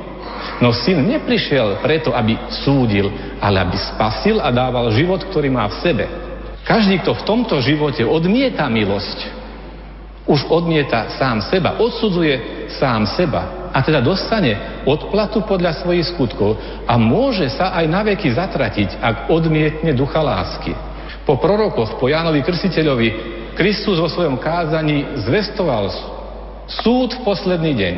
No 0.62 0.70
syn 0.70 1.02
neprišiel 1.02 1.82
preto, 1.82 2.14
aby 2.14 2.38
súdil, 2.62 3.10
ale 3.42 3.66
aby 3.66 3.76
spasil 3.76 4.38
a 4.38 4.54
dával 4.54 4.94
život, 4.94 5.24
ktorý 5.26 5.50
má 5.50 5.66
v 5.66 5.78
sebe. 5.82 6.04
Každý, 6.66 7.02
kto 7.02 7.14
v 7.14 7.26
tomto 7.26 7.56
živote 7.62 8.02
odmieta 8.02 8.66
milosť, 8.66 9.45
už 10.26 10.50
odmieta 10.50 11.14
sám 11.14 11.38
seba, 11.46 11.78
odsudzuje 11.78 12.66
sám 12.76 13.06
seba 13.14 13.70
a 13.70 13.78
teda 13.82 14.02
dostane 14.02 14.82
odplatu 14.82 15.46
podľa 15.46 15.84
svojich 15.84 16.10
skutkov 16.14 16.58
a 16.88 16.98
môže 16.98 17.46
sa 17.54 17.76
aj 17.78 17.86
na 17.86 18.00
veky 18.02 18.34
zatratiť, 18.34 18.98
ak 18.98 19.16
odmietne 19.30 19.94
ducha 19.94 20.18
lásky. 20.18 20.74
Po 21.22 21.38
prorokoch, 21.38 21.98
po 21.98 22.10
Jánovi 22.10 22.42
Krstiteľovi, 22.42 23.08
Kristus 23.54 24.00
vo 24.02 24.08
svojom 24.10 24.40
kázaní 24.40 25.22
zvestoval 25.26 25.88
súd 26.66 27.14
v 27.16 27.22
posledný 27.22 27.72
deň, 27.76 27.94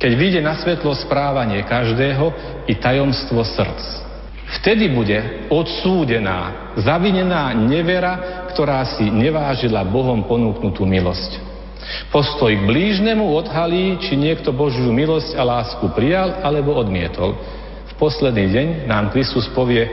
keď 0.00 0.12
vyjde 0.18 0.40
na 0.42 0.58
svetlo 0.58 0.96
správanie 0.98 1.62
každého 1.62 2.32
i 2.66 2.74
tajomstvo 2.74 3.46
srdc. 3.46 3.82
Vtedy 4.60 4.92
bude 4.92 5.48
odsúdená, 5.48 6.72
zavinená 6.76 7.56
nevera, 7.56 8.44
ktorá 8.52 8.84
si 8.84 9.08
nevážila 9.08 9.80
Bohom 9.84 10.28
ponúknutú 10.28 10.84
milosť. 10.84 11.51
Postoj 12.12 12.52
k 12.52 12.66
blížnemu 12.66 13.24
odhalí, 13.24 13.98
či 13.98 14.14
niekto 14.14 14.54
Božiu 14.54 14.92
milosť 14.92 15.34
a 15.34 15.42
lásku 15.42 15.84
prijal 15.92 16.44
alebo 16.44 16.76
odmietol. 16.76 17.34
V 17.88 17.92
posledný 17.98 18.46
deň 18.52 18.66
nám 18.86 19.10
Kristus 19.10 19.50
povie, 19.52 19.84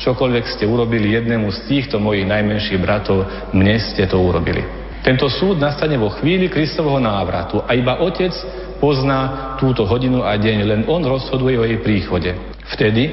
čokoľvek 0.00 0.44
ste 0.48 0.64
urobili 0.64 1.14
jednému 1.14 1.52
z 1.52 1.58
týchto 1.68 2.00
mojich 2.00 2.24
najmenších 2.26 2.80
bratov, 2.80 3.24
mne 3.52 3.76
ste 3.78 4.08
to 4.08 4.16
urobili. 4.16 4.64
Tento 5.00 5.32
súd 5.32 5.56
nastane 5.56 5.96
vo 5.96 6.12
chvíli 6.12 6.52
Kristovho 6.52 7.00
návratu 7.00 7.64
a 7.64 7.72
iba 7.72 8.04
Otec 8.04 8.36
pozná 8.80 9.56
túto 9.56 9.88
hodinu 9.88 10.20
a 10.24 10.36
deň, 10.36 10.58
len 10.64 10.80
On 10.88 11.00
rozhoduje 11.00 11.56
o 11.56 11.64
jej 11.64 11.80
príchode. 11.80 12.36
Vtedy 12.76 13.08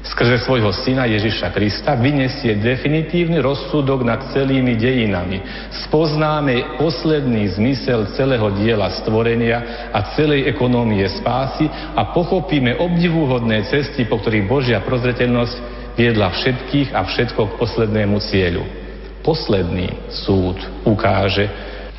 skrze 0.00 0.48
svojho 0.48 0.72
syna 0.72 1.04
Ježiša 1.04 1.52
Krista 1.52 1.92
vyniesie 1.92 2.56
definitívny 2.56 3.36
rozsudok 3.44 4.00
nad 4.00 4.32
celými 4.32 4.72
dejinami. 4.76 5.44
Spoznáme 5.88 6.80
posledný 6.80 7.52
zmysel 7.52 8.08
celého 8.16 8.48
diela 8.56 8.88
stvorenia 8.96 9.90
a 9.92 10.16
celej 10.16 10.48
ekonómie 10.48 11.04
spásy 11.20 11.68
a 11.96 12.16
pochopíme 12.16 12.80
obdivuhodné 12.80 13.68
cesty, 13.68 14.08
po 14.08 14.16
ktorých 14.24 14.48
Božia 14.48 14.78
prozreteľnosť 14.80 15.56
viedla 16.00 16.32
všetkých 16.32 16.96
a 16.96 17.04
všetko 17.04 17.40
k 17.44 17.56
poslednému 17.60 18.16
cieľu. 18.24 18.64
Posledný 19.20 20.08
súd 20.24 20.56
ukáže, 20.88 21.44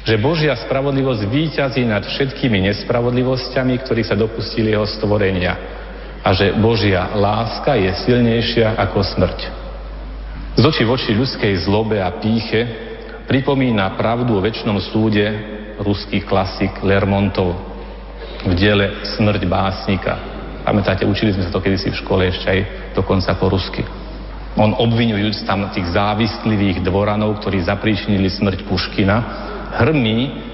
že 0.02 0.18
Božia 0.18 0.58
spravodlivosť 0.58 1.30
výťazí 1.30 1.86
nad 1.86 2.02
všetkými 2.02 2.66
nespravodlivosťami, 2.66 3.78
ktorých 3.86 4.10
sa 4.10 4.18
dopustili 4.18 4.74
jeho 4.74 4.90
stvorenia 4.90 5.81
a 6.22 6.30
že 6.38 6.54
Božia 6.58 7.10
láska 7.18 7.74
je 7.74 7.90
silnejšia 8.06 8.78
ako 8.78 9.02
smrť. 9.02 9.40
Z 10.58 10.64
oči 10.64 10.84
voči 10.86 11.12
ľudskej 11.18 11.66
zlobe 11.66 11.98
a 11.98 12.14
píche 12.22 12.62
pripomína 13.26 13.98
pravdu 13.98 14.38
o 14.38 14.44
väčšnom 14.44 14.78
súde 14.78 15.26
ruských 15.82 16.28
klasik 16.28 16.84
Lermontov 16.86 17.58
v 18.46 18.54
diele 18.54 19.06
Smrť 19.18 19.42
básnika. 19.50 20.14
Pamätáte, 20.62 21.10
učili 21.10 21.34
sme 21.34 21.46
sa 21.46 21.54
to 21.54 21.64
kedysi 21.64 21.90
v 21.90 22.00
škole 22.06 22.22
ešte 22.30 22.48
aj 22.52 22.60
dokonca 22.94 23.34
po 23.38 23.50
rusky. 23.50 23.82
On 24.60 24.76
obvinujúc 24.76 25.48
tam 25.48 25.72
tých 25.72 25.90
závistlivých 25.96 26.84
dvoranov, 26.84 27.40
ktorí 27.40 27.64
zapríčinili 27.64 28.28
smrť 28.28 28.68
Puškina, 28.68 29.18
hrmí 29.80 30.51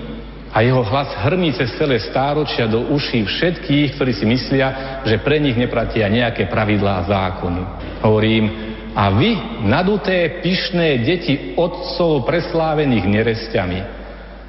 a 0.54 0.58
jeho 0.64 0.84
hlas 0.84 1.12
hrmí 1.28 1.52
cez 1.54 1.76
celé 1.76 2.00
stáročia 2.00 2.66
do 2.66 2.92
uší 2.96 3.28
všetkých, 3.28 4.00
ktorí 4.00 4.12
si 4.16 4.26
myslia, 4.26 5.02
že 5.04 5.20
pre 5.20 5.38
nich 5.44 5.60
nepratia 5.60 6.08
nejaké 6.08 6.48
pravidlá 6.48 7.04
a 7.04 7.08
zákony. 7.08 7.64
Hovorím, 8.02 8.46
a 8.98 9.14
vy, 9.14 9.62
naduté, 9.70 10.42
pyšné 10.42 11.06
deti 11.06 11.54
otcov 11.54 12.26
preslávených 12.26 13.06
neresťami, 13.06 13.80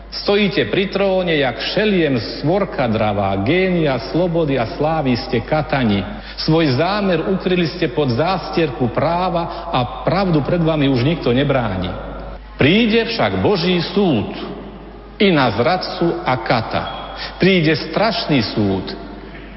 stojíte 0.08 0.72
pri 0.72 0.88
tróne, 0.88 1.36
jak 1.36 1.60
šeliem 1.76 2.16
svorka 2.40 2.88
dravá, 2.88 3.36
génia, 3.44 4.00
slobody 4.08 4.56
a 4.56 4.64
slávy 4.80 5.20
ste 5.28 5.44
katani. 5.44 6.00
Svoj 6.40 6.80
zámer 6.80 7.28
ukryli 7.28 7.68
ste 7.68 7.92
pod 7.92 8.08
zástierku 8.16 8.88
práva 8.88 9.68
a 9.68 10.00
pravdu 10.08 10.40
pred 10.40 10.64
vami 10.64 10.88
už 10.88 11.04
nikto 11.04 11.28
nebráni. 11.28 11.92
Príde 12.56 13.04
však 13.04 13.44
Boží 13.44 13.76
súd, 13.92 14.32
i 15.18 15.34
na 15.34 15.50
zradcu 15.50 16.22
a 16.22 16.34
kata. 16.46 16.84
Príde 17.42 17.74
strašný 17.74 18.38
súd. 18.54 18.94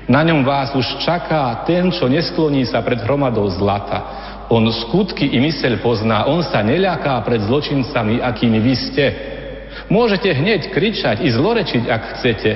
Na 0.10 0.26
ňom 0.26 0.42
vás 0.42 0.74
už 0.74 1.06
čaká 1.06 1.62
ten, 1.64 1.94
čo 1.94 2.10
neskloní 2.10 2.66
sa 2.66 2.82
pred 2.82 3.00
hromadou 3.06 3.46
zlata. 3.54 4.04
On 4.52 4.66
skutky 4.68 5.24
i 5.32 5.40
myseľ 5.40 5.80
pozná, 5.80 6.28
on 6.28 6.44
sa 6.44 6.60
neľaká 6.60 7.22
pred 7.24 7.40
zločincami, 7.46 8.20
akými 8.20 8.60
vy 8.60 8.74
ste. 8.76 9.06
Môžete 9.88 10.28
hneď 10.28 10.74
kričať 10.74 11.24
i 11.24 11.30
zlorečiť, 11.32 11.84
ak 11.88 12.02
chcete. 12.18 12.52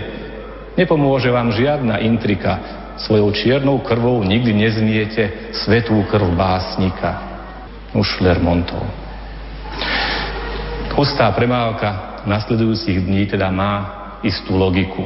Nepomôže 0.76 1.32
vám 1.32 1.56
žiadna 1.56 2.04
intrika. 2.04 2.84
Svojou 3.00 3.32
čiernou 3.32 3.80
krvou 3.80 4.20
nikdy 4.24 4.52
nezmiete 4.52 5.54
svetú 5.56 5.96
krv 6.12 6.36
básnika. 6.36 7.24
Už 7.96 8.20
Lermontov. 8.20 8.84
Hustá 10.96 11.32
premávka 11.32 12.15
nasledujúcich 12.26 13.06
dní 13.06 13.26
teda 13.30 13.50
má 13.54 13.74
istú 14.22 14.58
logiku. 14.58 15.06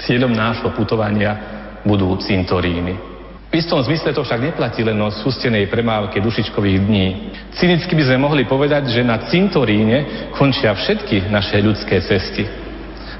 Cieľom 0.00 0.32
nášho 0.32 0.72
putovania 0.74 1.36
budú 1.84 2.16
cintoríny. 2.18 3.14
V 3.54 3.62
istom 3.62 3.78
zmysle 3.78 4.10
to 4.10 4.26
však 4.26 4.50
neplatí 4.50 4.82
len 4.82 4.98
o 4.98 5.14
sústenej 5.14 5.70
premávke 5.70 6.18
dušičkových 6.18 6.78
dní. 6.90 7.06
Cynicky 7.54 7.94
by 7.94 8.02
sme 8.10 8.26
mohli 8.26 8.42
povedať, 8.50 8.90
že 8.90 9.06
na 9.06 9.22
cintoríne 9.30 10.30
končia 10.34 10.74
všetky 10.74 11.30
naše 11.30 11.62
ľudské 11.62 12.02
cesty. 12.02 12.42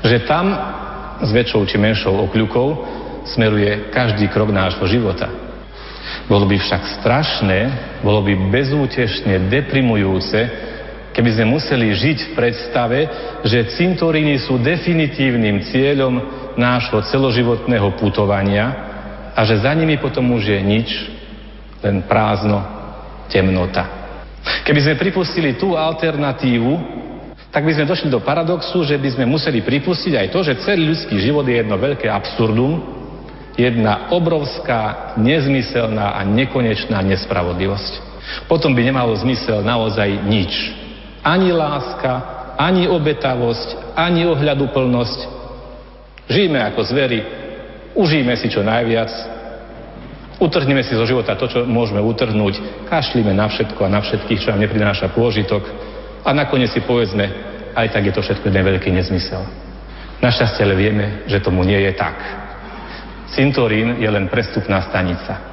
Že 0.03 0.27
tam 0.27 0.51
s 1.23 1.31
väčšou 1.31 1.63
či 1.71 1.79
menšou 1.79 2.27
okľukou 2.27 2.69
smeruje 3.31 3.95
každý 3.95 4.27
krok 4.27 4.51
nášho 4.51 4.83
života. 4.91 5.31
Bolo 6.27 6.51
by 6.51 6.57
však 6.59 6.83
strašné, 6.99 7.59
bolo 8.03 8.27
by 8.27 8.35
bezútešne 8.51 9.47
deprimujúce, 9.47 10.74
keby 11.15 11.31
sme 11.31 11.55
museli 11.55 11.95
žiť 11.95 12.19
v 12.29 12.35
predstave, 12.35 12.99
že 13.47 13.71
cintoríny 13.79 14.43
sú 14.43 14.59
definitívnym 14.59 15.63
cieľom 15.71 16.15
nášho 16.59 16.99
celoživotného 17.07 17.95
putovania 17.95 18.67
a 19.33 19.41
že 19.47 19.63
za 19.63 19.71
nimi 19.73 19.95
potom 20.03 20.35
už 20.35 20.51
je 20.51 20.61
nič, 20.61 20.89
len 21.87 22.03
prázdno, 22.05 22.59
temnota. 23.31 23.87
Keby 24.67 24.81
sme 24.83 25.01
pripustili 25.01 25.57
tú 25.57 25.79
alternatívu, 25.79 27.03
tak 27.55 27.63
by 27.63 27.73
sme 27.79 27.87
došli 27.87 28.11
do 28.11 28.19
paradoxu, 28.19 28.83
že 28.83 28.99
by 28.99 29.15
sme 29.15 29.31
museli 29.31 29.63
pripustiť 29.63 30.13
aj 30.19 30.27
to, 30.35 30.43
že 30.43 30.63
celý 30.67 30.91
ľudský 30.91 31.17
život 31.23 31.47
je 31.47 31.63
jedno 31.63 31.79
veľké 31.79 32.11
absurdum, 32.11 32.83
jedna 33.55 34.11
obrovská, 34.11 35.15
nezmyselná 35.15 36.19
a 36.19 36.27
nekonečná 36.27 36.99
nespravodlivosť. 37.07 37.93
Potom 38.51 38.75
by 38.75 38.83
nemalo 38.83 39.15
zmysel 39.15 39.63
naozaj 39.63 40.11
nič. 40.27 40.84
Ani 41.25 41.51
láska, 41.51 42.13
ani 42.61 42.87
obetavosť, 42.87 43.97
ani 43.97 44.29
ohľaduplnosť. 44.29 45.21
Žijeme 46.29 46.61
ako 46.61 46.81
zveri, 46.85 47.21
užijeme 47.97 48.37
si 48.37 48.49
čo 48.49 48.61
najviac, 48.61 49.11
utrhneme 50.41 50.85
si 50.85 50.97
zo 50.97 51.05
života 51.09 51.37
to, 51.37 51.49
čo 51.49 51.59
môžeme 51.65 52.01
utrhnúť, 52.01 52.87
kašlíme 52.89 53.33
na 53.33 53.49
všetko 53.49 53.81
a 53.85 53.93
na 53.93 54.01
všetkých, 54.01 54.41
čo 54.41 54.51
nám 54.53 54.65
neprináša 54.65 55.13
pôžitok 55.13 55.65
a 56.25 56.31
nakoniec 56.33 56.73
si 56.73 56.81
povedzme, 56.81 57.29
aj 57.77 57.91
tak 57.93 58.09
je 58.09 58.15
to 58.15 58.25
všetko 58.25 58.49
jeden 58.49 58.65
veľký 58.65 58.89
nezmysel. 58.89 59.45
Našťastie 60.25 60.65
ale 60.65 60.79
vieme, 60.79 61.05
že 61.29 61.43
tomu 61.45 61.67
nie 61.69 61.77
je 61.85 61.93
tak. 61.93 62.17
Cintorín 63.35 64.01
je 64.01 64.09
len 64.09 64.31
prestupná 64.31 64.81
stanica. 64.89 65.53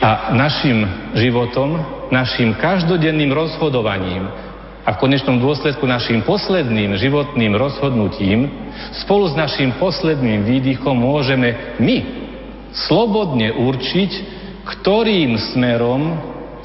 A 0.00 0.32
našim 0.32 1.12
životom, 1.14 1.76
našim 2.08 2.56
každodenným 2.56 3.30
rozhodovaním, 3.30 4.47
a 4.88 4.96
v 4.96 5.04
konečnom 5.04 5.36
dôsledku 5.36 5.84
našim 5.84 6.24
posledným 6.24 6.96
životným 6.96 7.52
rozhodnutím 7.52 8.48
spolu 9.04 9.28
s 9.28 9.36
našim 9.36 9.76
posledným 9.76 10.48
výdychom 10.48 10.96
môžeme 10.96 11.76
my 11.76 11.96
slobodne 12.72 13.52
určiť, 13.52 14.10
ktorým 14.64 15.36
smerom 15.52 16.16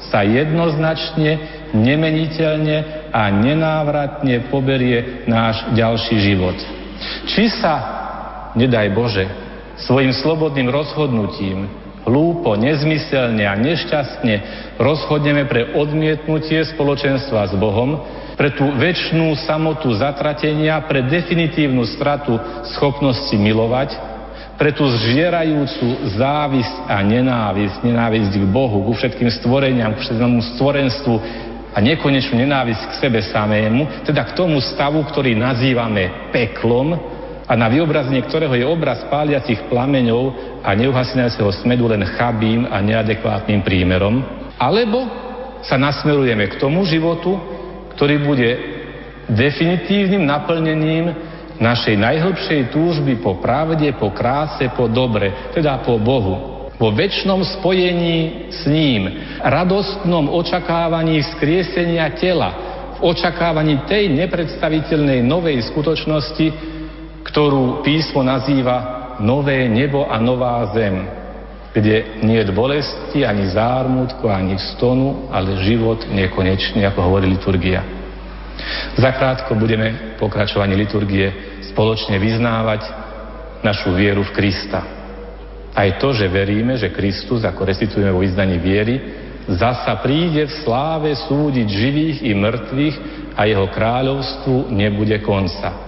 sa 0.08 0.24
jednoznačne, 0.24 1.36
nemeniteľne 1.76 3.12
a 3.12 3.28
nenávratne 3.28 4.48
poberie 4.48 5.28
náš 5.28 5.60
ďalší 5.76 6.16
život. 6.24 6.56
Či 7.28 7.52
sa, 7.60 7.74
nedaj 8.56 8.88
Bože, 8.96 9.28
svojim 9.84 10.16
slobodným 10.16 10.72
rozhodnutím 10.72 11.68
hlúpo, 12.04 12.54
nezmyselne 12.56 13.44
a 13.48 13.56
nešťastne 13.56 14.34
rozhodneme 14.76 15.48
pre 15.48 15.72
odmietnutie 15.74 16.60
spoločenstva 16.76 17.50
s 17.50 17.54
Bohom, 17.56 18.00
pre 18.34 18.52
tú 18.52 18.66
väčšnú 18.76 19.34
samotu 19.46 19.94
zatratenia, 19.94 20.84
pre 20.84 21.06
definitívnu 21.06 21.86
stratu 21.86 22.36
schopnosti 22.76 23.34
milovať, 23.34 23.94
pre 24.54 24.70
tú 24.70 24.86
zžierajúcu 24.86 26.14
závisť 26.14 26.76
a 26.86 27.02
nenávisť, 27.02 27.82
nenávisť 27.82 28.32
k 28.38 28.46
Bohu, 28.46 28.86
ku 28.86 28.92
všetkým 28.94 29.30
stvoreniam, 29.42 29.98
ku 29.98 30.00
všetkému 30.02 30.40
stvorenstvu 30.54 31.14
a 31.74 31.78
nekonečnú 31.82 32.38
nenávisť 32.38 32.82
k 32.86 32.98
sebe 33.02 33.18
samému, 33.18 34.06
teda 34.06 34.22
k 34.30 34.36
tomu 34.38 34.62
stavu, 34.62 35.02
ktorý 35.10 35.34
nazývame 35.34 36.30
peklom, 36.30 37.13
a 37.44 37.52
na 37.52 37.68
vyobrazenie 37.68 38.24
ktorého 38.24 38.56
je 38.56 38.64
obraz 38.64 39.04
páliacich 39.12 39.68
plameňov 39.68 40.32
a 40.64 40.72
neuhasínajúceho 40.72 41.52
smedu 41.60 41.84
len 41.88 42.00
chabým 42.16 42.64
a 42.64 42.80
neadekvátnym 42.80 43.60
prímerom, 43.60 44.24
alebo 44.56 45.04
sa 45.64 45.76
nasmerujeme 45.76 46.48
k 46.48 46.60
tomu 46.60 46.88
životu, 46.88 47.36
ktorý 47.96 48.16
bude 48.24 48.50
definitívnym 49.28 50.24
naplnením 50.24 51.12
našej 51.60 51.96
najhlbšej 52.00 52.60
túžby 52.74 53.20
po 53.22 53.38
pravde, 53.38 53.92
po 53.96 54.10
kráse, 54.10 54.66
po 54.74 54.90
dobre, 54.90 55.52
teda 55.54 55.80
po 55.84 56.00
Bohu. 56.00 56.52
Vo 56.74 56.90
väčšnom 56.90 57.38
spojení 57.60 58.50
s 58.50 58.66
ním, 58.66 59.06
radostnom 59.38 60.26
očakávaní 60.26 61.22
vzkriesenia 61.22 62.10
tela, 62.18 62.50
v 62.98 63.14
očakávaní 63.14 63.86
tej 63.86 64.10
nepredstaviteľnej 64.10 65.22
novej 65.22 65.62
skutočnosti, 65.70 66.46
ktorú 67.24 67.80
písmo 67.80 68.20
nazýva 68.20 69.16
nové 69.18 69.64
nebo 69.66 70.04
a 70.06 70.20
nová 70.20 70.60
zem, 70.76 71.24
kde 71.74 72.22
nie 72.22 72.38
je 72.38 72.54
bolesti, 72.54 73.26
ani 73.26 73.50
zármutku, 73.50 74.30
ani 74.30 74.54
stonu, 74.76 75.26
ale 75.34 75.58
život 75.66 76.06
nekonečný, 76.06 76.86
ako 76.86 77.00
hovorí 77.02 77.26
liturgia. 77.26 77.82
Zakrátko 78.94 79.58
budeme 79.58 80.14
pokračovaní 80.22 80.78
liturgie 80.78 81.58
spoločne 81.74 82.22
vyznávať 82.22 82.86
našu 83.66 83.90
vieru 83.90 84.22
v 84.22 84.34
Krista. 84.38 84.80
Aj 85.74 85.90
to, 85.98 86.14
že 86.14 86.30
veríme, 86.30 86.78
že 86.78 86.94
Kristus, 86.94 87.42
ako 87.42 87.66
recitujeme 87.66 88.14
vo 88.14 88.22
vyznaní 88.22 88.62
viery, 88.62 88.94
zasa 89.50 89.98
príde 89.98 90.46
v 90.46 90.54
sláve 90.62 91.10
súdiť 91.26 91.66
živých 91.66 92.18
i 92.22 92.32
mŕtvych 92.38 92.96
a 93.34 93.42
jeho 93.50 93.66
kráľovstvu 93.74 94.70
nebude 94.70 95.18
konca. 95.26 95.83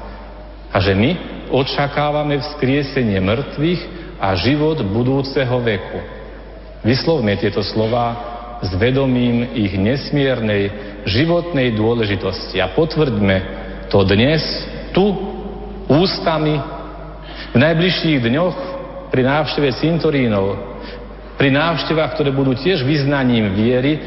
A 0.73 0.77
že 0.83 0.95
my 0.95 1.11
očakávame 1.51 2.43
vzkriesenie 2.43 3.23
mŕtvych 3.23 3.81
a 4.19 4.35
život 4.35 4.81
budúceho 4.83 5.57
veku. 5.63 6.01
Vyslovme 6.83 7.39
tieto 7.39 7.63
slova 7.63 8.35
s 8.65 8.73
vedomím 8.75 9.53
ich 9.53 9.77
nesmiernej 9.77 10.71
životnej 11.05 11.77
dôležitosti 11.77 12.59
a 12.63 12.73
potvrďme 12.73 13.37
to 13.93 14.01
dnes 14.09 14.43
tu 14.97 15.05
ústami 15.87 16.57
v 17.53 17.57
najbližších 17.57 18.19
dňoch 18.27 18.57
pri 19.13 19.23
návšteve 19.23 19.69
cintorínov 19.77 20.77
pri 21.37 21.53
návštevách, 21.53 22.17
ktoré 22.17 22.33
budú 22.33 22.57
tiež 22.57 22.81
vyznaním 22.83 23.53
viery, 23.53 24.01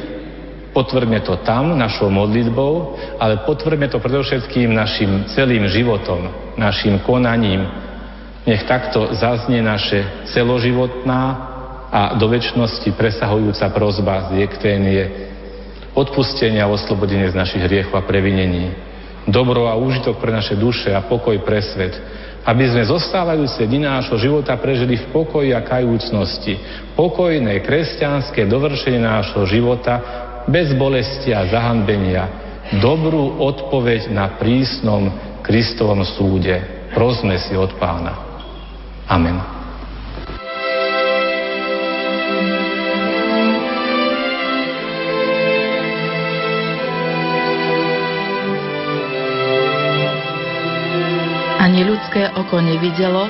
potvrďme 0.74 1.20
to 1.26 1.42
tam 1.42 1.78
našou 1.78 2.10
modlitbou, 2.10 2.96
ale 3.18 3.44
potvrďme 3.44 3.88
to 3.90 4.00
predovšetkým 4.00 4.74
našim 4.74 5.26
celým 5.34 5.66
životom, 5.68 6.30
našim 6.58 7.02
konaním. 7.04 7.66
Nech 8.46 8.66
takto 8.66 9.14
zaznie 9.14 9.62
naše 9.62 10.26
celoživotná 10.32 11.22
a 11.90 12.02
do 12.22 12.30
väčšnosti 12.30 12.94
presahujúca 12.94 13.66
prozba 13.74 14.30
z 14.30 14.46
Jekténie, 14.46 15.02
odpustenia 15.98 16.70
a 16.70 16.72
oslobodenie 16.72 17.34
z 17.34 17.36
našich 17.36 17.66
hriechov 17.66 17.98
a 17.98 18.06
previnení, 18.06 18.70
dobro 19.26 19.66
a 19.66 19.74
úžitok 19.74 20.22
pre 20.22 20.30
naše 20.30 20.54
duše 20.54 20.94
a 20.94 21.02
pokoj 21.02 21.42
pre 21.42 21.62
svet, 21.66 21.98
aby 22.46 22.64
sme 22.70 22.88
zostávajúce 22.88 23.66
dni 23.66 23.90
nášho 23.90 24.16
života 24.22 24.56
prežili 24.58 25.02
v 25.02 25.10
pokoji 25.12 25.50
a 25.52 25.66
kajúcnosti. 25.66 26.58
Pokojné 26.94 27.62
kresťanské 27.66 28.48
dovršenie 28.48 29.02
nášho 29.02 29.44
života 29.50 30.29
bez 30.48 30.72
bolesti 30.78 31.36
a 31.36 31.50
zahanbenia. 31.50 32.24
Dobrú 32.80 33.42
odpoveď 33.42 34.14
na 34.14 34.38
prísnom 34.38 35.10
Kristovom 35.42 36.06
súde. 36.06 36.88
Prosme 36.94 37.42
si 37.42 37.58
od 37.58 37.74
pána. 37.82 38.14
Amen. 39.10 39.42
Ani 51.58 51.82
ľudské 51.86 52.30
oko 52.38 52.62
nevidelo, 52.62 53.30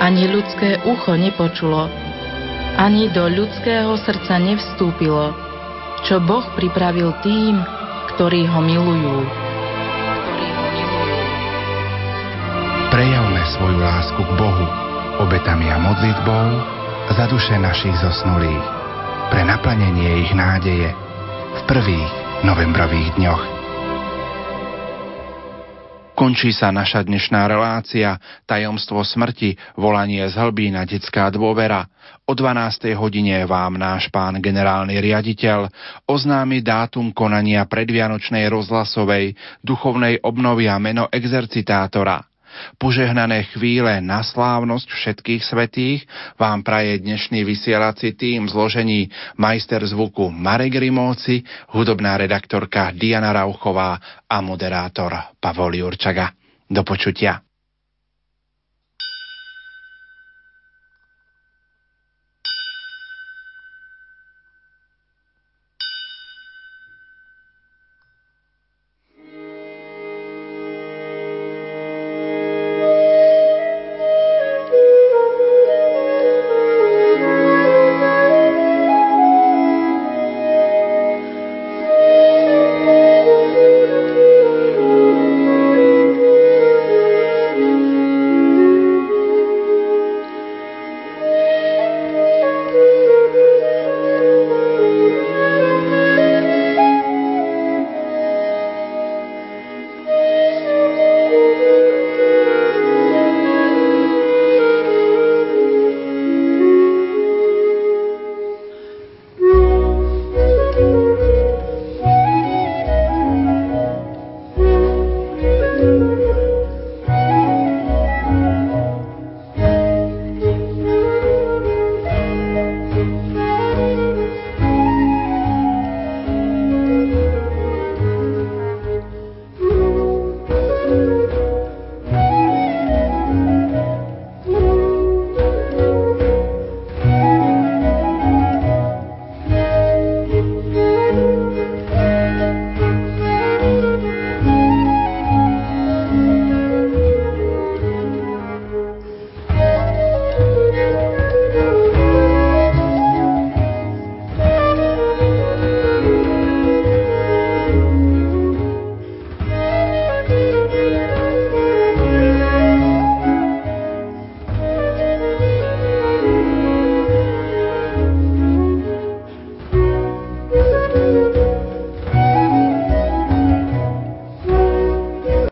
ani 0.00 0.28
ľudské 0.32 0.80
ucho 0.88 1.12
nepočulo, 1.12 1.88
ani 2.80 3.12
do 3.12 3.28
ľudského 3.28 3.92
srdca 4.00 4.40
nevstúpilo, 4.40 5.51
čo 6.02 6.18
Boh 6.18 6.44
pripravil 6.58 7.14
tým, 7.22 7.58
ktorí 8.14 8.46
ho 8.50 8.60
milujú. 8.60 9.16
Prejavme 12.92 13.42
svoju 13.56 13.78
lásku 13.80 14.20
k 14.20 14.32
Bohu 14.36 14.66
obetami 15.22 15.68
a 15.70 15.78
modlitbou 15.80 16.46
za 17.12 17.24
duše 17.28 17.56
našich 17.60 17.94
zosnulých, 18.00 18.66
pre 19.28 19.44
naplnenie 19.44 20.28
ich 20.28 20.32
nádeje 20.32 20.92
v 21.52 21.60
prvých 21.68 22.10
novembrových 22.44 23.12
dňoch. 23.16 23.51
Končí 26.22 26.54
sa 26.54 26.70
naša 26.70 27.02
dnešná 27.02 27.50
relácia 27.50 28.14
Tajomstvo 28.46 29.02
smrti, 29.02 29.58
volanie 29.74 30.22
z 30.30 30.38
na 30.70 30.86
detská 30.86 31.26
dôvera. 31.34 31.90
O 32.30 32.38
12. 32.38 32.94
hodine 32.94 33.42
vám 33.42 33.74
náš 33.74 34.06
pán 34.06 34.38
generálny 34.38 35.02
riaditeľ 35.02 35.66
oznámi 36.06 36.62
dátum 36.62 37.10
konania 37.10 37.66
predvianočnej 37.66 38.46
rozhlasovej 38.54 39.34
duchovnej 39.66 40.22
obnovy 40.22 40.70
a 40.70 40.78
meno 40.78 41.10
exercitátora– 41.10 42.22
Požehnané 42.80 43.46
chvíle 43.52 44.00
na 44.00 44.24
slávnosť 44.24 44.88
všetkých 44.88 45.42
svetých 45.44 46.00
vám 46.40 46.64
praje 46.66 46.98
dnešný 46.98 47.44
vysielací 47.46 48.16
tým 48.16 48.48
zložení 48.48 49.12
majster 49.36 49.84
zvuku 49.86 50.32
Marek 50.32 50.80
Rimóci, 50.80 51.44
hudobná 51.70 52.16
redaktorka 52.16 52.90
Diana 52.96 53.32
Rauchová 53.32 53.98
a 54.26 54.36
moderátor 54.40 55.36
Pavol 55.38 55.78
Jurčaga. 55.78 56.32
Do 56.72 56.82
počutia. 56.82 57.51